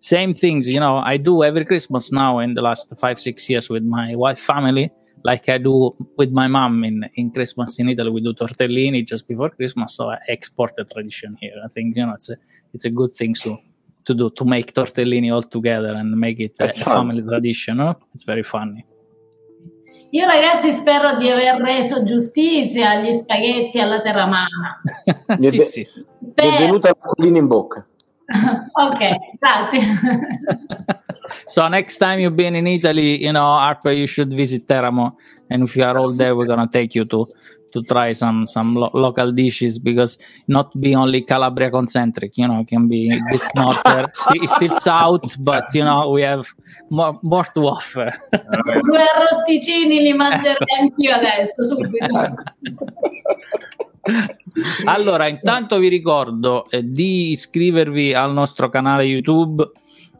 same 0.00 0.32
things 0.34 0.68
you 0.68 0.78
know 0.78 0.98
i 0.98 1.16
do 1.16 1.42
every 1.42 1.64
christmas 1.64 2.12
now 2.12 2.38
in 2.38 2.54
the 2.54 2.62
last 2.62 2.92
five 2.98 3.18
six 3.18 3.50
years 3.50 3.68
with 3.68 3.82
my 3.82 4.14
wife 4.14 4.38
family 4.38 4.90
like 5.24 5.48
I 5.48 5.58
do 5.58 5.94
with 6.16 6.30
my 6.30 6.48
mom 6.48 6.84
in, 6.84 7.08
in 7.14 7.30
Christmas 7.30 7.78
in 7.78 7.88
Italy. 7.88 8.10
We 8.10 8.20
do 8.20 8.34
tortellini 8.34 9.06
just 9.06 9.26
before 9.26 9.50
Christmas, 9.50 9.94
so 9.96 10.10
I 10.10 10.18
export 10.28 10.74
the 10.76 10.84
tradition 10.84 11.36
here. 11.40 11.54
I 11.64 11.68
think 11.68 11.96
you 11.96 12.06
know 12.06 12.14
it's 12.14 12.30
a 12.30 12.36
it's 12.72 12.84
a 12.84 12.90
good 12.90 13.10
thing 13.10 13.34
to 13.34 13.56
to 14.04 14.14
do 14.14 14.30
to 14.30 14.44
make 14.44 14.72
tortellini 14.72 15.32
all 15.32 15.42
together 15.42 15.94
and 15.94 16.16
make 16.16 16.40
it 16.40 16.54
a, 16.60 16.68
a 16.68 16.84
family 16.84 17.22
tradition. 17.22 17.76
No? 17.76 17.96
It's 18.14 18.24
very 18.24 18.42
funny. 18.42 18.84
Io 20.10 20.26
ragazzi 20.26 20.70
spero 20.70 21.18
di 21.18 21.28
aver 21.28 21.60
reso 21.60 22.02
giustizia 22.02 22.90
agli 22.90 23.12
spaghetti 23.12 23.78
alla 23.78 24.00
terramana. 24.00 24.80
sì, 25.38 25.60
sì. 25.60 25.86
Spero. 26.20 26.48
Mi 26.48 26.56
è 26.56 26.58
venuta 26.60 26.88
l'acquolina 26.88 27.38
in 27.38 27.46
bocca. 27.46 27.86
ok, 28.76 29.00
grazie. 29.40 29.80
so 31.46 31.68
next 31.68 31.98
time 31.98 32.20
you've 32.20 32.36
been 32.36 32.54
in 32.54 32.66
Italy, 32.66 33.24
you 33.24 33.32
know, 33.32 33.44
Harper, 33.44 33.92
you 33.92 34.06
should 34.06 34.32
visit 34.34 34.66
Teramo, 34.66 35.16
and 35.50 35.64
if 35.64 35.76
you 35.76 35.84
are 35.84 35.96
all 35.96 36.12
there, 36.12 36.36
we're 36.36 36.46
gonna 36.46 36.68
take 36.70 36.94
you 36.94 37.04
to 37.06 37.26
to 37.72 37.82
try 37.82 38.12
some 38.12 38.46
some 38.46 38.74
lo- 38.74 38.90
local 38.94 39.30
dishes 39.30 39.78
because 39.78 40.16
not 40.46 40.72
be 40.80 40.94
only 40.94 41.22
Calabria 41.22 41.70
concentric, 41.70 42.36
you 42.36 42.48
know, 42.48 42.64
can 42.64 42.88
be 42.88 43.12
a 43.12 43.20
bit 43.30 43.42
not 43.54 43.80
still, 44.14 44.46
still 44.46 44.80
south, 44.80 45.36
but 45.40 45.74
you 45.74 45.84
know, 45.84 46.10
we 46.10 46.22
have 46.22 46.46
more, 46.90 47.18
more 47.22 47.44
to 47.44 47.60
offer. 47.68 48.12
Due 48.30 49.04
arrosticini 49.16 50.00
li 50.00 50.12
mangerei 50.12 50.72
anch'io 50.80 51.14
adesso 51.14 51.62
subito. 51.62 52.32
allora, 54.86 55.26
intanto 55.26 55.78
vi 55.78 55.88
ricordo 55.88 56.68
eh, 56.70 56.82
di 56.84 57.30
iscrivervi 57.30 58.14
al 58.14 58.32
nostro 58.32 58.68
canale 58.68 59.04
YouTube 59.04 59.70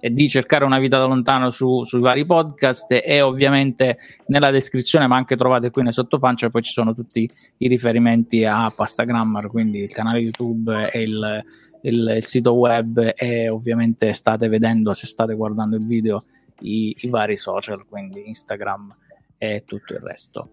e 0.01 0.11
di 0.11 0.28
cercare 0.28 0.64
una 0.64 0.78
vita 0.78 0.99
da 0.99 1.07
lontano 1.07 1.51
su, 1.51 1.82
sui 1.84 2.01
vari 2.01 2.24
podcast 2.24 3.01
e 3.05 3.20
ovviamente 3.20 3.99
nella 4.26 4.51
descrizione 4.51 5.07
ma 5.07 5.16
anche 5.16 5.36
trovate 5.36 5.70
qui 5.70 5.82
nel 5.82 5.93
sottopancia 5.93 6.51
poi 6.51 6.62
ci 6.62 6.70
sono 6.70 6.95
tutti 6.95 7.28
i 7.59 7.68
riferimenti 7.68 8.45
a 8.45 8.72
Pasta 8.74 9.03
Grammar 9.03 9.49
quindi 9.49 9.80
il 9.80 9.93
canale 9.93 10.20
YouTube 10.20 10.89
e 10.91 11.03
il, 11.03 11.45
il, 11.82 12.14
il, 12.16 12.24
sito 12.24 12.53
web 12.53 13.12
e 13.16 13.49
ovviamente 13.49 14.12
state 14.12 14.49
vedendo 14.49 14.95
se 14.95 15.07
state 15.07 15.34
guardando 15.34 15.74
il 15.74 15.84
video 15.84 16.24
i, 16.61 16.95
i 17.01 17.09
vari 17.09 17.36
social 17.36 17.84
quindi 17.84 18.28
Instagram 18.28 18.95
e 19.36 19.64
tutto 19.64 19.95
il 19.95 20.01
resto. 20.01 20.49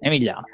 Emiliano 0.00 0.44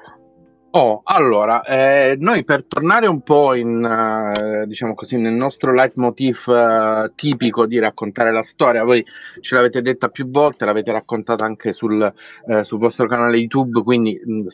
Oh, 0.76 1.02
allora, 1.04 1.62
eh, 1.62 2.16
noi 2.18 2.42
per 2.42 2.64
tornare 2.64 3.06
un 3.06 3.22
po' 3.22 3.54
in, 3.54 3.84
eh, 3.84 4.66
diciamo 4.66 4.94
così, 4.94 5.16
nel 5.16 5.32
nostro 5.32 5.72
leitmotiv 5.72 6.48
eh, 6.48 7.12
tipico 7.14 7.64
di 7.64 7.78
raccontare 7.78 8.32
la 8.32 8.42
storia, 8.42 8.82
voi 8.82 9.04
ce 9.40 9.54
l'avete 9.54 9.82
detta 9.82 10.08
più 10.08 10.28
volte, 10.28 10.64
l'avete 10.64 10.90
raccontata 10.90 11.44
anche 11.44 11.72
sul, 11.72 12.02
eh, 12.48 12.64
sul 12.64 12.80
vostro 12.80 13.06
canale 13.06 13.36
YouTube, 13.36 13.84
quindi 13.84 14.20
mh, 14.20 14.32
mm, 14.32 14.46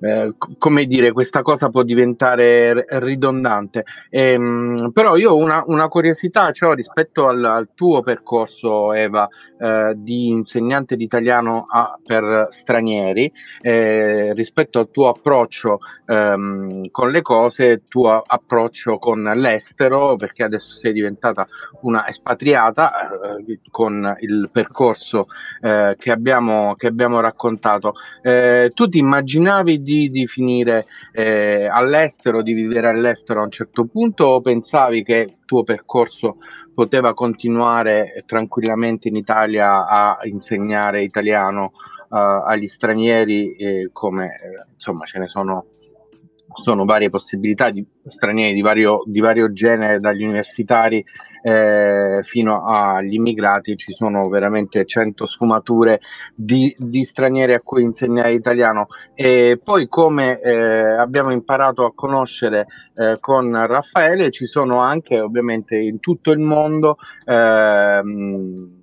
eh, 0.00 0.34
come 0.58 0.84
dire, 0.86 1.12
questa 1.12 1.42
cosa 1.42 1.68
può 1.70 1.82
diventare 1.82 2.84
ridondante. 2.88 3.84
Ehm, 4.10 4.90
però 4.92 5.16
io 5.16 5.36
una, 5.36 5.62
una 5.66 5.88
curiosità 5.88 6.50
ho 6.60 6.72
rispetto 6.72 7.26
al, 7.26 7.44
al, 7.44 7.68
tuo 7.74 8.02
percorso, 8.02 8.92
Eva, 8.92 9.28
eh, 9.58 9.94
di 9.96 10.28
insegnante 10.28 10.96
di 10.96 11.04
italiano 11.04 11.66
a, 11.68 11.98
per 12.04 12.48
stranieri, 12.50 13.32
eh, 13.60 14.32
rispetto 14.34 14.78
al 14.78 14.90
tuo 14.90 15.08
approccio 15.08 15.78
ehm, 16.06 16.90
con 16.90 17.10
le 17.10 17.22
cose, 17.22 17.82
tuo 17.88 18.22
approccio 18.24 18.98
con 18.98 19.22
l'estero, 19.22 20.16
perché 20.16 20.42
adesso 20.42 20.74
sei 20.74 20.92
diventata 20.92 21.46
una 21.82 22.06
espatriata 22.08 22.92
eh, 23.46 23.60
con 23.70 24.16
il 24.20 24.48
percorso 24.52 25.26
eh, 25.60 25.96
che 25.98 26.10
abbiamo, 26.10 26.74
che, 26.76 26.88
abbiamo, 26.88 27.20
raccontato. 27.20 27.94
Tu 28.74 28.88
ti 28.88 28.98
immaginavi 28.98 29.82
di, 29.82 29.93
di 30.10 30.26
finire 30.26 30.86
eh, 31.12 31.66
all'estero, 31.66 32.42
di 32.42 32.52
vivere 32.52 32.88
all'estero 32.88 33.40
a 33.40 33.44
un 33.44 33.50
certo 33.50 33.86
punto 33.86 34.24
o 34.24 34.40
pensavi 34.40 35.02
che 35.02 35.16
il 35.16 35.36
tuo 35.44 35.62
percorso 35.64 36.38
poteva 36.74 37.14
continuare 37.14 38.24
tranquillamente 38.26 39.08
in 39.08 39.16
Italia 39.16 39.86
a 39.86 40.18
insegnare 40.24 41.02
italiano 41.02 41.72
uh, 42.08 42.16
agli 42.16 42.66
stranieri 42.66 43.54
eh, 43.54 43.90
come 43.92 44.26
eh, 44.26 44.66
insomma 44.74 45.04
ce 45.04 45.20
ne 45.20 45.28
sono 45.28 45.66
sono 46.52 46.84
varie 46.84 47.10
possibilità 47.10 47.70
di 47.70 47.84
stranieri 48.06 48.54
di 48.54 48.60
vario, 48.60 49.02
di 49.06 49.20
vario 49.20 49.52
genere, 49.52 49.98
dagli 49.98 50.22
universitari 50.22 51.04
eh, 51.42 52.20
fino 52.22 52.64
agli 52.64 53.14
immigrati, 53.14 53.76
ci 53.76 53.92
sono 53.92 54.28
veramente 54.28 54.86
100 54.86 55.26
sfumature 55.26 56.00
di, 56.34 56.74
di, 56.78 57.04
stranieri 57.04 57.52
a 57.52 57.60
cui 57.60 57.82
insegnare 57.82 58.32
italiano. 58.32 58.86
E 59.14 59.60
poi, 59.62 59.88
come 59.88 60.40
eh, 60.40 60.96
abbiamo 60.96 61.32
imparato 61.32 61.84
a 61.84 61.92
conoscere 61.94 62.66
eh, 62.94 63.18
con 63.20 63.66
Raffaele, 63.66 64.30
ci 64.30 64.46
sono 64.46 64.78
anche 64.78 65.20
ovviamente 65.20 65.76
in 65.76 66.00
tutto 66.00 66.30
il 66.30 66.38
mondo. 66.40 66.96
Ehm, 67.26 68.82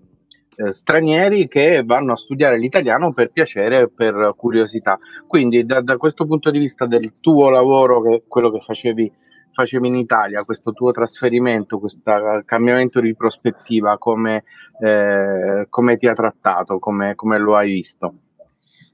eh, 0.61 0.71
stranieri 0.71 1.47
che 1.47 1.83
vanno 1.83 2.13
a 2.13 2.17
studiare 2.17 2.57
l'italiano 2.57 3.11
per 3.11 3.31
piacere 3.31 3.81
e 3.81 3.89
per 3.89 4.33
curiosità. 4.35 4.99
Quindi 5.27 5.65
da, 5.65 5.81
da, 5.81 5.97
questo 5.97 6.25
punto 6.25 6.51
di 6.51 6.59
vista 6.59 6.85
del 6.85 7.13
tuo 7.19 7.49
lavoro, 7.49 8.01
che 8.01 8.23
quello 8.27 8.51
che 8.51 8.59
facevi, 8.59 9.11
facevi 9.51 9.87
in 9.87 9.95
Italia, 9.95 10.43
questo 10.43 10.71
tuo 10.71 10.91
trasferimento, 10.91 11.79
questo 11.79 12.01
cambiamento 12.45 12.99
di 12.99 13.15
prospettiva, 13.15 13.97
come, 13.97 14.43
eh, 14.79 15.65
come 15.69 15.97
ti 15.97 16.07
ha 16.07 16.13
trattato, 16.13 16.79
come, 16.79 17.15
come 17.15 17.37
lo 17.37 17.55
hai 17.55 17.71
visto? 17.71 18.13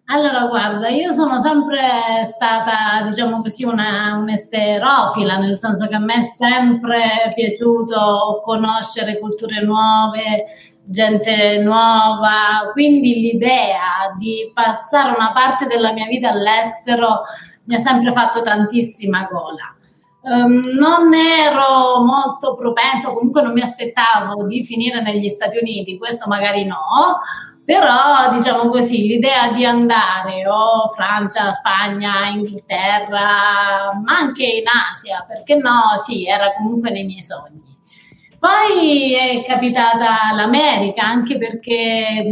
Allora, 0.10 0.46
guarda, 0.46 0.88
io 0.88 1.12
sono 1.12 1.38
sempre 1.38 2.24
stata, 2.24 3.06
diciamo 3.06 3.42
così, 3.42 3.66
una, 3.66 4.16
un'esterofila, 4.16 5.38
nel 5.38 5.58
senso 5.58 5.86
che 5.88 5.96
a 5.96 6.00
me 6.00 6.16
è 6.16 6.22
sempre 6.22 7.34
piaciuto 7.36 8.40
conoscere 8.42 9.20
culture 9.20 9.62
nuove, 9.66 10.46
gente 10.90 11.60
nuova, 11.60 12.70
quindi 12.72 13.16
l'idea 13.20 14.16
di 14.18 14.52
passare 14.54 15.14
una 15.16 15.32
parte 15.34 15.66
della 15.66 15.92
mia 15.92 16.06
vita 16.06 16.30
all'estero 16.30 17.24
mi 17.66 17.76
ha 17.76 17.80
sempre 17.80 18.12
fatto 18.12 18.42
tantissima 18.42 19.28
gola. 19.30 19.76
Um, 20.22 20.62
non 20.78 21.14
ero 21.14 22.04
molto 22.04 22.56
propenso, 22.56 23.14
comunque 23.14 23.42
non 23.42 23.54
mi 23.54 23.62
aspettavo 23.62 24.46
di 24.46 24.64
finire 24.64 25.02
negli 25.02 25.28
Stati 25.30 25.58
Uniti, 25.58 25.98
questo 25.98 26.28
magari 26.28 26.66
no, 26.66 27.20
però 27.64 28.32
diciamo 28.32 28.70
così 28.70 29.08
l'idea 29.08 29.52
di 29.52 29.66
andare 29.66 30.48
o 30.48 30.88
Francia, 30.90 31.52
Spagna, 31.52 32.28
Inghilterra, 32.28 33.94
ma 34.04 34.18
anche 34.18 34.46
in 34.46 34.66
Asia, 34.68 35.26
perché 35.28 35.56
no, 35.56 35.98
sì, 35.98 36.26
era 36.28 36.54
comunque 36.54 36.90
nei 36.92 37.06
miei 37.06 37.22
sogni. 37.22 37.67
Poi 38.40 39.16
è 39.16 39.44
capitata 39.44 40.32
l'America, 40.34 41.04
anche 41.04 41.38
perché, 41.38 42.24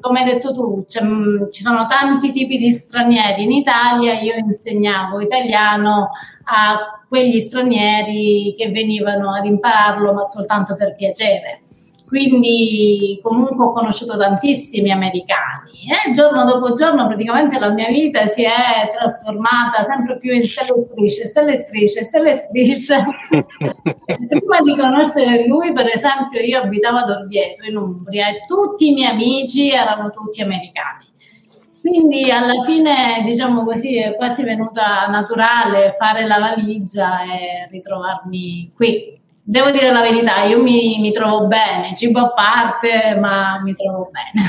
come 0.00 0.20
hai 0.20 0.24
detto 0.24 0.54
tu, 0.54 0.86
ci 0.88 1.62
sono 1.62 1.86
tanti 1.86 2.30
tipi 2.30 2.56
di 2.56 2.70
stranieri 2.70 3.42
in 3.42 3.50
Italia, 3.50 4.20
io 4.20 4.34
insegnavo 4.36 5.20
italiano 5.20 6.10
a 6.44 7.02
quegli 7.08 7.40
stranieri 7.40 8.54
che 8.56 8.70
venivano 8.70 9.34
ad 9.34 9.44
impararlo, 9.44 10.12
ma 10.12 10.22
soltanto 10.22 10.76
per 10.76 10.94
piacere 10.94 11.62
quindi 12.10 13.20
comunque 13.22 13.66
ho 13.66 13.72
conosciuto 13.72 14.18
tantissimi 14.18 14.90
americani 14.90 15.70
e 16.08 16.10
giorno 16.10 16.42
dopo 16.42 16.74
giorno 16.74 17.06
praticamente 17.06 17.56
la 17.60 17.70
mia 17.70 17.86
vita 17.86 18.26
si 18.26 18.42
è 18.42 18.90
trasformata 18.92 19.80
sempre 19.82 20.18
più 20.18 20.34
in 20.34 20.42
stelle 20.42 20.72
e 20.74 20.82
strisce, 20.82 21.24
stelle 21.26 21.52
e 21.52 21.56
strisce, 21.56 22.02
stelle 22.02 22.30
e 22.30 22.34
strisce. 22.34 23.04
Prima 24.28 24.60
di 24.64 24.76
conoscere 24.76 25.46
lui, 25.46 25.72
per 25.72 25.86
esempio, 25.86 26.40
io 26.40 26.62
abitavo 26.62 26.96
ad 26.96 27.10
Orvieto 27.10 27.64
in 27.64 27.76
Umbria 27.76 28.26
e 28.26 28.40
tutti 28.44 28.88
i 28.88 28.92
miei 28.92 29.12
amici 29.12 29.70
erano 29.70 30.10
tutti 30.10 30.42
americani. 30.42 31.06
Quindi 31.80 32.28
alla 32.32 32.60
fine, 32.64 33.22
diciamo 33.24 33.62
così, 33.62 33.98
è 33.98 34.16
quasi 34.16 34.42
venuta 34.42 35.06
naturale 35.06 35.92
fare 35.92 36.26
la 36.26 36.40
valigia 36.40 37.22
e 37.22 37.68
ritrovarmi 37.70 38.72
qui 38.74 39.19
devo 39.50 39.72
dire 39.72 39.90
la 39.90 40.00
verità, 40.00 40.44
io 40.44 40.62
mi, 40.62 40.98
mi 41.00 41.10
trovo 41.10 41.46
bene, 41.48 41.96
cibo 41.96 42.20
a 42.20 42.30
parte, 42.30 43.16
ma 43.18 43.60
mi 43.64 43.74
trovo 43.74 44.08
bene. 44.12 44.46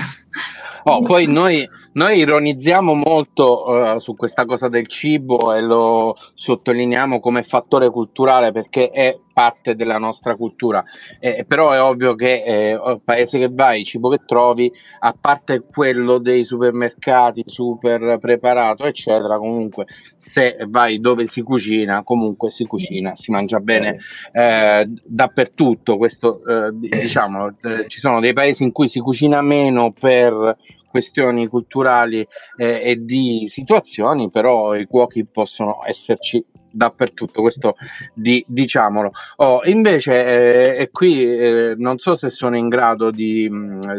Oh, 0.83 0.99
poi 0.99 1.25
noi, 1.25 1.67
noi, 1.93 2.19
ironizziamo 2.19 2.93
molto 2.93 3.67
uh, 3.67 3.99
su 3.99 4.15
questa 4.15 4.45
cosa 4.45 4.69
del 4.69 4.87
cibo 4.87 5.53
e 5.53 5.61
lo 5.61 6.15
sottolineiamo 6.33 7.19
come 7.19 7.43
fattore 7.43 7.89
culturale 7.89 8.51
perché 8.51 8.89
è 8.89 9.17
parte 9.33 9.75
della 9.75 9.97
nostra 9.97 10.35
cultura. 10.35 10.83
Eh, 11.19 11.45
però 11.47 11.71
è 11.71 11.81
ovvio 11.81 12.15
che 12.15 12.43
eh, 12.45 12.99
paese 13.03 13.39
che 13.39 13.49
vai, 13.51 13.79
il 13.79 13.85
cibo 13.85 14.09
che 14.09 14.21
trovi, 14.25 14.71
a 14.99 15.15
parte 15.19 15.63
quello 15.69 16.17
dei 16.17 16.45
supermercati 16.45 17.43
super 17.45 18.17
preparato, 18.19 18.85
eccetera, 18.85 19.37
comunque 19.37 19.85
se 20.19 20.57
vai 20.67 20.99
dove 20.99 21.27
si 21.27 21.41
cucina, 21.41 22.03
comunque 22.03 22.51
si 22.51 22.65
cucina, 22.65 23.15
si 23.15 23.31
mangia 23.31 23.59
bene 23.59 23.97
eh, 24.31 24.87
dappertutto. 25.03 25.97
Questo, 25.97 26.41
eh, 26.45 26.69
diciamo, 26.73 27.55
eh, 27.61 27.87
ci 27.87 27.99
sono 27.99 28.19
dei 28.19 28.33
paesi 28.33 28.63
in 28.63 28.71
cui 28.71 28.87
si 28.87 28.99
cucina 28.99 29.41
meno 29.41 29.91
per 29.91 30.57
questioni 30.91 31.47
culturali 31.47 32.27
eh, 32.57 32.81
e 32.83 32.97
di 32.99 33.47
situazioni, 33.49 34.29
però 34.29 34.75
i 34.75 34.85
cuochi 34.85 35.25
possono 35.25 35.79
esserci 35.87 36.45
dappertutto, 36.71 37.41
questo 37.41 37.75
di, 38.13 38.43
diciamolo. 38.47 39.11
Oh, 39.37 39.61
invece, 39.65 40.13
eh, 40.13 40.81
e 40.83 40.89
qui 40.91 41.23
eh, 41.23 41.73
non 41.77 41.97
so 41.97 42.15
se 42.15 42.29
sono 42.29 42.55
in 42.55 42.69
grado 42.69 43.11
di, 43.11 43.49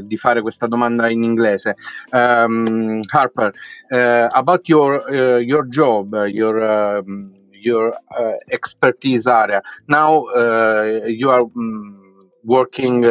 di 0.03 0.17
fare 0.17 0.41
questa 0.41 0.67
domanda 0.67 1.11
in 1.11 1.23
inglese. 1.23 1.77
Um, 2.11 3.01
Harper, 3.11 3.53
uh, 3.91 4.29
about 4.31 4.69
your, 4.69 5.05
uh, 5.09 5.39
your 5.39 5.67
job, 5.69 6.15
your, 6.29 6.63
um, 6.63 7.33
your 7.51 7.95
uh, 8.09 8.37
expertise 8.49 9.27
area. 9.27 9.61
Now 9.87 10.25
you 11.07 11.31
are 11.31 11.43
um, 11.43 12.01
working 12.45 13.05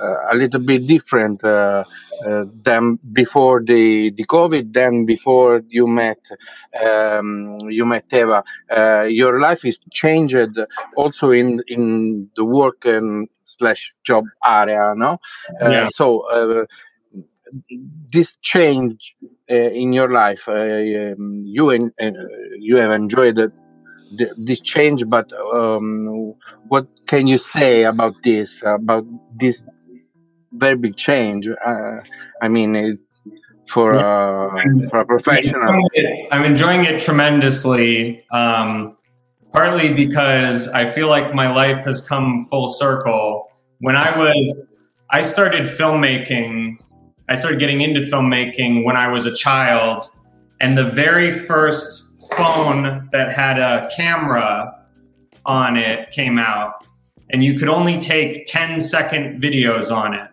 a 0.00 0.34
little 0.34 0.60
bit 0.60 0.86
different 0.86 1.42
uh, 1.44 1.84
uh, 2.26 2.44
than 2.62 2.98
before 3.12 3.62
the, 3.62 4.12
the 4.16 4.26
COVID, 4.26 4.72
than 4.72 5.04
before 5.06 5.62
you 5.68 5.86
met 5.86 6.18
um, 6.84 7.58
you 7.68 7.84
met 7.84 8.04
Eva. 8.12 8.42
Uh, 8.70 9.02
your 9.02 9.40
life 9.40 9.64
is 9.64 9.78
changed 9.92 10.36
also 10.96 11.30
in 11.30 11.60
in 11.68 12.30
the 12.36 12.44
work 12.44 12.84
and 12.84 13.28
slash 13.44 13.92
job 14.04 14.24
area, 14.46 14.94
no? 14.96 15.18
Yeah. 15.60 15.88
So 15.92 16.66
this 18.12 18.36
change 18.42 19.16
uh, 19.50 19.54
in 19.54 19.92
your 19.92 20.12
life, 20.12 20.44
uh, 20.48 20.52
um, 20.52 21.42
you 21.46 21.70
and 21.70 21.92
uh, 22.00 22.10
you 22.58 22.76
have 22.76 22.92
enjoyed 22.92 23.38
this 24.36 24.60
change. 24.60 25.04
But 25.06 25.32
um, 25.32 26.34
what 26.68 26.86
can 27.06 27.26
you 27.26 27.38
say 27.38 27.84
about 27.84 28.14
this? 28.22 28.62
About 28.64 29.04
this 29.34 29.62
very 30.52 30.76
big 30.76 30.96
change. 30.96 31.48
Uh, 31.48 32.00
I 32.42 32.48
mean, 32.48 32.76
it, 32.76 32.98
for 33.68 33.94
uh, 33.94 34.50
for 34.90 35.00
a 35.00 35.06
professional, 35.06 35.62
I'm 35.62 35.74
enjoying 35.76 35.88
it, 35.92 36.28
I'm 36.32 36.44
enjoying 36.44 36.84
it 36.84 37.00
tremendously. 37.00 38.24
Um, 38.30 38.96
partly 39.52 39.92
because 39.92 40.68
I 40.68 40.90
feel 40.90 41.08
like 41.08 41.34
my 41.34 41.52
life 41.52 41.84
has 41.84 42.06
come 42.06 42.44
full 42.46 42.68
circle. 42.68 43.48
When 43.78 43.96
I 43.96 44.16
was, 44.16 44.54
I 45.10 45.22
started 45.22 45.62
filmmaking. 45.62 46.76
I 47.28 47.36
started 47.36 47.60
getting 47.60 47.80
into 47.80 48.00
filmmaking 48.00 48.84
when 48.84 48.96
I 48.96 49.08
was 49.08 49.26
a 49.26 49.34
child, 49.34 50.06
and 50.60 50.76
the 50.76 50.84
very 50.84 51.30
first 51.30 52.12
phone 52.36 53.08
that 53.12 53.32
had 53.32 53.58
a 53.58 53.88
camera 53.96 54.84
on 55.46 55.76
it 55.76 56.10
came 56.10 56.38
out, 56.38 56.84
and 57.30 57.42
you 57.42 57.58
could 57.58 57.68
only 57.68 58.00
take 58.00 58.46
10 58.46 58.80
second 58.80 59.40
videos 59.40 59.94
on 59.94 60.14
it. 60.14 60.29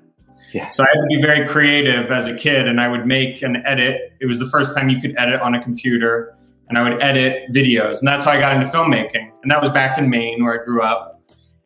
Yeah. 0.53 0.69
So 0.69 0.83
I 0.83 0.87
had 0.93 1.01
to 1.01 1.07
be 1.07 1.21
very 1.21 1.47
creative 1.47 2.11
as 2.11 2.27
a 2.27 2.35
kid, 2.35 2.67
and 2.67 2.79
I 2.79 2.87
would 2.87 3.05
make 3.05 3.41
and 3.41 3.57
edit. 3.65 4.13
It 4.21 4.25
was 4.25 4.39
the 4.39 4.47
first 4.47 4.75
time 4.75 4.89
you 4.89 5.01
could 5.01 5.15
edit 5.17 5.41
on 5.41 5.55
a 5.55 5.61
computer, 5.61 6.35
and 6.69 6.77
I 6.77 6.89
would 6.89 7.01
edit 7.01 7.51
videos, 7.51 7.99
and 7.99 8.07
that's 8.07 8.25
how 8.25 8.31
I 8.31 8.39
got 8.39 8.55
into 8.55 8.67
filmmaking. 8.67 9.31
And 9.41 9.51
that 9.51 9.61
was 9.61 9.71
back 9.71 9.97
in 9.97 10.09
Maine, 10.09 10.43
where 10.43 10.61
I 10.61 10.63
grew 10.63 10.81
up. 10.81 11.21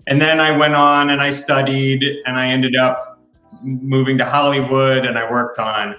And 0.08 0.20
then 0.20 0.40
I 0.40 0.56
went 0.58 0.74
on 0.74 1.10
and 1.12 1.22
I 1.22 1.30
studied, 1.30 2.04
and 2.26 2.38
I 2.38 2.48
ended 2.48 2.76
up 2.76 3.20
moving 3.62 4.18
to 4.18 4.26
Hollywood, 4.26 5.06
and 5.06 5.18
I 5.18 5.30
worked 5.30 5.60
on 5.60 5.96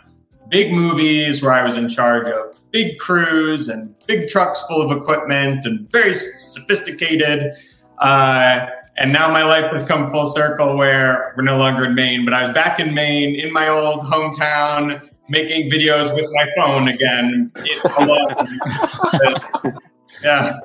big 0.48 0.72
movies 0.72 1.42
where 1.42 1.52
I 1.52 1.62
was 1.64 1.76
in 1.76 1.88
charge 1.88 2.28
of 2.28 2.54
big 2.72 2.98
crews 2.98 3.68
and 3.68 3.94
big 4.06 4.28
trucks 4.28 4.60
full 4.68 4.82
of 4.82 4.96
equipment 4.96 5.64
and 5.64 5.90
very 5.90 6.12
sophisticated. 6.12 7.52
Uh, 7.98 8.66
and 9.02 9.12
now 9.12 9.30
my 9.32 9.42
life 9.42 9.68
has 9.72 9.84
come 9.84 10.12
full 10.12 10.26
circle 10.26 10.76
where 10.76 11.34
we're 11.36 11.42
no 11.42 11.58
longer 11.58 11.86
in 11.86 11.96
Maine, 11.96 12.24
but 12.24 12.32
I 12.32 12.46
was 12.46 12.54
back 12.54 12.78
in 12.78 12.94
Maine 12.94 13.34
in 13.34 13.52
my 13.52 13.68
old 13.68 14.02
hometown 14.02 15.10
making 15.28 15.72
videos 15.72 16.14
with 16.14 16.30
my 16.32 16.46
phone 16.56 16.86
again. 16.86 17.50
yeah. 20.22 20.56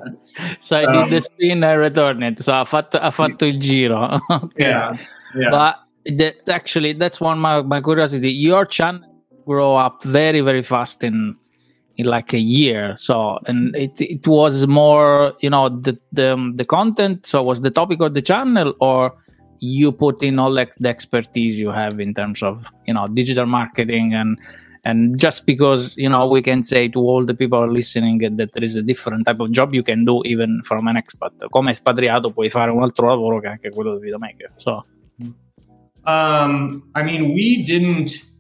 So 0.60 0.78
I 0.78 0.82
did 0.82 0.96
um, 0.96 1.10
the 1.10 1.22
spin 1.22 1.64
and 1.64 1.80
returned 1.80 2.24
it. 2.24 2.38
So 2.44 2.54
I 2.54 2.64
fatto, 2.66 3.00
ha 3.00 3.10
fatto 3.10 3.48
il 3.48 3.60
giro. 3.60 4.20
okay. 4.30 4.70
Yeah. 4.70 4.96
yeah. 5.36 5.50
But 5.50 5.80
that, 6.18 6.48
actually, 6.48 6.94
that's 6.94 7.20
one 7.20 7.40
my, 7.40 7.64
my 7.64 7.82
curiosity. 7.82 8.32
Your 8.32 8.68
channel 8.68 9.02
grow 9.48 9.78
up 9.78 10.04
very, 10.04 10.42
very 10.42 10.62
fast 10.62 11.04
in 11.04 11.36
in 11.98 12.06
like 12.06 12.34
a 12.34 12.39
year. 12.39 12.95
So 12.95 13.39
and 13.48 13.76
it 13.76 14.00
it 14.00 14.28
was 14.28 14.68
more 14.68 15.34
you 15.41 15.50
know 15.50 15.70
the 15.70 15.98
the, 16.12 16.54
the 16.56 16.66
content. 16.66 17.26
So 17.26 17.41
was 17.41 17.62
the 17.62 17.72
topic 17.72 18.02
of 18.02 18.14
the 18.14 18.22
channel 18.22 18.74
or 18.80 19.14
you 19.60 19.91
put 19.91 20.22
in 20.24 20.38
all 20.38 20.52
like 20.52 20.76
the 20.76 20.89
expertise 20.89 21.58
you 21.58 21.72
have 21.72 22.00
in 22.00 22.14
terms 22.14 22.43
of 22.43 22.72
you 22.86 22.93
know 22.93 23.08
digital 23.08 23.45
marketing? 23.45 24.14
And 24.14 24.38
and 24.86 25.20
just 25.20 25.45
because 25.45 25.98
you 25.98 26.10
know 26.10 26.28
we 26.28 26.41
can 26.41 26.64
say 26.64 26.88
to 26.88 27.00
all 27.00 27.26
the 27.26 27.34
people 27.34 27.68
listening 27.70 28.20
that 28.20 28.54
there 28.54 28.64
is 28.64 28.76
a 28.76 28.82
different 28.82 29.26
type 29.26 29.39
of 29.39 29.52
job 29.52 29.74
you 29.74 29.84
can 29.84 30.06
do 30.06 30.22
even 30.24 30.62
from 30.64 30.88
an 30.88 30.95
expat 30.95 31.50
come 31.52 31.72
espatriato 31.72 32.32
puoi 32.32 32.50
fare 32.50 32.72
un 32.72 32.84
altro 32.84 33.08
lavoro 33.08 33.39
che 33.39 33.48
anche 33.48 33.70
quello 33.70 33.95
di 33.95 34.02
videomaker 34.06 34.50
so. 34.56 34.86
Um 36.06 36.89
i 36.95 37.04
mean 37.04 37.34
we 37.34 37.64
didn't 37.66 38.37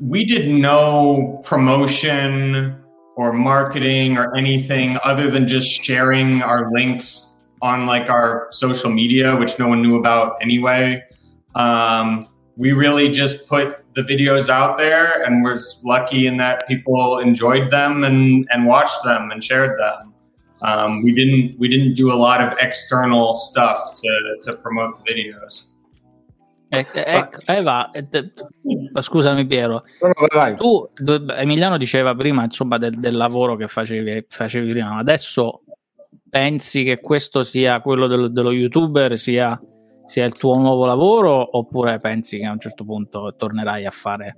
we 0.00 0.24
did 0.24 0.48
no 0.48 1.42
promotion 1.44 2.76
or 3.16 3.32
marketing 3.32 4.16
or 4.16 4.36
anything 4.36 4.98
other 5.04 5.30
than 5.30 5.48
just 5.48 5.68
sharing 5.68 6.42
our 6.42 6.70
links 6.72 7.40
on 7.62 7.86
like 7.86 8.08
our 8.08 8.48
social 8.52 8.90
media, 8.90 9.36
which 9.36 9.58
no 9.58 9.68
one 9.68 9.82
knew 9.82 9.96
about 9.96 10.36
anyway. 10.40 11.02
Um, 11.54 12.28
we 12.56 12.72
really 12.72 13.10
just 13.10 13.48
put 13.48 13.84
the 13.94 14.02
videos 14.02 14.48
out 14.48 14.78
there 14.78 15.22
and 15.24 15.42
was 15.42 15.80
lucky 15.84 16.26
in 16.26 16.36
that 16.36 16.66
people 16.68 17.18
enjoyed 17.18 17.70
them 17.70 18.04
and, 18.04 18.46
and 18.52 18.66
watched 18.66 19.02
them 19.04 19.30
and 19.30 19.42
shared 19.42 19.78
them. 19.78 20.14
Um, 20.62 21.02
we 21.02 21.12
didn't 21.12 21.58
we 21.58 21.68
didn't 21.68 21.94
do 21.94 22.12
a 22.12 22.16
lot 22.16 22.40
of 22.40 22.56
external 22.58 23.32
stuff 23.32 23.94
to, 23.94 24.36
to 24.42 24.56
promote 24.56 25.04
the 25.04 25.12
videos. 25.12 25.66
Eh, 26.70 26.86
eh, 26.92 27.04
ecco, 27.06 27.40
eh, 27.46 27.62
va. 27.62 27.90
Eh, 27.90 28.32
scusami 29.00 29.46
Piero, 29.46 29.84
No, 30.00 30.10
no, 30.48 30.56
tu 30.56 30.90
Emiliano 31.36 31.78
diceva 31.78 32.14
prima 32.14 32.44
insomma 32.44 32.76
del, 32.76 32.98
del 32.98 33.16
lavoro 33.16 33.56
che 33.56 33.68
facevi, 33.68 34.26
facevi 34.28 34.70
prima, 34.70 34.98
adesso 34.98 35.62
pensi 36.28 36.84
che 36.84 37.00
questo 37.00 37.42
sia 37.42 37.80
quello 37.80 38.06
dello, 38.06 38.28
dello 38.28 38.52
youtuber, 38.52 39.18
sia, 39.18 39.58
sia 40.04 40.24
il 40.26 40.34
tuo 40.34 40.58
nuovo 40.58 40.84
lavoro 40.84 41.56
oppure 41.56 41.98
pensi 42.00 42.38
che 42.38 42.44
a 42.44 42.52
un 42.52 42.60
certo 42.60 42.84
punto 42.84 43.34
tornerai 43.36 43.86
a 43.86 43.90
fare 43.90 44.34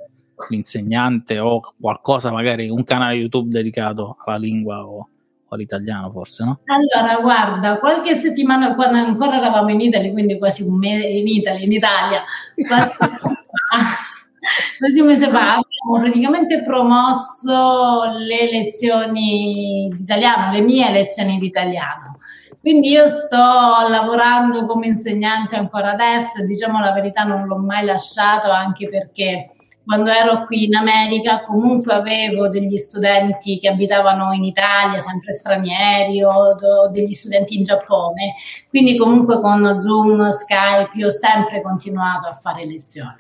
l'insegnante 0.49 1.39
o 1.39 1.61
qualcosa, 1.79 2.31
magari 2.31 2.69
un 2.69 2.85
canale 2.85 3.17
YouTube 3.17 3.51
dedicato 3.51 4.17
alla 4.25 4.37
lingua 4.37 4.87
o 4.87 5.09
all'italiano 5.55 6.11
forse, 6.11 6.45
no? 6.45 6.61
Allora, 6.65 7.21
guarda, 7.21 7.79
qualche 7.79 8.15
settimana 8.15 8.75
quando 8.75 8.99
ancora 8.99 9.37
eravamo 9.37 9.71
in 9.71 9.81
Italia, 9.81 10.13
quindi 10.13 10.39
quasi 10.39 10.63
un 10.63 10.79
mese 10.79 11.07
in 11.07 11.27
Italia, 11.27 11.65
in 11.65 11.73
Italia, 11.73 12.25
quasi 12.67 12.95
fa, 12.97 13.11
quasi 14.79 15.01
un 15.01 15.07
mese 15.07 15.29
fa 15.29 15.59
abbiamo 15.59 16.01
praticamente 16.01 16.63
promosso 16.63 18.03
le 18.19 18.51
lezioni 18.51 19.91
di 19.95 20.03
italiano, 20.03 20.53
le 20.53 20.61
mie 20.61 20.91
lezioni 20.91 21.39
di 21.39 21.47
italiano. 21.47 22.19
Quindi 22.61 22.91
io 22.91 23.09
sto 23.09 23.37
lavorando 23.37 24.67
come 24.67 24.87
insegnante 24.87 25.57
ancora 25.57 25.93
adesso, 25.93 26.45
diciamo 26.45 26.79
la 26.79 26.93
verità 26.93 27.25
non 27.25 27.47
l'ho 27.47 27.57
mai 27.57 27.87
lasciato 27.87 28.51
anche 28.51 28.89
perché 28.91 29.49
quando 29.85 30.11
ero 30.11 30.45
qui 30.45 30.67
in 30.67 30.75
America 30.75 31.43
comunque 31.45 31.93
avevo 31.93 32.49
degli 32.49 32.77
studenti 32.77 33.59
che 33.59 33.69
abitavano 33.69 34.33
in 34.33 34.45
Italia, 34.45 34.99
sempre 34.99 35.33
stranieri 35.33 36.23
o, 36.23 36.57
degli 36.91 37.13
studenti 37.13 37.57
in 37.57 37.65
Giappone, 37.65 38.35
quindi 38.69 38.97
comunque 38.97 39.41
con 39.41 39.79
Zoom, 39.79 40.29
Skype 40.29 40.91
io 40.95 41.07
ho 41.09 41.11
sempre 41.11 41.63
continuato 41.63 42.29
a 42.29 42.33
fare 42.33 42.67
lezione. 42.67 43.17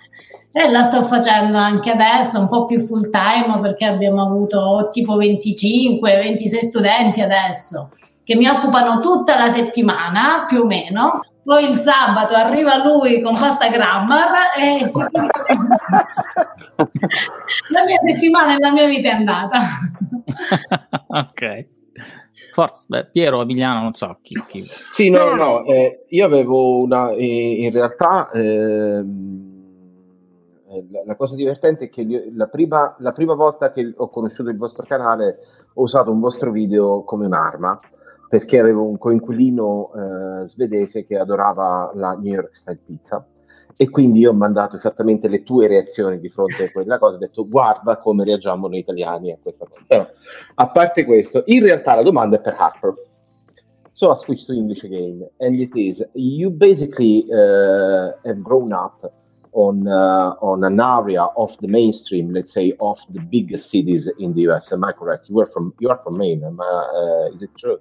E 0.52 0.68
la 0.68 0.82
sto 0.82 1.02
facendo 1.02 1.58
anche 1.58 1.90
adesso, 1.90 2.40
un 2.40 2.48
po' 2.48 2.66
più 2.66 2.80
full 2.80 3.08
time 3.10 3.60
perché 3.60 3.84
abbiamo 3.84 4.22
avuto 4.22 4.88
tipo 4.90 5.16
25-26 5.16 6.58
studenti 6.60 7.20
adesso 7.20 7.90
che 8.30 8.36
mi 8.36 8.46
occupano 8.46 9.00
tutta 9.00 9.36
la 9.36 9.48
settimana 9.48 10.44
più 10.46 10.60
o 10.60 10.64
meno. 10.64 11.20
Poi 11.42 11.68
il 11.68 11.78
sabato 11.78 12.34
arriva 12.34 12.76
lui 12.76 13.20
con 13.22 13.36
pasta 13.36 13.68
grammar 13.68 14.56
e 14.56 14.86
si 14.86 14.92
la 17.70 17.84
mia 17.84 17.98
settimana 17.98 18.54
e 18.54 18.58
la 18.58 18.72
mia 18.72 18.86
vita 18.86 19.08
è 19.08 19.12
andata. 19.12 19.60
ok. 21.08 21.68
Forse, 22.52 22.86
beh, 22.88 23.06
Piero 23.12 23.42
Emiliano, 23.42 23.82
non 23.82 23.94
so 23.94 24.18
chi. 24.22 24.34
chi. 24.48 24.66
Sì, 24.92 25.08
no, 25.08 25.24
no, 25.24 25.34
no, 25.34 25.64
eh, 25.64 26.04
io 26.08 26.24
avevo 26.24 26.80
una, 26.80 27.12
in, 27.12 27.64
in 27.64 27.70
realtà 27.70 28.30
ehm, 28.32 29.50
eh, 30.68 30.86
la, 30.90 31.02
la 31.04 31.16
cosa 31.16 31.34
divertente 31.34 31.86
è 31.86 31.88
che 31.88 32.02
io- 32.02 32.24
la 32.32 32.46
prima, 32.46 32.94
la 32.98 33.12
prima 33.12 33.34
volta 33.34 33.72
che 33.72 33.92
ho 33.96 34.08
conosciuto 34.08 34.50
il 34.50 34.56
vostro 34.56 34.84
canale 34.86 35.38
ho 35.74 35.82
usato 35.82 36.10
un 36.10 36.20
vostro 36.20 36.50
video 36.50 37.04
come 37.04 37.26
un'arma 37.26 37.78
perché 38.28 38.58
avevo 38.60 38.88
un 38.88 38.96
coinquilino 38.96 39.90
eh, 40.42 40.46
svedese 40.46 41.04
che 41.04 41.18
adorava 41.18 41.90
la 41.94 42.12
New 42.12 42.32
York 42.32 42.54
Style 42.54 42.80
Pizza 42.84 43.26
e 43.82 43.88
quindi 43.88 44.18
io 44.18 44.32
ho 44.32 44.34
mandato 44.34 44.76
esattamente 44.76 45.26
le 45.26 45.42
tue 45.42 45.66
reazioni 45.66 46.20
di 46.20 46.28
fronte 46.28 46.64
a 46.64 46.70
quella 46.70 46.98
cosa, 46.98 47.16
ho 47.16 47.18
detto 47.18 47.48
guarda 47.48 47.96
come 47.96 48.24
reagiamo 48.24 48.68
noi 48.68 48.80
italiani 48.80 49.32
a 49.32 49.38
questa 49.42 49.64
cosa. 49.66 49.82
Però, 49.86 50.06
a 50.56 50.68
parte 50.68 51.06
questo, 51.06 51.44
in 51.46 51.62
realtà 51.62 51.94
la 51.94 52.02
domanda 52.02 52.36
è 52.36 52.40
per 52.42 52.56
Harper. 52.58 52.92
So 53.92 54.12
I 54.12 54.16
switched 54.16 54.48
to 54.48 54.52
English 54.52 54.84
again, 54.84 55.26
and 55.38 55.58
it 55.58 55.74
is 55.74 56.06
you 56.12 56.50
basically 56.50 57.24
uh, 57.30 58.12
have 58.22 58.42
grown 58.42 58.70
up 58.74 59.10
on 59.52 59.86
uh, 59.86 60.36
on 60.42 60.62
an 60.62 60.78
area 60.78 61.24
of 61.36 61.56
the 61.60 61.66
mainstream, 61.66 62.34
let's 62.34 62.52
say, 62.52 62.74
of 62.80 62.98
the 63.14 63.20
biggest 63.20 63.70
cities 63.70 64.12
in 64.18 64.34
the 64.34 64.42
US. 64.50 64.72
Am 64.72 64.84
I 64.84 64.92
correct? 64.92 65.30
You 65.30 65.40
are 65.40 65.50
from 65.50 65.72
you 65.78 65.88
are 65.88 65.98
from 66.04 66.18
Maine. 66.18 66.44
Am 66.44 66.60
I, 66.60 66.64
uh, 66.64 67.32
is 67.32 67.40
it 67.40 67.50
true? 67.58 67.80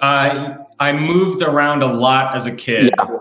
Uh, 0.00 0.64
I 0.80 0.92
moved 0.92 1.42
around 1.42 1.82
a 1.82 1.92
lot 1.92 2.34
as 2.34 2.46
a 2.46 2.56
kid, 2.56 2.90
Yeah. 2.96 3.18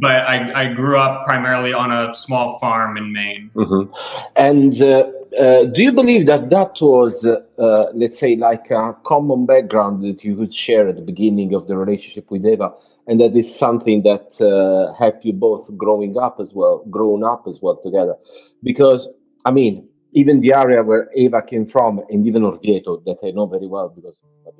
But 0.00 0.10
I, 0.10 0.62
I 0.62 0.72
grew 0.72 0.98
up 0.98 1.24
primarily 1.24 1.72
on 1.72 1.92
a 1.92 2.14
small 2.14 2.58
farm 2.58 2.96
in 2.96 3.12
Maine. 3.12 3.50
Mhm. 3.54 3.90
And 4.36 4.80
uh, 4.80 5.10
uh, 5.38 5.64
do 5.64 5.82
you 5.82 5.92
believe 5.92 6.26
that 6.26 6.50
that 6.50 6.80
was, 6.80 7.26
uh, 7.26 7.86
let's 7.94 8.18
say, 8.18 8.36
like 8.36 8.70
a 8.70 8.96
common 9.04 9.46
background 9.46 10.02
that 10.04 10.24
you 10.24 10.36
could 10.36 10.54
share 10.54 10.88
at 10.88 10.96
the 10.96 11.02
beginning 11.02 11.54
of 11.54 11.66
the 11.66 11.76
relationship 11.76 12.30
with 12.30 12.46
Eva, 12.46 12.72
and 13.06 13.20
that 13.20 13.36
is 13.36 13.54
something 13.54 14.02
that 14.02 14.40
uh, 14.40 14.94
helped 14.94 15.24
you 15.24 15.32
both 15.32 15.68
growing 15.76 16.16
up 16.16 16.36
as 16.40 16.54
well, 16.54 16.84
grown 16.90 17.22
up 17.22 17.44
as 17.46 17.58
well 17.60 17.76
together? 17.82 18.14
Because 18.62 19.08
I 19.44 19.50
mean, 19.50 19.88
even 20.12 20.40
the 20.40 20.54
area 20.54 20.82
where 20.82 21.10
Eva 21.14 21.42
came 21.42 21.66
from, 21.66 22.00
and 22.08 22.26
even 22.26 22.42
Orvieto, 22.42 23.02
that 23.04 23.18
I 23.24 23.30
know 23.30 23.46
very 23.46 23.66
well 23.66 23.88
because 23.88 24.20
I 24.46 24.50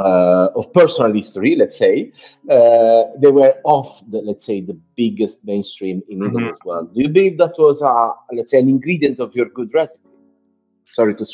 uh, 0.00 0.48
of 0.56 0.72
personal 0.72 1.12
history, 1.12 1.54
let's 1.56 1.76
say, 1.76 2.12
uh, 2.50 3.02
they 3.22 3.30
were 3.30 3.54
off 3.64 4.02
the, 4.10 4.18
let's 4.18 4.44
say, 4.44 4.60
the 4.60 4.76
biggest 4.96 5.38
mainstream 5.44 6.02
in 6.08 6.22
Italy 6.24 6.44
Mhm. 6.44 6.50
as 6.50 6.58
well. 6.64 6.84
Do 6.84 7.00
you 7.02 7.08
believe 7.08 7.36
that 7.38 7.54
was, 7.58 7.82
a, 7.82 7.94
let's 8.36 8.50
say, 8.52 8.58
an 8.60 8.68
ingredient 8.68 9.18
of 9.20 9.36
your 9.36 9.46
good 9.58 9.70
recipe? 9.74 10.08
Sorry 10.84 11.14
to. 11.14 11.24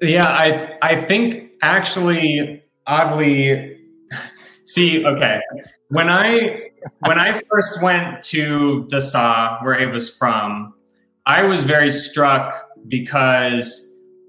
Yeah, 0.00 0.28
I 0.28 0.78
I 0.82 0.94
think 1.08 1.50
actually 1.62 2.62
oddly 2.86 3.78
see, 4.64 5.04
okay. 5.04 5.40
When 5.88 6.08
I 6.08 6.70
when 7.08 7.18
I 7.18 7.40
first 7.50 7.82
went 7.82 8.22
to 8.34 8.86
Dasa, 8.90 9.62
where 9.64 9.78
it 9.78 9.90
was 9.92 10.06
from, 10.16 10.74
I 11.26 11.42
was 11.44 11.62
very 11.64 11.90
struck 11.90 12.54
because 12.88 13.66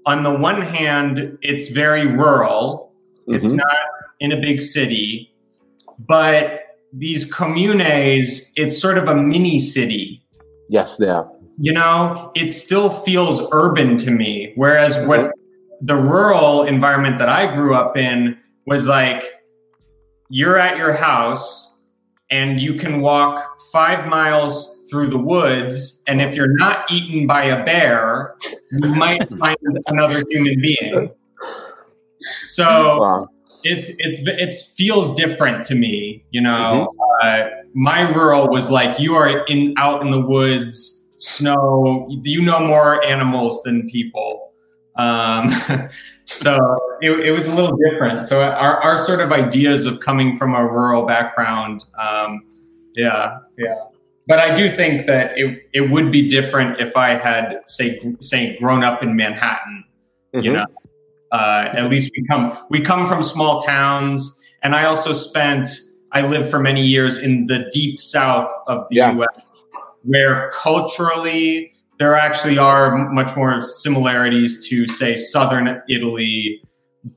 on 0.06 0.22
the 0.22 0.34
one 0.34 0.62
hand, 0.62 1.38
it's 1.42 1.68
very 1.70 2.06
rural. 2.06 2.92
It's 3.28 3.50
Mhm. 3.52 3.56
not 3.56 3.76
in 4.20 4.32
a 4.32 4.36
big 4.40 4.60
city, 4.60 5.32
but 5.98 6.60
these 6.92 7.24
communes, 7.32 8.52
it's 8.56 8.80
sort 8.80 8.98
of 8.98 9.08
a 9.08 9.14
mini 9.14 9.58
city 9.58 10.22
Yes, 10.68 10.96
they 10.96 11.08
are. 11.08 11.28
you 11.58 11.72
know, 11.72 12.30
it 12.34 12.52
still 12.52 12.88
feels 12.90 13.46
urban 13.52 13.96
to 13.98 14.10
me. 14.10 14.52
Whereas 14.56 15.06
what 15.06 15.30
the 15.80 15.96
rural 15.96 16.62
environment 16.64 17.18
that 17.18 17.28
I 17.28 17.52
grew 17.54 17.74
up 17.74 17.96
in 17.96 18.36
was 18.66 18.86
like, 18.88 19.24
you're 20.30 20.58
at 20.58 20.76
your 20.78 20.92
house 20.94 21.82
and 22.30 22.60
you 22.60 22.74
can 22.74 23.00
walk 23.00 23.44
five 23.72 24.06
miles 24.08 24.82
through 24.90 25.08
the 25.08 25.18
woods. 25.18 26.02
And 26.08 26.22
if 26.22 26.34
you're 26.36 26.56
not 26.56 26.90
eaten 26.90 27.26
by 27.26 27.44
a 27.44 27.64
bear, 27.64 28.34
you 28.72 28.88
might 28.94 29.28
find 29.38 29.56
another 29.88 30.22
human 30.30 30.60
being. 30.60 31.10
So 32.44 33.00
Wow. 33.00 33.28
it's 33.62 33.90
it's 33.98 34.26
it 34.26 34.52
feels 34.76 35.14
different 35.16 35.64
to 35.66 35.74
me 35.74 36.22
you 36.30 36.40
know 36.40 36.92
uh, 37.22 37.48
my 37.74 38.00
rural 38.02 38.48
was 38.48 38.70
like 38.70 38.98
you 38.98 39.14
are 39.14 39.44
in 39.46 39.74
out 39.78 40.02
in 40.02 40.10
the 40.10 40.20
woods 40.20 41.06
snow 41.16 42.06
you 42.22 42.42
know 42.42 42.60
more 42.60 43.02
animals 43.04 43.62
than 43.62 43.88
people. 43.88 44.52
Um, 44.96 45.50
so 46.26 46.58
it, 47.00 47.10
it 47.28 47.32
was 47.32 47.46
a 47.46 47.54
little 47.54 47.76
different. 47.76 48.26
So 48.26 48.42
our, 48.42 48.80
our 48.82 48.98
sort 48.98 49.20
of 49.20 49.32
ideas 49.32 49.86
of 49.86 50.00
coming 50.00 50.36
from 50.36 50.54
a 50.54 50.62
rural 50.66 51.04
background 51.06 51.84
um, 51.98 52.40
yeah 52.94 53.38
yeah. 53.58 53.74
But 54.26 54.38
i 54.38 54.54
do 54.54 54.70
think 54.70 55.06
that 55.06 55.36
it, 55.36 55.68
it 55.72 55.90
would 55.90 56.10
be 56.12 56.28
different 56.30 56.80
if 56.80 56.96
i 56.96 57.10
had 57.10 57.56
say 57.66 57.98
say 58.20 58.56
grown 58.58 58.82
up 58.84 59.02
in 59.02 59.16
manhattan 59.16 59.84
you 60.32 60.50
Mhm. 60.50 60.54
know 60.54 60.66
uh, 61.36 61.68
at 61.80 61.86
least 61.90 62.12
we 62.16 62.22
come 62.30 62.44
we 62.70 62.78
come 62.90 63.02
from 63.10 63.20
small 63.34 63.60
towns 63.62 64.18
and 64.62 64.70
i 64.80 64.82
also 64.90 65.12
spent 65.12 65.68
i 66.12 66.20
lived 66.34 66.48
for 66.52 66.60
many 66.70 66.84
years 66.94 67.14
in 67.26 67.32
the 67.52 67.58
deep 67.72 67.94
south 68.00 68.50
of 68.72 68.78
the 68.88 68.96
Yeah. 68.96 69.10
us 69.26 69.34
where 70.12 70.50
culturally 70.66 71.72
there 71.98 72.14
actually 72.26 72.58
are 72.58 72.86
much 73.20 73.34
more 73.36 73.62
similarities 73.62 74.52
to 74.68 74.86
say 74.86 75.10
southern 75.16 75.66
italy 75.96 76.62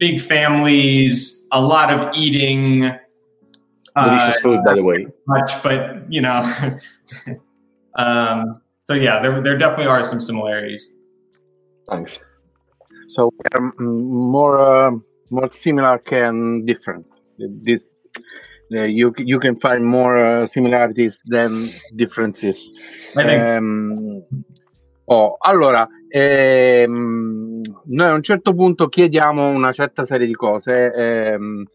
big 0.06 0.16
families 0.34 1.48
a 1.52 1.62
lot 1.62 1.88
of 1.96 2.00
eating 2.24 2.62
uh, 3.96 4.06
Delicious 4.10 4.42
food, 4.42 4.60
by 4.66 4.74
the 4.76 4.84
way. 4.84 5.00
much 5.28 5.52
but 5.64 5.82
you 6.12 6.22
know 6.22 6.40
um, 7.96 8.62
so 8.88 8.94
yeah 8.94 9.22
there, 9.22 9.42
there 9.46 9.58
definitely 9.58 9.88
are 9.96 10.04
some 10.04 10.22
similarities 10.22 10.84
Thanks. 11.90 12.20
So 13.18 13.32
um, 13.52 13.72
more 14.30 14.60
uh, 14.60 14.92
more 15.32 15.50
similar 15.52 16.00
than 16.08 16.64
different. 16.66 17.08
This 17.36 17.82
uh, 18.72 18.84
you 18.84 19.12
you 19.18 19.40
can 19.40 19.56
find 19.56 19.84
more 19.84 20.18
uh, 20.20 20.46
similarities 20.46 21.20
than 21.24 21.68
differences. 21.96 22.72
Ehm, 23.16 24.24
oh, 25.06 25.36
allora, 25.40 25.88
ehm, 26.10 27.62
noi 27.86 28.08
a 28.08 28.14
un 28.14 28.22
certo 28.22 28.54
punto 28.54 28.88
chiediamo 28.88 29.50
una 29.50 29.72
certa 29.72 30.04
serie 30.04 30.28
di 30.28 30.36
cose. 30.36 30.94
ehm, 30.94 31.66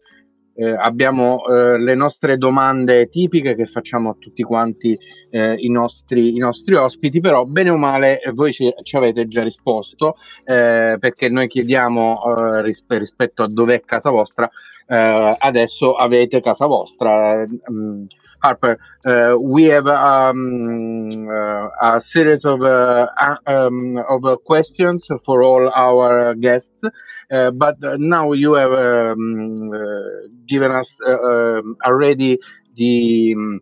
eh, 0.55 0.75
abbiamo 0.77 1.45
eh, 1.45 1.79
le 1.79 1.95
nostre 1.95 2.37
domande 2.37 3.07
tipiche 3.07 3.55
che 3.55 3.65
facciamo 3.65 4.11
a 4.11 4.15
tutti 4.19 4.43
quanti 4.43 4.97
eh, 5.29 5.55
i, 5.57 5.69
nostri, 5.69 6.35
i, 6.35 6.37
nostri, 6.37 6.75
ospiti, 6.75 7.19
però 7.19 7.45
bene 7.45 7.71
o 7.71 7.77
male 7.77 8.21
eh, 8.21 8.31
voi 8.31 8.51
ci, 8.51 8.71
ci 8.83 8.95
avete 8.95 9.27
già 9.27 9.43
risposto 9.43 10.15
eh, 10.45 10.97
perché 10.99 11.29
noi 11.29 11.47
chiediamo 11.47 12.21
eh, 12.23 12.61
ris- 12.61 12.83
rispetto 12.87 13.43
a 13.43 13.47
dov'è 13.47 13.81
casa 13.81 14.09
vostra, 14.09 14.49
adesso 14.85 15.95
avete 15.95 16.39
casa 16.41 16.67
vostra. 16.67 17.47
Mm, 17.71 18.05
Harper, 18.43 18.77
uh, 19.05 19.37
we 19.39 19.65
have 19.65 19.87
um, 19.87 21.29
uh, 21.29 21.69
a 21.81 21.99
series 22.01 22.43
of 22.45 22.61
uh, 22.61 23.07
um, 23.47 23.97
of 24.09 24.21
questions 24.43 25.07
for 25.25 25.43
all 25.43 25.69
our 25.73 26.35
guests, 26.35 26.83
uh, 27.31 27.51
but 27.51 27.77
now 27.99 28.33
you 28.33 28.53
have 28.55 28.71
um, 28.73 29.55
uh, 29.73 30.27
given 30.45 30.71
us 30.71 30.93
uh, 31.07 31.11
um, 31.17 31.77
already 31.85 32.37
the 32.75 33.33
um, 33.37 33.61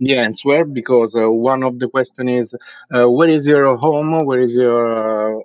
the 0.00 0.16
answer 0.16 0.64
because 0.64 1.12
one 1.16 1.62
of 1.62 1.78
the 1.78 1.88
question 1.88 2.28
is 2.28 2.54
where 2.90 3.28
is 3.28 3.46
your 3.46 3.76
home, 3.76 4.24
where 4.26 4.40
is 4.40 4.52
your 4.54 5.44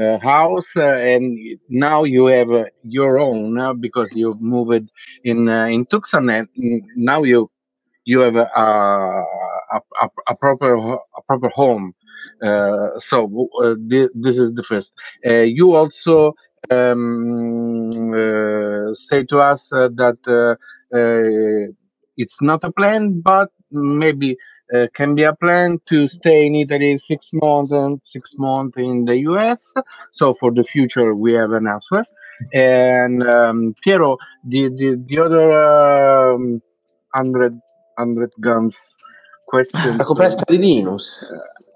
uh, 0.00 0.18
house? 0.18 0.68
Uh, 0.76 0.82
and 0.96 1.38
now 1.68 2.04
you 2.04 2.26
have 2.26 2.50
uh, 2.50 2.64
your 2.82 3.18
own 3.18 3.80
because 3.80 4.12
you've 4.14 4.40
moved 4.40 4.90
in 5.24 5.48
in 5.48 5.86
Tucson 5.86 6.28
and 6.30 6.48
now 6.96 7.22
you 7.22 7.50
you 8.04 8.20
have 8.20 8.36
a, 8.36 8.46
a, 8.56 9.80
a, 10.02 10.08
a 10.28 10.36
proper 10.36 10.74
a 10.74 11.22
proper 11.26 11.48
home. 11.50 11.94
Uh, 12.42 12.98
so 12.98 13.48
uh, 13.62 13.74
th- 13.90 14.10
this 14.14 14.38
is 14.38 14.52
the 14.54 14.62
first. 14.62 14.92
Uh, 15.26 15.40
you 15.40 15.74
also 15.74 16.34
um, 16.70 17.90
uh, 18.12 18.94
say 18.94 19.24
to 19.24 19.38
us 19.38 19.72
uh, 19.72 19.88
that 19.96 20.18
uh, 20.26 20.54
it's 22.16 22.40
not 22.40 22.62
a 22.64 22.72
plan, 22.72 23.20
but 23.24 23.48
maybe 23.70 24.36
can 24.94 25.14
be 25.14 25.22
a 25.22 25.34
plan 25.34 25.78
to 25.86 26.06
stay 26.08 26.46
in 26.46 26.54
Italy 26.56 26.96
six 26.98 27.30
months 27.34 27.70
and 27.72 28.00
six 28.04 28.32
months 28.38 28.76
in 28.78 29.04
the 29.04 29.16
US. 29.18 29.72
So 30.12 30.34
for 30.40 30.52
the 30.52 30.64
future, 30.64 31.14
we 31.14 31.32
have 31.34 31.52
an 31.52 31.66
answer. 31.68 32.04
And 32.52 33.22
um, 33.22 33.74
Piero, 33.84 34.16
the 34.48 34.68
the, 34.68 35.04
the 35.06 35.18
other 35.22 35.52
um, 36.34 36.60
hundred 37.14 37.60
100 37.96 38.34
Guns 38.36 38.76
question. 39.44 39.96
La 39.96 40.04
coperta 40.04 40.42
di 40.46 40.58
Linus. 40.58 41.26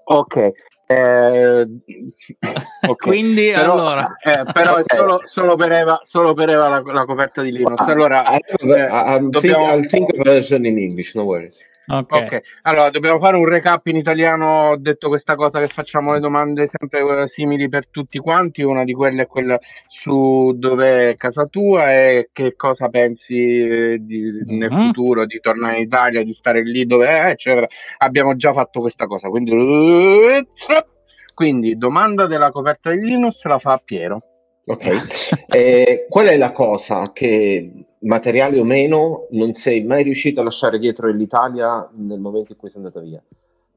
Ok. 0.05 0.51
Eh, 0.87 1.61
okay. 1.61 2.95
Quindi 2.97 3.51
però, 3.51 3.73
allora 3.73 4.15
eh, 4.23 4.43
però 4.51 4.71
okay. 4.71 4.83
è 4.83 4.95
solo, 4.95 5.21
solo, 5.23 5.55
per 5.55 5.71
Eva, 5.71 5.99
solo 6.01 6.33
per 6.33 6.49
Eva 6.49 6.67
la, 6.67 6.81
la 6.81 7.05
coperta 7.05 7.43
di 7.43 7.51
Linus. 7.51 7.79
Allora, 7.81 8.23
I, 8.25 8.37
I, 8.37 8.67
I, 8.67 9.29
dobbiamo... 9.29 9.39
think, 9.39 9.57
I'll 9.57 9.87
think 9.87 10.09
of 10.09 10.23
version 10.23 10.65
in 10.65 10.79
English, 10.79 11.13
no 11.13 11.23
worries. 11.23 11.59
Okay. 11.91 12.23
ok, 12.23 12.41
allora 12.61 12.91
dobbiamo 12.91 13.17
fare 13.17 13.35
un 13.35 13.47
recap 13.47 13.87
in 13.87 13.95
italiano. 13.95 14.69
Ho 14.69 14.77
detto 14.77 15.07
questa 15.07 15.33
cosa 15.33 15.59
che 15.59 15.67
facciamo 15.67 16.13
le 16.13 16.19
domande 16.19 16.67
sempre 16.67 17.25
simili 17.25 17.67
per 17.67 17.87
tutti 17.89 18.19
quanti. 18.19 18.61
Una 18.61 18.83
di 18.83 18.93
quelle 18.93 19.23
è 19.23 19.27
quella 19.27 19.57
su 19.87 20.53
dove 20.55 21.09
è 21.09 21.15
casa 21.15 21.47
tua 21.47 21.91
e 21.91 22.29
che 22.31 22.55
cosa 22.55 22.89
pensi 22.89 23.57
eh, 23.57 23.97
di, 23.99 24.21
mm-hmm. 24.21 24.57
nel 24.59 24.71
futuro 24.71 25.25
di 25.25 25.39
tornare 25.39 25.77
in 25.77 25.81
Italia, 25.81 26.23
di 26.23 26.31
stare 26.31 26.61
lì 26.61 26.85
dove 26.85 27.07
è, 27.07 27.29
eccetera. 27.29 27.65
Abbiamo 27.97 28.35
già 28.35 28.53
fatto 28.53 28.81
questa 28.81 29.07
cosa, 29.07 29.29
quindi, 29.29 29.51
quindi 31.33 31.75
domanda 31.75 32.27
della 32.27 32.51
coperta 32.51 32.91
di 32.91 32.99
Linus 32.99 33.43
la 33.45 33.57
fa 33.57 33.81
Piero. 33.83 34.19
Ok, 34.65 35.45
eh, 35.47 36.05
qual 36.07 36.27
è 36.27 36.37
la 36.37 36.51
cosa 36.51 37.09
che 37.11 37.88
materiale 37.99 38.59
o 38.59 38.63
meno, 38.63 39.27
non 39.31 39.53
sei 39.53 39.83
mai 39.83 40.03
riuscito 40.03 40.41
a 40.41 40.43
lasciare 40.43 40.79
dietro 40.79 41.09
l'Italia 41.09 41.89
nel 41.93 42.19
momento 42.19 42.53
in 42.53 42.57
cui 42.57 42.69
sei 42.69 42.81
andata 42.81 42.99
via. 42.99 43.21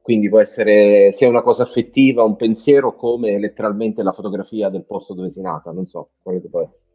Quindi 0.01 0.27
può 0.27 0.39
essere 0.39 1.11
sia 1.13 1.29
una 1.29 1.41
cosa 1.41 1.63
affettiva, 1.63 2.23
un 2.23 2.35
pensiero, 2.35 2.93
come 2.93 3.39
letteralmente 3.39 4.03
la 4.03 4.11
fotografia 4.11 4.69
del 4.69 4.83
posto 4.83 5.13
dove 5.13 5.29
sei 5.29 5.43
nata. 5.43 5.71
Non 5.71 5.85
so 5.85 6.09
quale 6.21 6.41
può 6.41 6.61
essere. 6.61 6.91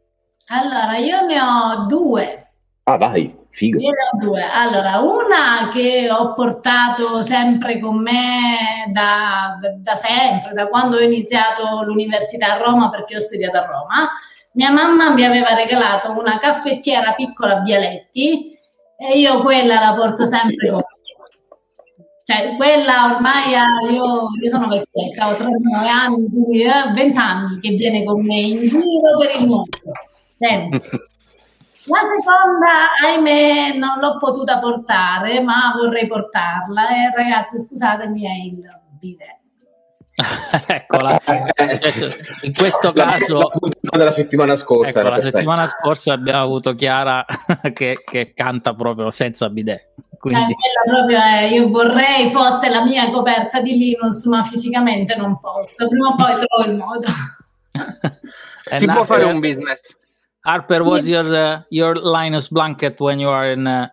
Allora, 0.47 0.97
io 0.97 1.25
ne 1.25 1.41
ho 1.41 1.85
due. 1.87 2.43
Ah, 2.83 2.97
vai, 2.97 3.35
figo. 3.49 3.79
Io 3.79 3.89
ne 3.89 3.95
ho 4.11 4.25
due. 4.27 4.43
Allora, 4.43 4.99
una 4.99 5.69
che 5.71 6.07
ho 6.11 6.33
portato 6.33 7.21
sempre 7.23 7.79
con 7.79 7.99
me 7.99 8.91
da, 8.91 9.57
da, 9.59 9.73
da 9.77 9.95
sempre, 9.95 10.53
da 10.53 10.67
quando 10.67 10.97
ho 10.97 11.01
iniziato 11.01 11.83
l'università 11.83 12.53
a 12.53 12.63
Roma, 12.63 12.89
perché 12.89 13.15
ho 13.15 13.19
studiato 13.19 13.57
a 13.57 13.65
Roma 13.65 14.09
mia 14.53 14.71
mamma 14.71 15.11
mi 15.11 15.23
aveva 15.23 15.53
regalato 15.53 16.11
una 16.11 16.37
caffettiera 16.37 17.13
piccola 17.13 17.57
a 17.57 17.59
Bialetti 17.59 18.57
e 18.97 19.17
io 19.17 19.41
quella 19.41 19.79
la 19.79 19.93
porto 19.95 20.25
sempre 20.25 20.69
con. 20.69 20.81
Cioè, 22.25 22.55
quella 22.57 23.15
ormai 23.15 23.51
io, 23.91 24.27
io 24.39 24.49
sono 24.49 24.67
vecchietta, 24.67 25.29
ho 25.29 25.35
39 25.35 25.87
anni, 25.87 26.29
quindi 26.29 26.61
eh, 26.61 26.91
20 26.93 27.17
anni 27.17 27.59
che 27.59 27.69
viene 27.69 28.03
con 28.03 28.23
me 28.23 28.35
in 28.35 28.67
giro 28.67 29.17
per 29.19 29.35
il 29.39 29.47
mondo. 29.47 29.77
Bene. 30.37 30.69
La 31.89 32.01
seconda, 32.01 32.93
ahimè, 33.03 33.75
non 33.77 33.97
l'ho 33.99 34.17
potuta 34.19 34.59
portare, 34.59 35.41
ma 35.41 35.73
vorrei 35.75 36.05
portarla. 36.05 36.89
E 36.89 37.15
ragazzi, 37.15 37.59
scusatemi, 37.59 38.25
è 38.25 38.45
il 38.45 38.79
bidet. 38.99 39.38
Eccola. 40.67 41.19
in 42.41 42.53
questo 42.53 42.91
caso 42.91 43.49
della 43.81 44.11
settimana 44.11 44.55
scorsa 44.55 44.99
ecco, 44.99 45.09
la 45.09 45.19
settimana 45.19 45.67
scorsa 45.67 46.13
abbiamo 46.13 46.43
avuto 46.43 46.75
Chiara 46.75 47.25
che, 47.73 48.01
che 48.03 48.33
canta 48.33 48.73
proprio 48.73 49.09
senza 49.11 49.49
bidet 49.49 49.93
quindi... 50.19 50.53
Cioè, 50.53 50.95
proprio 50.95 51.17
è, 51.17 51.43
io 51.45 51.69
vorrei 51.69 52.29
fosse 52.29 52.69
la 52.69 52.83
mia 52.83 53.09
coperta 53.09 53.61
di 53.61 53.77
Linux 53.77 54.25
ma 54.25 54.43
fisicamente 54.43 55.15
non 55.15 55.39
posso. 55.39 55.87
Prima 55.87 56.09
o 56.09 56.15
poi 56.15 56.35
trovo 56.35 56.69
il 56.69 56.75
modo. 56.75 57.07
Si 58.61 58.85
può 58.85 59.03
fare 59.03 59.23
un 59.23 59.39
business. 59.39 59.81
Harper 60.41 60.83
was 60.83 61.07
your 61.07 61.25
uh, 61.25 61.61
your 61.69 61.95
Linus 61.97 62.49
blanket 62.49 62.99
when 62.99 63.19
you 63.19 63.29
are 63.29 63.51
in 63.51 63.65
uh, 63.65 63.87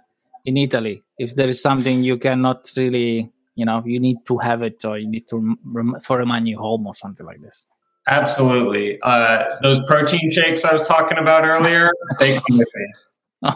in 0.45 0.59
Italy? 0.59 1.03
If 1.17 1.35
there 1.35 1.49
is 1.49 1.63
something 1.63 2.03
you 2.03 2.19
cannot 2.19 2.71
really 2.77 3.33
you 3.57 3.65
know 3.65 3.83
you 3.85 3.99
need 3.99 4.19
to 4.27 4.39
have 4.39 4.63
it 4.63 4.85
or 4.85 4.99
you 4.99 5.09
need 5.09 5.27
to 5.29 5.57
rem- 5.65 5.97
for 6.03 6.21
a 6.21 6.41
you 6.43 6.59
home 6.59 6.87
or 6.87 6.95
something 6.95 7.27
like 7.27 7.41
this. 7.41 7.67
Absolutely. 8.09 9.01
Uh, 9.03 9.57
those 9.63 9.85
protein 9.87 10.31
shakes 10.31 10.65
i 10.65 10.73
was 10.73 10.87
talking 10.87 11.19
about 11.19 11.45
earlier 11.45 11.91
they 12.21 12.35
come 12.35 12.59
with 12.59 12.69
me. 12.75 12.87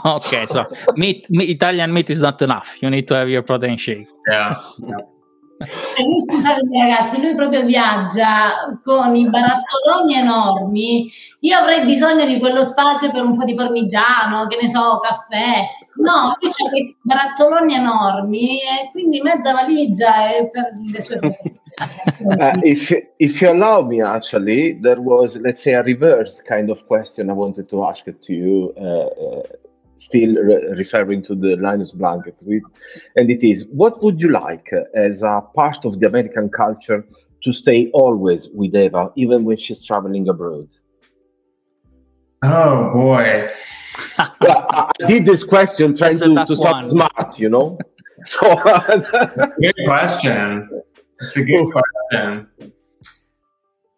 Okay 0.05 0.47
so 0.47 0.67
meat, 0.97 1.31
meat 1.31 1.51
italian 1.51 1.93
meat 1.93 2.11
is 2.11 2.21
not 2.21 2.43
enough. 2.43 2.83
You 2.83 2.91
need 2.91 3.07
to 3.09 3.15
have 3.15 3.29
your 3.29 3.43
protein 3.43 3.77
shake. 3.77 4.09
Yeah, 4.29 4.61
yeah. 4.79 4.97
Cioè, 5.61 6.07
scusatemi 6.27 6.79
ragazzi, 6.81 7.21
lui 7.21 7.35
proprio 7.35 7.63
viaggia 7.63 8.81
con 8.83 9.15
i 9.15 9.29
barattoloni 9.29 10.15
enormi. 10.15 11.11
Io 11.41 11.59
avrei 11.59 11.85
bisogno 11.85 12.25
di 12.25 12.39
quello 12.39 12.65
spazio 12.65 13.11
per 13.11 13.25
un 13.25 13.37
po' 13.37 13.45
di 13.45 13.55
parmigiano, 13.55 14.47
che 14.47 14.59
ne 14.61 14.69
so, 14.69 14.99
caffè. 15.01 15.69
No, 15.97 16.35
qui 16.39 16.49
c'è 16.49 16.67
questi 16.71 16.99
barattoloni 17.03 17.75
enormi 17.75 18.61
e 18.61 18.91
quindi 18.91 19.21
mezza 19.21 19.53
valigia 19.53 20.31
è 20.35 20.49
per 20.49 20.73
le 20.91 21.01
sue 21.03 21.19
uh, 21.19 22.59
if, 22.63 22.91
if 23.19 23.43
you 23.43 23.51
allow 23.51 23.85
me, 23.85 24.01
actually, 24.01 24.81
there 24.81 25.01
was, 25.01 25.37
let's 25.37 25.63
say, 25.63 25.75
a 25.75 25.83
reverse 25.83 26.41
kind 26.41 26.71
of 26.71 26.87
question 26.87 27.29
I 27.29 27.35
wanted 27.35 27.69
to 27.69 27.85
ask 27.85 28.07
to 28.07 28.33
you. 28.33 28.73
Uh, 28.79 29.43
still 30.01 30.35
re- 30.35 30.75
referring 30.77 31.23
to 31.25 31.35
the 31.35 31.57
Linus 31.57 31.93
Blanket, 31.93 32.37
with, 32.41 32.63
and 33.17 33.31
it 33.31 33.47
is 33.47 33.65
what 33.71 34.03
would 34.03 34.21
you 34.21 34.31
like 34.31 34.71
as 34.95 35.23
a 35.23 35.43
part 35.55 35.85
of 35.85 36.01
the 36.01 36.07
American 36.07 36.49
culture 36.49 37.05
to 37.45 37.53
stay 37.53 37.91
always 37.93 38.49
with 38.53 38.75
Eva, 38.75 39.11
even 39.17 39.45
when 39.45 39.57
she's 39.57 39.85
traveling 39.85 40.29
abroad? 40.29 40.69
Oh 42.43 42.93
boy. 42.93 43.51
well, 44.41 44.67
I 44.71 44.91
did 45.07 45.27
this 45.27 45.45
question 45.45 45.95
trying 45.95 46.19
to, 46.19 46.45
to 46.47 46.57
sound 46.57 46.87
smart, 46.87 47.39
you 47.39 47.49
know. 47.49 47.79
So 48.27 48.55
good 49.63 49.75
question. 49.87 50.69
It's 51.21 51.37
a 51.39 51.43
good 51.43 51.73
question. 51.73 52.73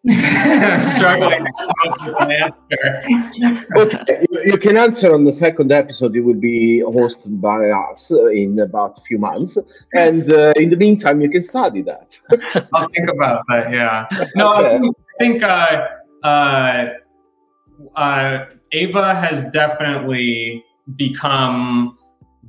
I'm 0.09 0.81
struggling 0.81 1.45
to 1.99 2.17
an 2.17 2.31
answer. 2.31 3.03
okay, 3.77 4.25
you 4.43 4.57
can 4.57 4.75
answer 4.75 5.13
on 5.13 5.23
the 5.23 5.31
second 5.31 5.71
episode. 5.71 6.13
It 6.15 6.21
will 6.21 6.33
be 6.33 6.83
hosted 6.85 7.39
by 7.39 7.69
us 7.69 8.11
in 8.11 8.59
about 8.59 8.97
a 8.97 9.01
few 9.01 9.17
months, 9.17 9.57
and 9.93 10.31
uh, 10.31 10.53
in 10.57 10.69
the 10.69 10.75
meantime, 10.75 11.21
you 11.21 11.29
can 11.29 11.41
study 11.41 11.83
that. 11.83 12.19
I'll 12.73 12.89
think 12.89 13.09
about 13.09 13.43
that. 13.47 13.71
Yeah. 13.71 14.07
No, 14.35 14.55
okay. 14.55 14.75
I 14.75 14.79
think, 14.79 14.95
I 14.97 15.23
think 15.23 15.43
uh, 15.43 15.87
uh, 16.23 16.89
uh, 17.95 18.45
Ava 18.73 19.15
has 19.15 19.49
definitely 19.51 20.65
become 20.97 21.97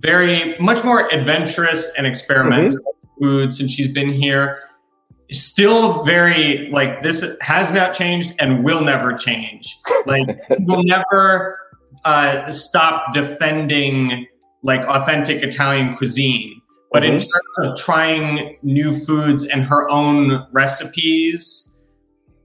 very 0.00 0.58
much 0.58 0.82
more 0.82 1.08
adventurous 1.14 1.92
and 1.96 2.04
experimental 2.04 2.80
mm-hmm. 2.80 3.24
food 3.24 3.54
since 3.54 3.70
she's 3.70 3.92
been 3.92 4.12
here 4.12 4.58
still 5.30 6.04
very 6.04 6.70
like 6.70 7.02
this 7.02 7.24
has 7.40 7.72
not 7.72 7.94
changed 7.94 8.34
and 8.38 8.64
will 8.64 8.82
never 8.82 9.12
change. 9.12 9.76
Like 10.06 10.28
will 10.60 10.84
never 10.84 11.58
uh, 12.04 12.50
stop 12.50 13.14
defending 13.14 14.26
like 14.62 14.82
authentic 14.82 15.42
Italian 15.42 15.96
cuisine. 15.96 16.60
But 16.92 17.02
mm-hmm. 17.02 17.14
in 17.14 17.20
terms 17.20 17.58
of 17.58 17.78
trying 17.78 18.56
new 18.62 18.94
foods 18.94 19.46
and 19.46 19.62
her 19.64 19.88
own 19.90 20.46
recipes, 20.52 21.74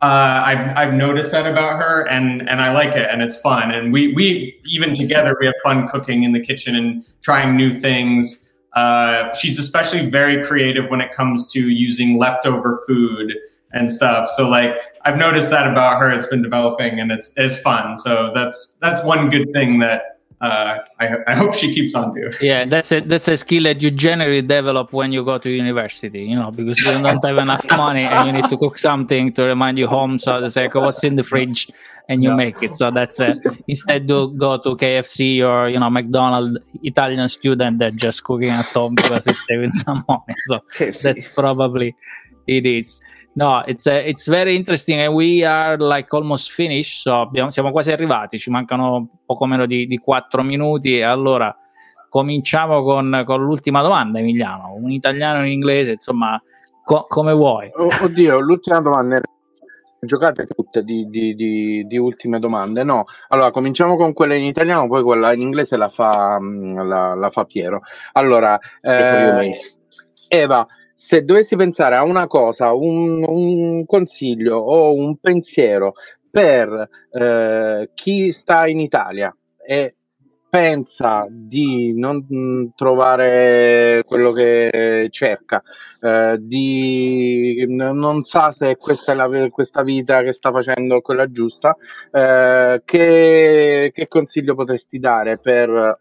uh, 0.02 0.42
I've 0.46 0.78
I've 0.78 0.94
noticed 0.94 1.32
that 1.32 1.46
about 1.46 1.80
her, 1.82 2.08
and 2.08 2.50
and 2.50 2.62
I 2.62 2.72
like 2.72 2.96
it, 2.96 3.10
and 3.12 3.22
it's 3.22 3.40
fun. 3.40 3.72
And 3.72 3.92
we 3.92 4.14
we 4.14 4.60
even 4.66 4.96
together 4.96 5.36
we 5.40 5.46
have 5.46 5.56
fun 5.64 5.88
cooking 5.90 6.24
in 6.24 6.32
the 6.32 6.40
kitchen 6.40 6.76
and 6.76 7.06
trying 7.22 7.58
new 7.58 7.70
things. 7.70 8.49
Uh, 8.80 9.34
she's 9.34 9.60
especially 9.60 10.10
very 10.10 10.44
creative 10.44 10.90
when 10.90 11.02
it 11.02 11.12
comes 11.14 11.52
to 11.52 11.60
using 11.70 12.18
leftover 12.18 12.80
food 12.88 13.36
and 13.74 13.92
stuff. 13.92 14.30
So 14.38 14.48
like 14.48 14.74
I've 15.04 15.18
noticed 15.18 15.50
that 15.50 15.70
about 15.70 16.00
her. 16.00 16.10
It's 16.10 16.28
been 16.28 16.42
developing, 16.42 17.00
and 17.00 17.12
it's 17.12 17.34
it's 17.36 17.60
fun. 17.60 17.98
So 17.98 18.32
that's 18.34 18.76
that's 18.80 19.04
one 19.04 19.30
good 19.30 19.52
thing 19.52 19.80
that 19.80 20.19
uh, 20.42 20.80
I, 21.00 21.18
I, 21.28 21.36
hope 21.36 21.54
she 21.54 21.74
keeps 21.74 21.94
on 21.96 22.14
doing. 22.14 22.32
Yeah, 22.42 22.66
that's 22.66 22.92
a 22.92 23.02
that's 23.02 23.28
a 23.28 23.36
skill 23.36 23.64
that 23.64 23.82
you 23.82 23.92
generally 23.92 24.42
develop 24.42 24.94
when 24.94 25.12
you 25.12 25.26
go 25.26 25.38
to 25.38 25.50
university. 25.50 26.24
You 26.24 26.38
know, 26.38 26.52
because 26.52 26.80
you 26.80 26.86
don't 26.86 27.24
have 27.24 27.38
enough 27.38 27.66
money 27.72 28.04
and 28.04 28.28
you 28.28 28.34
need 28.34 28.50
to 28.50 28.58
cook 28.58 28.78
something 28.78 29.34
to 29.34 29.44
remind 29.44 29.78
you 29.78 29.88
home. 29.88 30.18
So 30.18 30.40
they 30.40 30.50
say, 30.50 30.68
okay, 30.68 30.80
"What's 30.80 31.04
in 31.04 31.18
the 31.18 31.24
fridge?" 31.24 31.70
and 32.10 32.24
you 32.24 32.30
yeah. 32.30 32.36
make 32.36 32.62
it. 32.64 32.74
So 32.74 32.90
that's 32.90 33.20
a, 33.20 33.36
instead 33.68 34.08
to 34.08 34.34
go 34.34 34.58
to 34.58 34.76
KFC 34.76 35.46
or 35.48 35.70
you 35.70 35.80
know 35.80 35.90
McDonald's 35.90 36.58
Italian 36.84 37.30
student 37.30 37.80
that 37.80 37.96
just 37.96 38.24
cooking 38.24 38.50
at 38.50 38.66
home 38.66 38.96
because 38.96 39.28
it's 39.28 39.46
saving 39.46 39.72
some 39.72 40.04
money. 40.10 40.36
So 40.48 40.62
that's 41.04 41.28
probably 41.28 41.96
it 42.48 42.66
is. 42.66 42.98
No, 43.34 43.64
it's, 43.66 43.86
uh, 43.86 44.02
it's 44.06 44.28
very 44.28 44.56
interesting 44.56 45.00
and 45.00 45.14
we 45.14 45.44
are 45.46 45.78
like 45.78 46.14
almost 46.14 46.52
finished, 46.52 47.02
so 47.02 47.22
abbiamo, 47.22 47.52
siamo 47.52 47.72
quasi 47.72 47.92
arrivati, 47.92 48.38
ci 48.38 48.50
mancano 48.50 49.06
poco 49.26 49.46
meno 49.46 49.66
di, 49.66 49.86
di 49.88 49.98
4 49.98 50.42
minuti 50.44 50.98
e 50.98 51.04
allora 51.04 51.56
cominciamo 52.10 52.82
con, 52.82 53.24
con, 53.26 53.42
l'ultima 53.42 53.82
domanda 53.82 54.20
Emiliano, 54.20 54.74
un 54.74 54.92
italiano 54.92 55.46
in 55.46 55.52
inglese, 55.52 55.92
insomma, 55.92 56.42
co- 56.84 57.06
come 57.08 57.34
vuoi? 57.34 57.70
oddio, 58.02 58.40
l'ultima 58.40 58.82
domanda 58.82 59.22
giocate 60.02 60.48
tutte 60.48 60.84
di, 60.84 61.08
di, 61.10 61.36
di, 61.36 61.86
di, 61.86 61.98
ultime 61.98 62.40
domande. 62.40 62.84
No, 62.84 63.06
allora 63.30 63.52
cominciamo 63.52 63.96
con 63.96 64.14
quella 64.14 64.36
in 64.36 64.46
italiano, 64.46 64.88
poi 64.88 65.04
quella 65.04 65.34
in 65.34 65.42
inglese 65.42 65.78
la 65.78 65.90
fa, 65.90 66.40
mm, 66.40 66.80
la, 66.82 67.16
la 67.16 67.30
fa 67.30 67.46
Piero. 67.46 67.82
Allora, 68.14 68.58
eh, 68.82 69.54
Eva, 70.28 70.66
se 71.10 71.24
dovessi 71.24 71.56
pensare 71.56 71.96
a 71.96 72.04
una 72.04 72.28
cosa, 72.28 72.72
un, 72.72 73.26
un 73.28 73.84
consiglio 73.88 74.58
o 74.58 74.94
un 74.94 75.18
pensiero 75.18 75.94
per 76.30 76.88
eh, 77.10 77.90
chi 77.96 78.32
sta 78.32 78.68
in 78.68 78.80
Italia 78.80 79.36
e 79.66 79.96
pensa 80.48 81.26
di 81.28 81.98
non 81.98 82.28
trovare 82.76 84.04
quello 84.06 84.32
che 84.32 85.08
cerca, 85.10 85.64
eh, 86.00 86.38
di 86.40 87.66
non 87.68 88.24
sa 88.24 88.52
se 88.52 88.76
questa 88.76 89.14
è 89.14 89.16
la, 89.16 89.50
questa 89.50 89.82
vita 89.82 90.22
che 90.22 90.32
sta 90.32 90.52
facendo 90.52 91.02
quella 91.02 91.32
giusta, 91.32 91.76
eh, 92.12 92.84
che, 92.86 93.90
che 93.92 94.08
consiglio 94.08 94.54
potresti 94.54 95.00
dare 95.00 95.40
per 95.40 95.98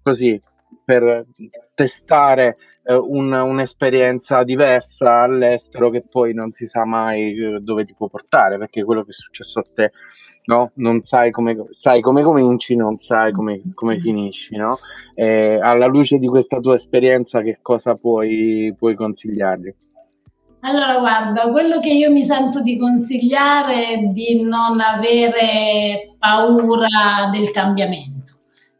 così 0.00 0.40
per 0.84 1.26
testare 1.74 2.56
eh, 2.84 2.94
un, 2.94 3.32
un'esperienza 3.32 4.42
diversa 4.42 5.22
all'estero 5.22 5.90
che 5.90 6.02
poi 6.02 6.34
non 6.34 6.52
si 6.52 6.66
sa 6.66 6.84
mai 6.84 7.32
eh, 7.34 7.60
dove 7.60 7.84
ti 7.84 7.94
può 7.94 8.08
portare, 8.08 8.58
perché 8.58 8.84
quello 8.84 9.04
che 9.04 9.10
è 9.10 9.14
successo 9.14 9.60
a 9.60 9.64
te, 9.72 9.92
no? 10.46 10.72
Non 10.74 11.02
sai 11.02 11.30
come, 11.30 11.56
sai 11.76 12.00
come 12.00 12.22
cominci, 12.22 12.74
non 12.74 12.98
sai 12.98 13.32
come, 13.32 13.60
come 13.74 13.98
finisci, 13.98 14.56
no? 14.56 14.78
E 15.14 15.58
alla 15.62 15.86
luce 15.86 16.18
di 16.18 16.26
questa 16.26 16.58
tua 16.58 16.74
esperienza, 16.74 17.42
che 17.42 17.58
cosa 17.62 17.94
puoi, 17.94 18.74
puoi 18.76 18.94
consigliargli? 18.94 19.74
Allora, 20.64 20.98
guarda, 20.98 21.50
quello 21.50 21.80
che 21.80 21.90
io 21.90 22.10
mi 22.12 22.22
sento 22.22 22.62
di 22.62 22.78
consigliare 22.78 23.86
è 23.88 23.98
di 23.98 24.42
non 24.42 24.80
avere 24.80 26.14
paura 26.18 27.28
del 27.32 27.50
cambiamento 27.50 28.11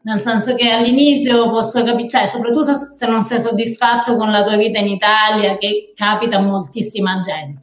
nel 0.03 0.19
senso 0.19 0.55
che 0.55 0.69
all'inizio 0.69 1.49
posso 1.49 1.83
capire, 1.83 2.09
cioè 2.09 2.25
soprattutto 2.27 2.73
se 2.73 3.07
non 3.07 3.23
sei 3.23 3.39
soddisfatto 3.39 4.15
con 4.15 4.31
la 4.31 4.43
tua 4.43 4.57
vita 4.57 4.79
in 4.79 4.87
Italia, 4.87 5.57
che 5.57 5.93
capita 5.95 6.37
a 6.37 6.41
moltissima 6.41 7.21
gente, 7.21 7.61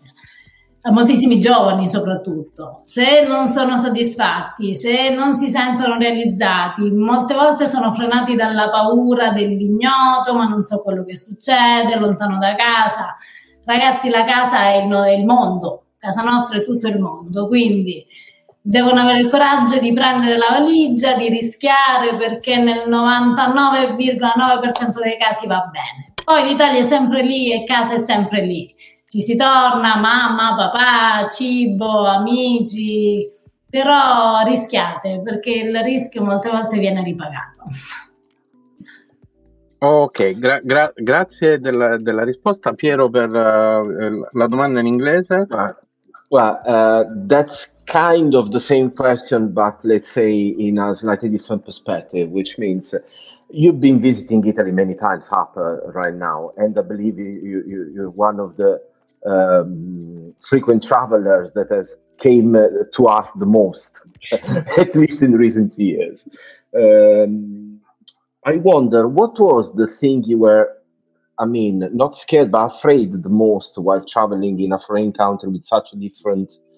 a 0.82 0.90
moltissimi 0.90 1.38
giovani 1.38 1.86
soprattutto, 1.86 2.80
se 2.84 3.26
non 3.26 3.46
sono 3.48 3.76
soddisfatti, 3.76 4.74
se 4.74 5.10
non 5.10 5.34
si 5.34 5.50
sentono 5.50 5.98
realizzati, 5.98 6.90
molte 6.90 7.34
volte 7.34 7.66
sono 7.66 7.92
frenati 7.92 8.34
dalla 8.34 8.70
paura 8.70 9.32
dell'ignoto, 9.32 10.34
ma 10.34 10.48
non 10.48 10.62
so 10.62 10.80
quello 10.82 11.04
che 11.04 11.16
succede, 11.16 11.96
lontano 11.96 12.38
da 12.38 12.54
casa. 12.54 13.16
Ragazzi, 13.64 14.08
la 14.08 14.24
casa 14.24 14.62
è 14.70 14.76
il, 14.82 14.90
è 14.90 15.10
il 15.10 15.26
mondo, 15.26 15.84
casa 15.98 16.22
nostra 16.22 16.56
è 16.56 16.64
tutto 16.64 16.88
il 16.88 16.98
mondo, 16.98 17.46
quindi 17.46 18.06
devono 18.70 19.00
avere 19.00 19.18
il 19.18 19.28
coraggio 19.28 19.80
di 19.80 19.92
prendere 19.92 20.38
la 20.38 20.46
valigia, 20.50 21.16
di 21.16 21.28
rischiare 21.28 22.16
perché 22.16 22.58
nel 22.58 22.88
99,9% 22.88 25.02
dei 25.02 25.18
casi 25.18 25.48
va 25.48 25.68
bene. 25.72 26.12
Poi 26.24 26.44
l'Italia 26.44 26.78
è 26.78 26.84
sempre 26.84 27.24
lì 27.24 27.52
e 27.52 27.64
casa 27.64 27.94
è 27.94 27.98
sempre 27.98 28.46
lì. 28.46 28.72
Ci 29.08 29.20
si 29.20 29.34
torna, 29.34 29.96
mamma, 29.96 30.54
papà, 30.54 31.26
cibo, 31.28 32.06
amici, 32.06 33.28
però 33.68 34.42
rischiate 34.44 35.20
perché 35.20 35.50
il 35.50 35.76
rischio 35.82 36.24
molte 36.24 36.48
volte 36.48 36.78
viene 36.78 37.02
ripagato. 37.02 37.64
Ok, 39.78 40.38
gra- 40.38 40.60
gra- 40.62 40.92
grazie 40.94 41.58
della, 41.58 41.96
della, 41.96 42.22
risposta 42.22 42.72
Piero 42.74 43.10
per 43.10 43.30
uh, 43.30 44.28
la 44.30 44.46
domanda 44.46 44.78
in 44.78 44.86
inglese. 44.86 45.44
Uh, 45.48 45.74
well, 46.28 46.60
uh, 46.64 47.04
that's 47.26 47.78
kind 47.90 48.36
of 48.36 48.52
the 48.52 48.60
same 48.60 48.90
question, 48.90 49.52
but 49.52 49.84
let's 49.84 50.08
say 50.08 50.32
in 50.32 50.78
a 50.78 50.94
slightly 50.94 51.28
different 51.28 51.64
perspective, 51.64 52.30
which 52.30 52.56
means 52.56 52.94
you've 53.50 53.80
been 53.80 54.00
visiting 54.00 54.46
Italy 54.46 54.70
many 54.70 54.94
times, 54.94 55.26
Harper, 55.26 55.82
right 55.92 56.14
now, 56.14 56.52
and 56.56 56.78
I 56.78 56.82
believe 56.82 57.18
you, 57.18 57.64
you, 57.66 57.90
you're 57.92 58.10
one 58.10 58.38
of 58.38 58.56
the 58.56 58.80
um, 59.26 60.34
frequent 60.40 60.84
travelers 60.84 61.50
that 61.52 61.70
has 61.70 61.96
came 62.18 62.54
uh, 62.54 62.68
to 62.94 63.06
us 63.06 63.28
the 63.32 63.46
most, 63.46 64.00
at 64.78 64.94
least 64.94 65.22
in 65.22 65.32
recent 65.32 65.76
years. 65.76 66.28
Um, 66.74 67.80
I 68.44 68.56
wonder 68.56 69.08
what 69.08 69.38
was 69.40 69.74
the 69.74 69.88
thing 69.88 70.22
you 70.22 70.38
were, 70.38 70.76
I 71.40 71.44
mean, 71.44 71.88
not 71.92 72.16
scared 72.16 72.52
but 72.52 72.66
afraid 72.66 73.20
the 73.20 73.28
most 73.28 73.78
while 73.78 74.04
traveling 74.04 74.60
in 74.60 74.72
a 74.72 74.78
foreign 74.78 75.12
country 75.12 75.48
with 75.48 75.64
such 75.64 75.92
a 75.92 75.96
different 75.96 76.52
uh, 76.52 76.69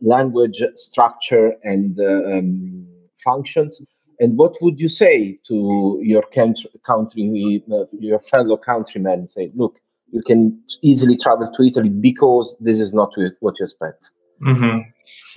language 0.00 0.62
structure 0.76 1.54
and 1.62 1.98
uh, 1.98 2.38
um, 2.38 2.86
functions. 3.22 3.80
And 4.20 4.36
what 4.36 4.56
would 4.60 4.80
you 4.80 4.88
say 4.88 5.38
to 5.46 6.00
your 6.02 6.22
country, 6.34 6.70
country 6.84 7.62
uh, 7.72 7.84
your 7.92 8.18
fellow 8.18 8.56
countrymen? 8.56 9.28
Say, 9.28 9.52
look, 9.54 9.78
you 10.10 10.20
can 10.26 10.60
easily 10.82 11.16
travel 11.16 11.52
to 11.52 11.62
Italy 11.62 11.88
because 11.88 12.56
this 12.60 12.78
is 12.78 12.92
not 12.92 13.10
what 13.40 13.54
you 13.58 13.64
expect. 13.64 14.10
Mm-hmm. 14.42 14.78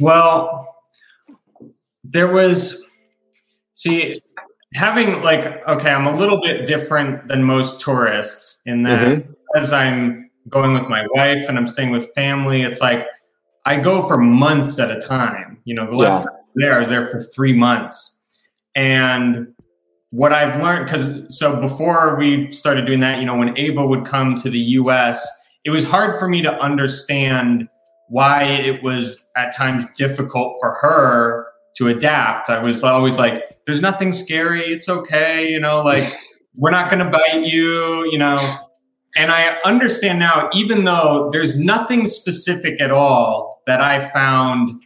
Well, 0.04 0.76
there 2.04 2.28
was, 2.28 2.90
see, 3.74 4.22
having 4.74 5.22
like, 5.22 5.68
okay, 5.68 5.92
I'm 5.92 6.08
a 6.08 6.16
little 6.16 6.42
bit 6.42 6.68
different 6.68 7.28
than 7.28 7.44
most 7.44 7.82
tourists 7.82 8.62
in 8.66 8.84
that 8.84 9.08
mm-hmm. 9.08 9.32
because 9.54 9.74
I'm 9.74 10.32
going 10.50 10.74
with 10.74 10.88
my 10.88 11.06
wife 11.14 11.48
and 11.48 11.58
I'm 11.58 11.68
staying 11.68 11.92
with 11.92 12.12
family, 12.14 12.62
it's 12.62 12.82
like 12.82 13.08
I 13.66 13.78
go 13.78 14.08
for 14.08 14.18
months 14.18 14.80
at 14.80 14.92
a 14.92 15.00
time. 15.00 15.60
You 15.66 15.76
know, 15.76 15.86
the 15.86 15.96
last 15.96 16.28
yeah. 16.30 16.38
there, 16.56 16.76
I 16.76 16.80
was 16.80 16.90
there 16.90 17.08
for 17.08 17.22
three 17.22 17.54
months. 17.54 18.22
And 18.76 19.54
what 20.10 20.34
I've 20.34 20.62
learned, 20.62 20.86
because 20.86 21.38
so 21.38 21.60
before 21.60 22.16
we 22.18 22.52
started 22.52 22.86
doing 22.86 23.00
that, 23.02 23.20
you 23.20 23.26
know, 23.26 23.36
when 23.36 23.58
Ava 23.58 23.86
would 23.86 24.06
come 24.06 24.38
to 24.38 24.50
the 24.50 24.60
US, 24.60 25.26
it 25.64 25.70
was 25.70 25.86
hard 25.86 26.20
for 26.20 26.28
me 26.28 26.42
to 26.42 26.52
understand 26.60 27.68
why 28.10 28.44
it 28.44 28.84
was 28.84 29.30
at 29.38 29.56
times 29.56 29.86
difficult 29.96 30.56
for 30.60 30.78
her 30.82 31.48
to 31.78 31.88
adapt. 31.88 32.50
I 32.50 32.62
was 32.62 32.84
always 32.84 33.18
like, 33.18 33.44
there's 33.66 33.82
nothing 33.82 34.12
scary. 34.12 34.62
It's 34.62 34.90
okay. 34.90 35.50
You 35.50 35.60
know, 35.60 35.82
like, 35.82 36.12
we're 36.56 36.72
not 36.72 36.92
going 36.92 37.06
to 37.06 37.10
bite 37.10 37.46
you, 37.46 38.06
you 38.12 38.18
know. 38.18 38.58
And 39.16 39.32
I 39.32 39.58
understand 39.64 40.20
now, 40.20 40.50
even 40.54 40.84
though 40.84 41.30
there's 41.32 41.60
nothing 41.60 42.10
specific 42.10 42.82
at 42.82 42.92
all 42.92 43.51
that 43.68 43.82
I 43.82 44.00
found 44.00 44.82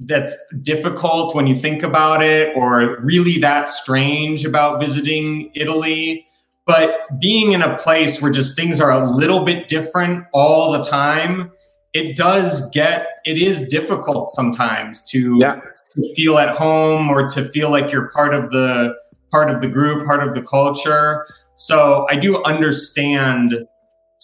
that's 0.00 0.34
difficult 0.62 1.34
when 1.34 1.46
you 1.46 1.54
think 1.54 1.82
about 1.82 2.22
it 2.22 2.56
or 2.56 3.00
really 3.02 3.38
that 3.38 3.68
strange 3.68 4.44
about 4.44 4.80
visiting 4.80 5.50
Italy. 5.54 6.26
But 6.66 6.94
being 7.20 7.52
in 7.52 7.62
a 7.62 7.76
place 7.76 8.22
where 8.22 8.32
just 8.32 8.56
things 8.56 8.80
are 8.80 8.90
a 8.90 9.10
little 9.10 9.44
bit 9.44 9.68
different 9.68 10.24
all 10.32 10.72
the 10.72 10.84
time, 10.84 11.52
it 11.92 12.16
does 12.16 12.70
get, 12.70 13.06
it 13.24 13.36
is 13.36 13.68
difficult 13.68 14.30
sometimes 14.30 15.04
to, 15.10 15.38
yeah. 15.38 15.60
to 15.94 16.14
feel 16.14 16.38
at 16.38 16.54
home 16.54 17.10
or 17.10 17.28
to 17.28 17.44
feel 17.44 17.70
like 17.70 17.92
you're 17.92 18.10
part 18.10 18.34
of 18.34 18.50
the 18.50 18.94
part 19.32 19.50
of 19.50 19.62
the 19.62 19.68
group, 19.68 20.06
part 20.06 20.22
of 20.22 20.34
the 20.34 20.42
culture. 20.42 21.26
So 21.56 22.06
I 22.10 22.16
do 22.16 22.44
understand 22.44 23.66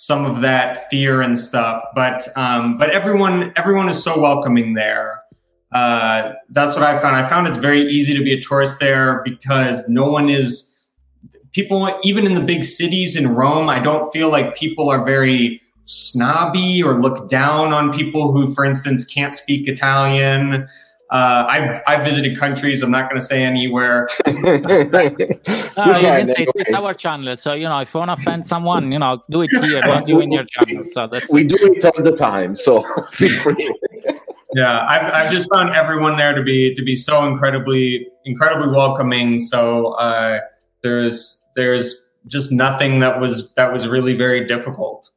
some 0.01 0.25
of 0.25 0.43
that 0.43 0.89
fear 0.89 1.21
and 1.23 1.37
stuff, 1.37 1.83
but 1.93 2.29
um, 2.37 2.79
but 2.79 2.89
everyone 2.91 3.53
everyone 3.57 3.89
is 3.89 4.01
so 4.01 4.21
welcoming 4.21 4.75
there. 4.75 5.25
Uh, 5.73 6.35
that's 6.51 6.77
what 6.77 6.85
I 6.85 7.01
found. 7.01 7.17
I 7.17 7.29
found 7.29 7.49
it's 7.49 7.59
very 7.59 7.85
easy 7.85 8.17
to 8.17 8.23
be 8.23 8.33
a 8.33 8.41
tourist 8.41 8.79
there 8.79 9.23
because 9.25 9.89
no 9.89 10.09
one 10.09 10.31
is 10.31 10.79
people 11.51 11.93
even 12.05 12.27
in 12.27 12.35
the 12.35 12.41
big 12.41 12.65
cities 12.65 13.17
in 13.17 13.35
Rome. 13.35 13.69
I 13.69 13.81
don't 13.81 14.13
feel 14.13 14.31
like 14.31 14.55
people 14.55 14.89
are 14.89 15.05
very 15.05 15.61
snobby 15.83 16.81
or 16.81 17.01
look 17.01 17.29
down 17.29 17.73
on 17.73 17.93
people 17.93 18.31
who, 18.31 18.55
for 18.55 18.65
instance, 18.65 19.05
can't 19.05 19.35
speak 19.35 19.67
Italian. 19.67 20.69
Uh, 21.11 21.47
I've 21.49 21.81
I've 21.87 22.05
visited 22.05 22.39
countries. 22.39 22.83
I'm 22.83 22.91
not 22.91 23.09
going 23.09 23.19
to 23.19 23.25
say 23.25 23.43
anywhere. 23.43 24.11
no, 24.27 24.33
you 24.33 24.61
can 24.61 26.29
say 26.29 26.43
it's, 26.43 26.53
it's, 26.55 26.73
our 26.75 26.93
channel, 26.93 27.35
so 27.39 27.55
you 27.55 27.65
know 27.65 27.79
if 27.79 27.95
you 27.95 28.01
want 28.01 28.11
to 28.11 28.13
offend 28.13 28.47
someone, 28.47 28.93
you 28.93 28.99
know, 28.99 29.23
do 29.31 29.41
it 29.41 29.51
here, 29.65 29.81
don't 29.81 30.07
do 30.07 30.21
it 30.21 30.25
in 30.25 30.33
your 30.33 30.45
channel. 30.45 30.85
So 30.93 31.07
that's 31.07 31.33
we 31.33 31.45
do 31.45 31.57
it 31.59 31.83
all 31.83 32.03
the 32.03 32.15
time. 32.15 32.55
So 32.55 32.85
feel 33.13 33.33
free. 33.41 33.75
yeah, 34.55 34.87
I've 34.87 35.15
I've 35.15 35.33
just 35.33 35.49
found 35.55 35.75
everyone 35.75 36.17
there 36.19 36.35
to 36.35 36.43
be 36.43 36.75
to 36.75 36.83
be 36.83 36.95
so 36.95 37.27
incredibly 37.27 38.07
incredibly 38.27 38.69
welcoming. 38.69 39.41
So 39.41 39.95
uh, 39.95 40.41
there's 40.83 41.49
there's 41.57 42.13
just 42.27 42.53
nothing 42.53 42.99
that 42.99 43.19
was 43.19 43.55
that 43.55 43.73
was 43.73 43.89
really 43.89 44.15
very 44.15 44.47
difficult. 44.47 45.09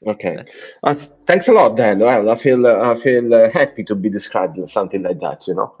Okay. 0.00 0.44
Uh, 0.80 0.94
thanks 1.26 1.48
a 1.48 1.52
lot, 1.52 1.76
Dan. 1.76 1.98
Well, 1.98 2.30
I 2.30 2.38
feel 2.38 2.64
uh, 2.64 2.94
I 2.94 2.96
feel 3.00 3.34
uh, 3.34 3.50
happy 3.50 3.82
to 3.84 3.96
be 3.96 4.08
described 4.08 4.56
something 4.70 5.02
like 5.02 5.18
that, 5.18 5.44
you 5.48 5.54
know. 5.54 5.74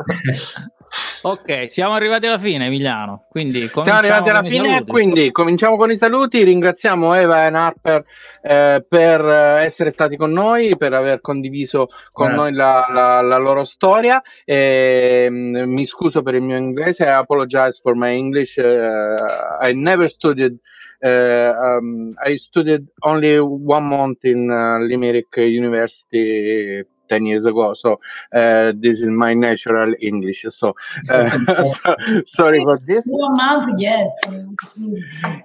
ok, 1.22 1.70
siamo 1.70 1.94
arrivati 1.94 2.26
alla 2.26 2.38
fine, 2.38 2.66
Emiliano. 2.66 3.26
Quindi 3.30 3.68
siamo 3.68 3.92
arrivati 3.92 4.28
alla 4.28 4.42
fine, 4.42 4.70
saluti. 4.70 4.90
quindi 4.90 5.30
cominciamo 5.30 5.76
con 5.76 5.92
i 5.92 5.96
saluti. 5.96 6.42
Ringraziamo 6.42 7.14
Eva 7.14 7.46
e 7.46 7.54
Harper 7.54 8.04
eh, 8.42 8.84
per 8.88 9.24
eh, 9.24 9.64
essere 9.64 9.92
stati 9.92 10.16
con 10.16 10.32
noi, 10.32 10.76
per 10.76 10.94
aver 10.94 11.20
condiviso 11.20 11.86
con 12.10 12.26
Grazie. 12.26 12.42
noi 12.42 12.52
la, 12.54 12.86
la, 12.92 13.20
la, 13.20 13.36
loro 13.36 13.62
storia. 13.62 14.20
E, 14.44 15.28
mh, 15.30 15.34
mm, 15.34 15.72
mi 15.72 15.84
scuso 15.84 16.22
per 16.22 16.34
il 16.34 16.42
mio 16.42 16.56
inglese. 16.56 17.04
I 17.04 17.10
apologize 17.10 17.78
for 17.80 17.94
my 17.94 18.12
English. 18.12 18.56
Uh, 18.56 19.64
I 19.64 19.72
never 19.74 20.10
studied 20.10 20.58
um, 21.04 22.16
I 22.24 22.36
studied 22.36 22.88
only 23.02 23.40
one 23.40 23.84
month 23.84 24.24
in 24.24 24.50
uh, 24.50 24.78
Limerick 24.80 25.36
University 25.36 26.82
10 27.08 27.26
years 27.26 27.46
ago. 27.46 27.74
So 27.74 27.98
uh, 28.32 28.72
this 28.80 29.00
is 29.00 29.08
my 29.08 29.34
natural 29.34 29.94
English. 30.00 30.44
So, 30.48 30.74
uh, 31.08 31.28
so 31.64 31.96
sorry 32.26 32.62
for 32.62 32.78
this. 32.86 33.04
One 33.06 33.36
month, 33.36 33.80
yes. 33.80 34.12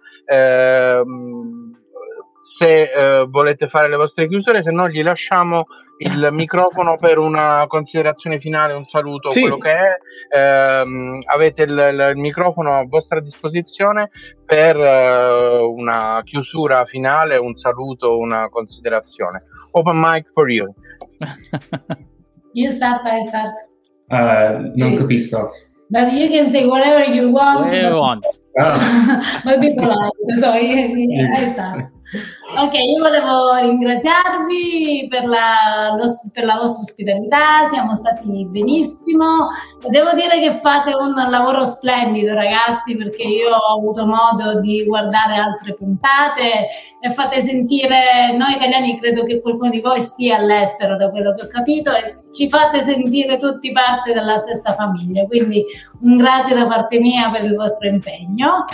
Eh, 0.99 1.03
Ehm, 1.03 1.71
se 2.43 2.91
eh, 2.91 3.25
volete 3.29 3.69
fare 3.69 3.87
le 3.87 3.95
vostre 3.95 4.27
chiusure, 4.27 4.63
se 4.63 4.69
no 4.69 4.89
gli 4.89 5.01
lasciamo 5.01 5.63
il 5.99 6.27
microfono 6.33 6.97
per 6.97 7.17
una 7.17 7.65
considerazione 7.67 8.37
finale, 8.37 8.73
un 8.73 8.85
saluto, 8.85 9.31
sì. 9.31 9.41
quello 9.41 9.57
che 9.57 9.71
è. 9.71 9.97
Eh, 10.29 11.21
avete 11.25 11.63
il, 11.63 11.71
il, 11.71 12.17
microfono 12.17 12.73
a 12.73 12.85
vostra 12.85 13.21
disposizione 13.21 14.09
per 14.45 14.75
eh, 14.75 15.61
una 15.61 16.21
chiusura 16.25 16.83
finale, 16.83 17.37
un 17.37 17.55
saluto, 17.55 18.17
una 18.17 18.49
considerazione. 18.49 19.43
Open 19.71 19.97
mic 19.97 20.29
for 20.33 20.51
you. 20.51 20.73
you 22.51 22.69
start, 22.69 23.05
I 23.05 23.21
start. 23.23 23.53
Uh, 24.09 24.71
non 24.75 24.97
capisco. 24.97 25.49
But 25.93 26.11
you 26.13 26.27
can 26.27 26.49
say 26.49 26.65
whatever 26.65 27.03
you 27.03 27.29
want. 27.29 27.65
Whatever 27.65 27.89
you 27.89 28.01
want. 28.01 28.25
But 29.45 29.61
be 29.61 29.75
polite. 29.75 30.11
So, 30.39 30.51
I 30.51 31.51
start. 31.53 31.92
Ok, 32.13 32.73
io 32.75 33.01
volevo 33.01 33.55
ringraziarvi 33.55 35.07
per 35.09 35.25
la, 35.25 35.95
lo, 35.97 36.05
per 36.31 36.45
la, 36.45 36.57
vostra 36.57 36.83
ospitalità, 36.83 37.65
siamo 37.67 37.95
stati 37.95 38.45
benissimo. 38.45 39.47
Devo 39.89 40.11
dire 40.13 40.39
che 40.39 40.53
fate 40.53 40.93
un 40.93 41.13
lavoro 41.29 41.65
splendido, 41.65 42.33
ragazzi, 42.35 42.95
perché 42.95 43.23
io 43.23 43.49
ho 43.55 43.77
avuto 43.79 44.05
modo 44.05 44.59
di 44.59 44.85
guardare 44.85 45.35
altre 45.35 45.73
puntate 45.73 46.67
e 46.99 47.09
fate 47.09 47.41
sentire, 47.41 48.35
noi 48.37 48.53
italiani 48.53 48.99
credo 48.99 49.23
che 49.23 49.41
qualcuno 49.41 49.71
di 49.71 49.81
voi 49.81 49.99
stia 49.99 50.37
all'estero, 50.37 50.95
da 50.95 51.09
quello 51.09 51.33
che 51.33 51.45
ho 51.45 51.47
capito, 51.47 51.91
e 51.91 52.19
ci 52.31 52.47
fate 52.47 52.81
sentire 52.81 53.37
tutti 53.37 53.71
parte 53.71 54.13
della 54.13 54.37
stessa 54.37 54.73
famiglia. 54.73 55.25
Quindi 55.25 55.65
un 56.01 56.17
grazie 56.17 56.53
da 56.53 56.67
parte 56.67 56.99
mia 56.99 57.31
per 57.31 57.43
il 57.43 57.55
vostro 57.55 57.87
impegno. 57.87 58.65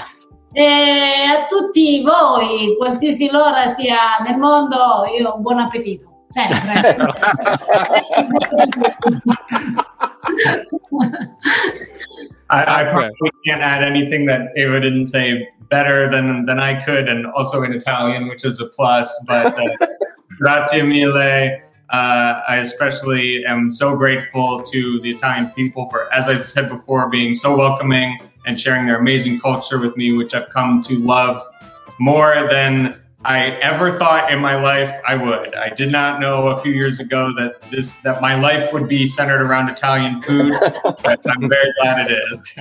E 0.52 0.64
a 0.64 1.46
tutti 1.46 2.02
voi, 2.04 2.76
qualsiasi 2.78 3.30
l'ora 3.30 3.68
sia 3.68 4.18
nel 4.26 4.38
mondo, 4.38 5.06
io 5.06 5.38
buon 5.38 5.60
appetito, 5.60 6.24
sempre. 6.28 6.98
I, 12.52 12.82
I, 12.82 12.90
probably 12.90 13.30
can't 13.46 13.62
add 13.62 13.84
anything 13.84 14.26
that 14.26 14.50
Ava 14.58 14.80
didn't 14.80 15.06
say 15.06 15.48
better 15.70 16.10
than, 16.10 16.46
than 16.46 16.60
I 16.60 16.82
could, 16.84 17.08
and 17.08 17.28
also 17.28 17.62
in 17.62 17.74
Italian, 17.74 18.28
which 18.28 18.44
is 18.44 18.60
a 18.60 18.66
plus. 18.66 19.08
But 19.28 19.58
uh, 19.58 19.86
grazie 20.40 20.82
mille. 20.82 21.60
Uh, 21.92 22.42
I 22.48 22.58
especially 22.58 23.46
am 23.46 23.72
so 23.72 23.96
grateful 23.96 24.62
to 24.64 25.00
the 25.00 25.10
Italian 25.10 25.48
people 25.52 25.90
for, 25.90 26.12
as 26.14 26.28
I've 26.28 26.48
said 26.48 26.70
before, 26.70 27.10
being 27.10 27.34
so 27.34 27.58
welcoming 27.58 28.20
and 28.46 28.60
sharing 28.60 28.86
their 28.86 29.00
amazing 29.00 29.40
culture 29.40 29.80
with 29.80 29.98
me, 29.98 30.12
which 30.12 30.34
I've 30.34 30.50
come 30.50 30.84
to 30.84 30.96
love 31.00 31.42
more 32.00 32.48
than 32.50 33.02
I 33.26 33.48
ever 33.62 33.98
thought 33.98 34.32
in 34.32 34.40
my 34.40 34.56
life 34.56 34.94
I 35.06 35.16
would. 35.16 35.54
I 35.56 35.70
did 35.70 35.92
not 35.92 36.22
know 36.22 36.48
a 36.48 36.62
few 36.62 36.72
years 36.72 37.00
ago 37.00 37.34
that 37.34 37.62
this 37.70 37.96
that 37.98 38.22
my 38.22 38.40
life 38.40 38.72
would 38.72 38.88
be 38.88 39.06
centered 39.06 39.42
around 39.42 39.70
Italian 39.70 40.22
food, 40.22 40.54
I'm 40.54 41.50
very 41.50 41.74
glad 41.82 42.10
it 42.10 42.18
is. 42.32 42.58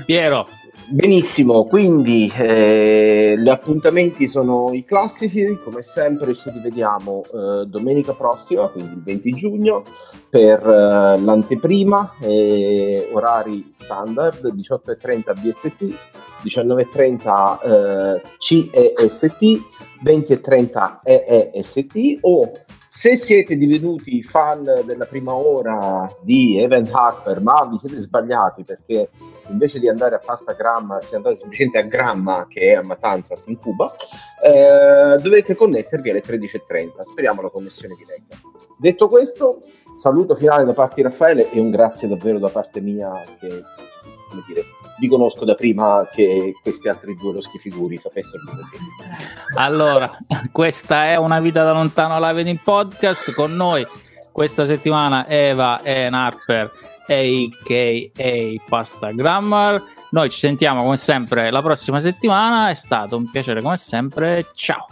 Piero, 0.06 0.48
Benissimo, 0.88 1.64
quindi 1.64 2.32
eh, 2.32 3.34
gli 3.36 3.48
appuntamenti 3.48 4.28
sono 4.28 4.72
i 4.72 4.84
classici, 4.84 5.58
come 5.64 5.82
sempre 5.82 6.32
ci 6.34 6.48
rivediamo 6.50 7.24
eh, 7.24 7.66
domenica 7.66 8.12
prossima, 8.12 8.68
quindi 8.68 8.92
il 8.92 9.02
20 9.02 9.30
giugno, 9.32 9.82
per 10.30 10.60
eh, 10.60 11.18
l'anteprima, 11.18 12.14
orari 13.12 13.68
standard 13.72 14.46
18.30 14.54 15.40
BST, 15.40 15.94
19.30 16.44 18.20
CEST, 18.38 19.62
20.30 20.04 21.00
EEST 21.02 22.18
o 22.20 22.52
se 22.88 23.16
siete 23.16 23.56
divenuti 23.56 24.22
fan 24.22 24.82
della 24.84 25.04
prima 25.04 25.34
ora 25.34 26.08
di 26.22 26.58
Evan 26.58 26.88
Harper, 26.90 27.40
ma 27.40 27.66
vi 27.68 27.76
siete 27.76 28.00
sbagliati 28.00 28.62
perché 28.62 29.10
invece 29.48 29.78
di 29.78 29.88
andare 29.88 30.14
a 30.14 30.18
pasta 30.18 30.52
gramma 30.52 31.00
siete 31.00 31.16
andati 31.16 31.36
semplicemente 31.36 31.78
a 31.78 31.82
gramma 31.82 32.46
che 32.48 32.72
è 32.72 32.74
a 32.74 32.82
Matanzas 32.82 33.46
in 33.46 33.58
Cuba, 33.58 33.94
eh, 34.42 35.20
dovete 35.20 35.54
connettervi 35.54 36.10
alle 36.10 36.22
13.30. 36.22 37.02
Speriamo 37.02 37.42
la 37.42 37.50
connessione 37.50 37.94
diretta. 37.96 38.36
Detto 38.78 39.08
questo, 39.08 39.60
saluto 39.96 40.34
finale 40.34 40.64
da 40.64 40.72
parte 40.72 40.96
di 40.96 41.02
Raffaele 41.02 41.50
e 41.50 41.60
un 41.60 41.70
grazie 41.70 42.08
davvero 42.08 42.38
da 42.38 42.48
parte 42.48 42.80
mia 42.80 43.12
che, 43.40 43.48
come 44.28 44.42
dire, 44.46 44.64
vi 44.98 45.08
conosco 45.08 45.44
da 45.44 45.54
prima 45.54 46.08
che 46.10 46.54
questi 46.62 46.88
altri 46.88 47.16
due 47.16 47.34
lo 47.34 47.40
schifiguri 47.40 47.98
sapessero 47.98 48.42
dove 48.44 48.62
siete. 48.64 48.84
Allora, 49.54 50.10
questa 50.52 51.06
è 51.06 51.16
una 51.16 51.40
vita 51.40 51.64
da 51.64 51.72
lontano 51.72 52.18
live 52.18 52.48
in 52.48 52.60
podcast 52.62 53.32
con 53.32 53.54
noi 53.54 53.86
questa 54.32 54.64
settimana 54.64 55.26
Eva 55.28 55.80
e 55.82 56.06
Harper 56.06 56.70
a.k.a. 57.06 58.62
Pasta 58.68 59.10
Grammar. 59.12 59.82
Noi 60.10 60.30
ci 60.30 60.38
sentiamo 60.38 60.82
come 60.82 60.96
sempre 60.96 61.50
la 61.50 61.62
prossima 61.62 62.00
settimana. 62.00 62.70
È 62.70 62.74
stato 62.74 63.16
un 63.16 63.30
piacere 63.30 63.60
come 63.60 63.76
sempre. 63.76 64.46
Ciao. 64.54 64.86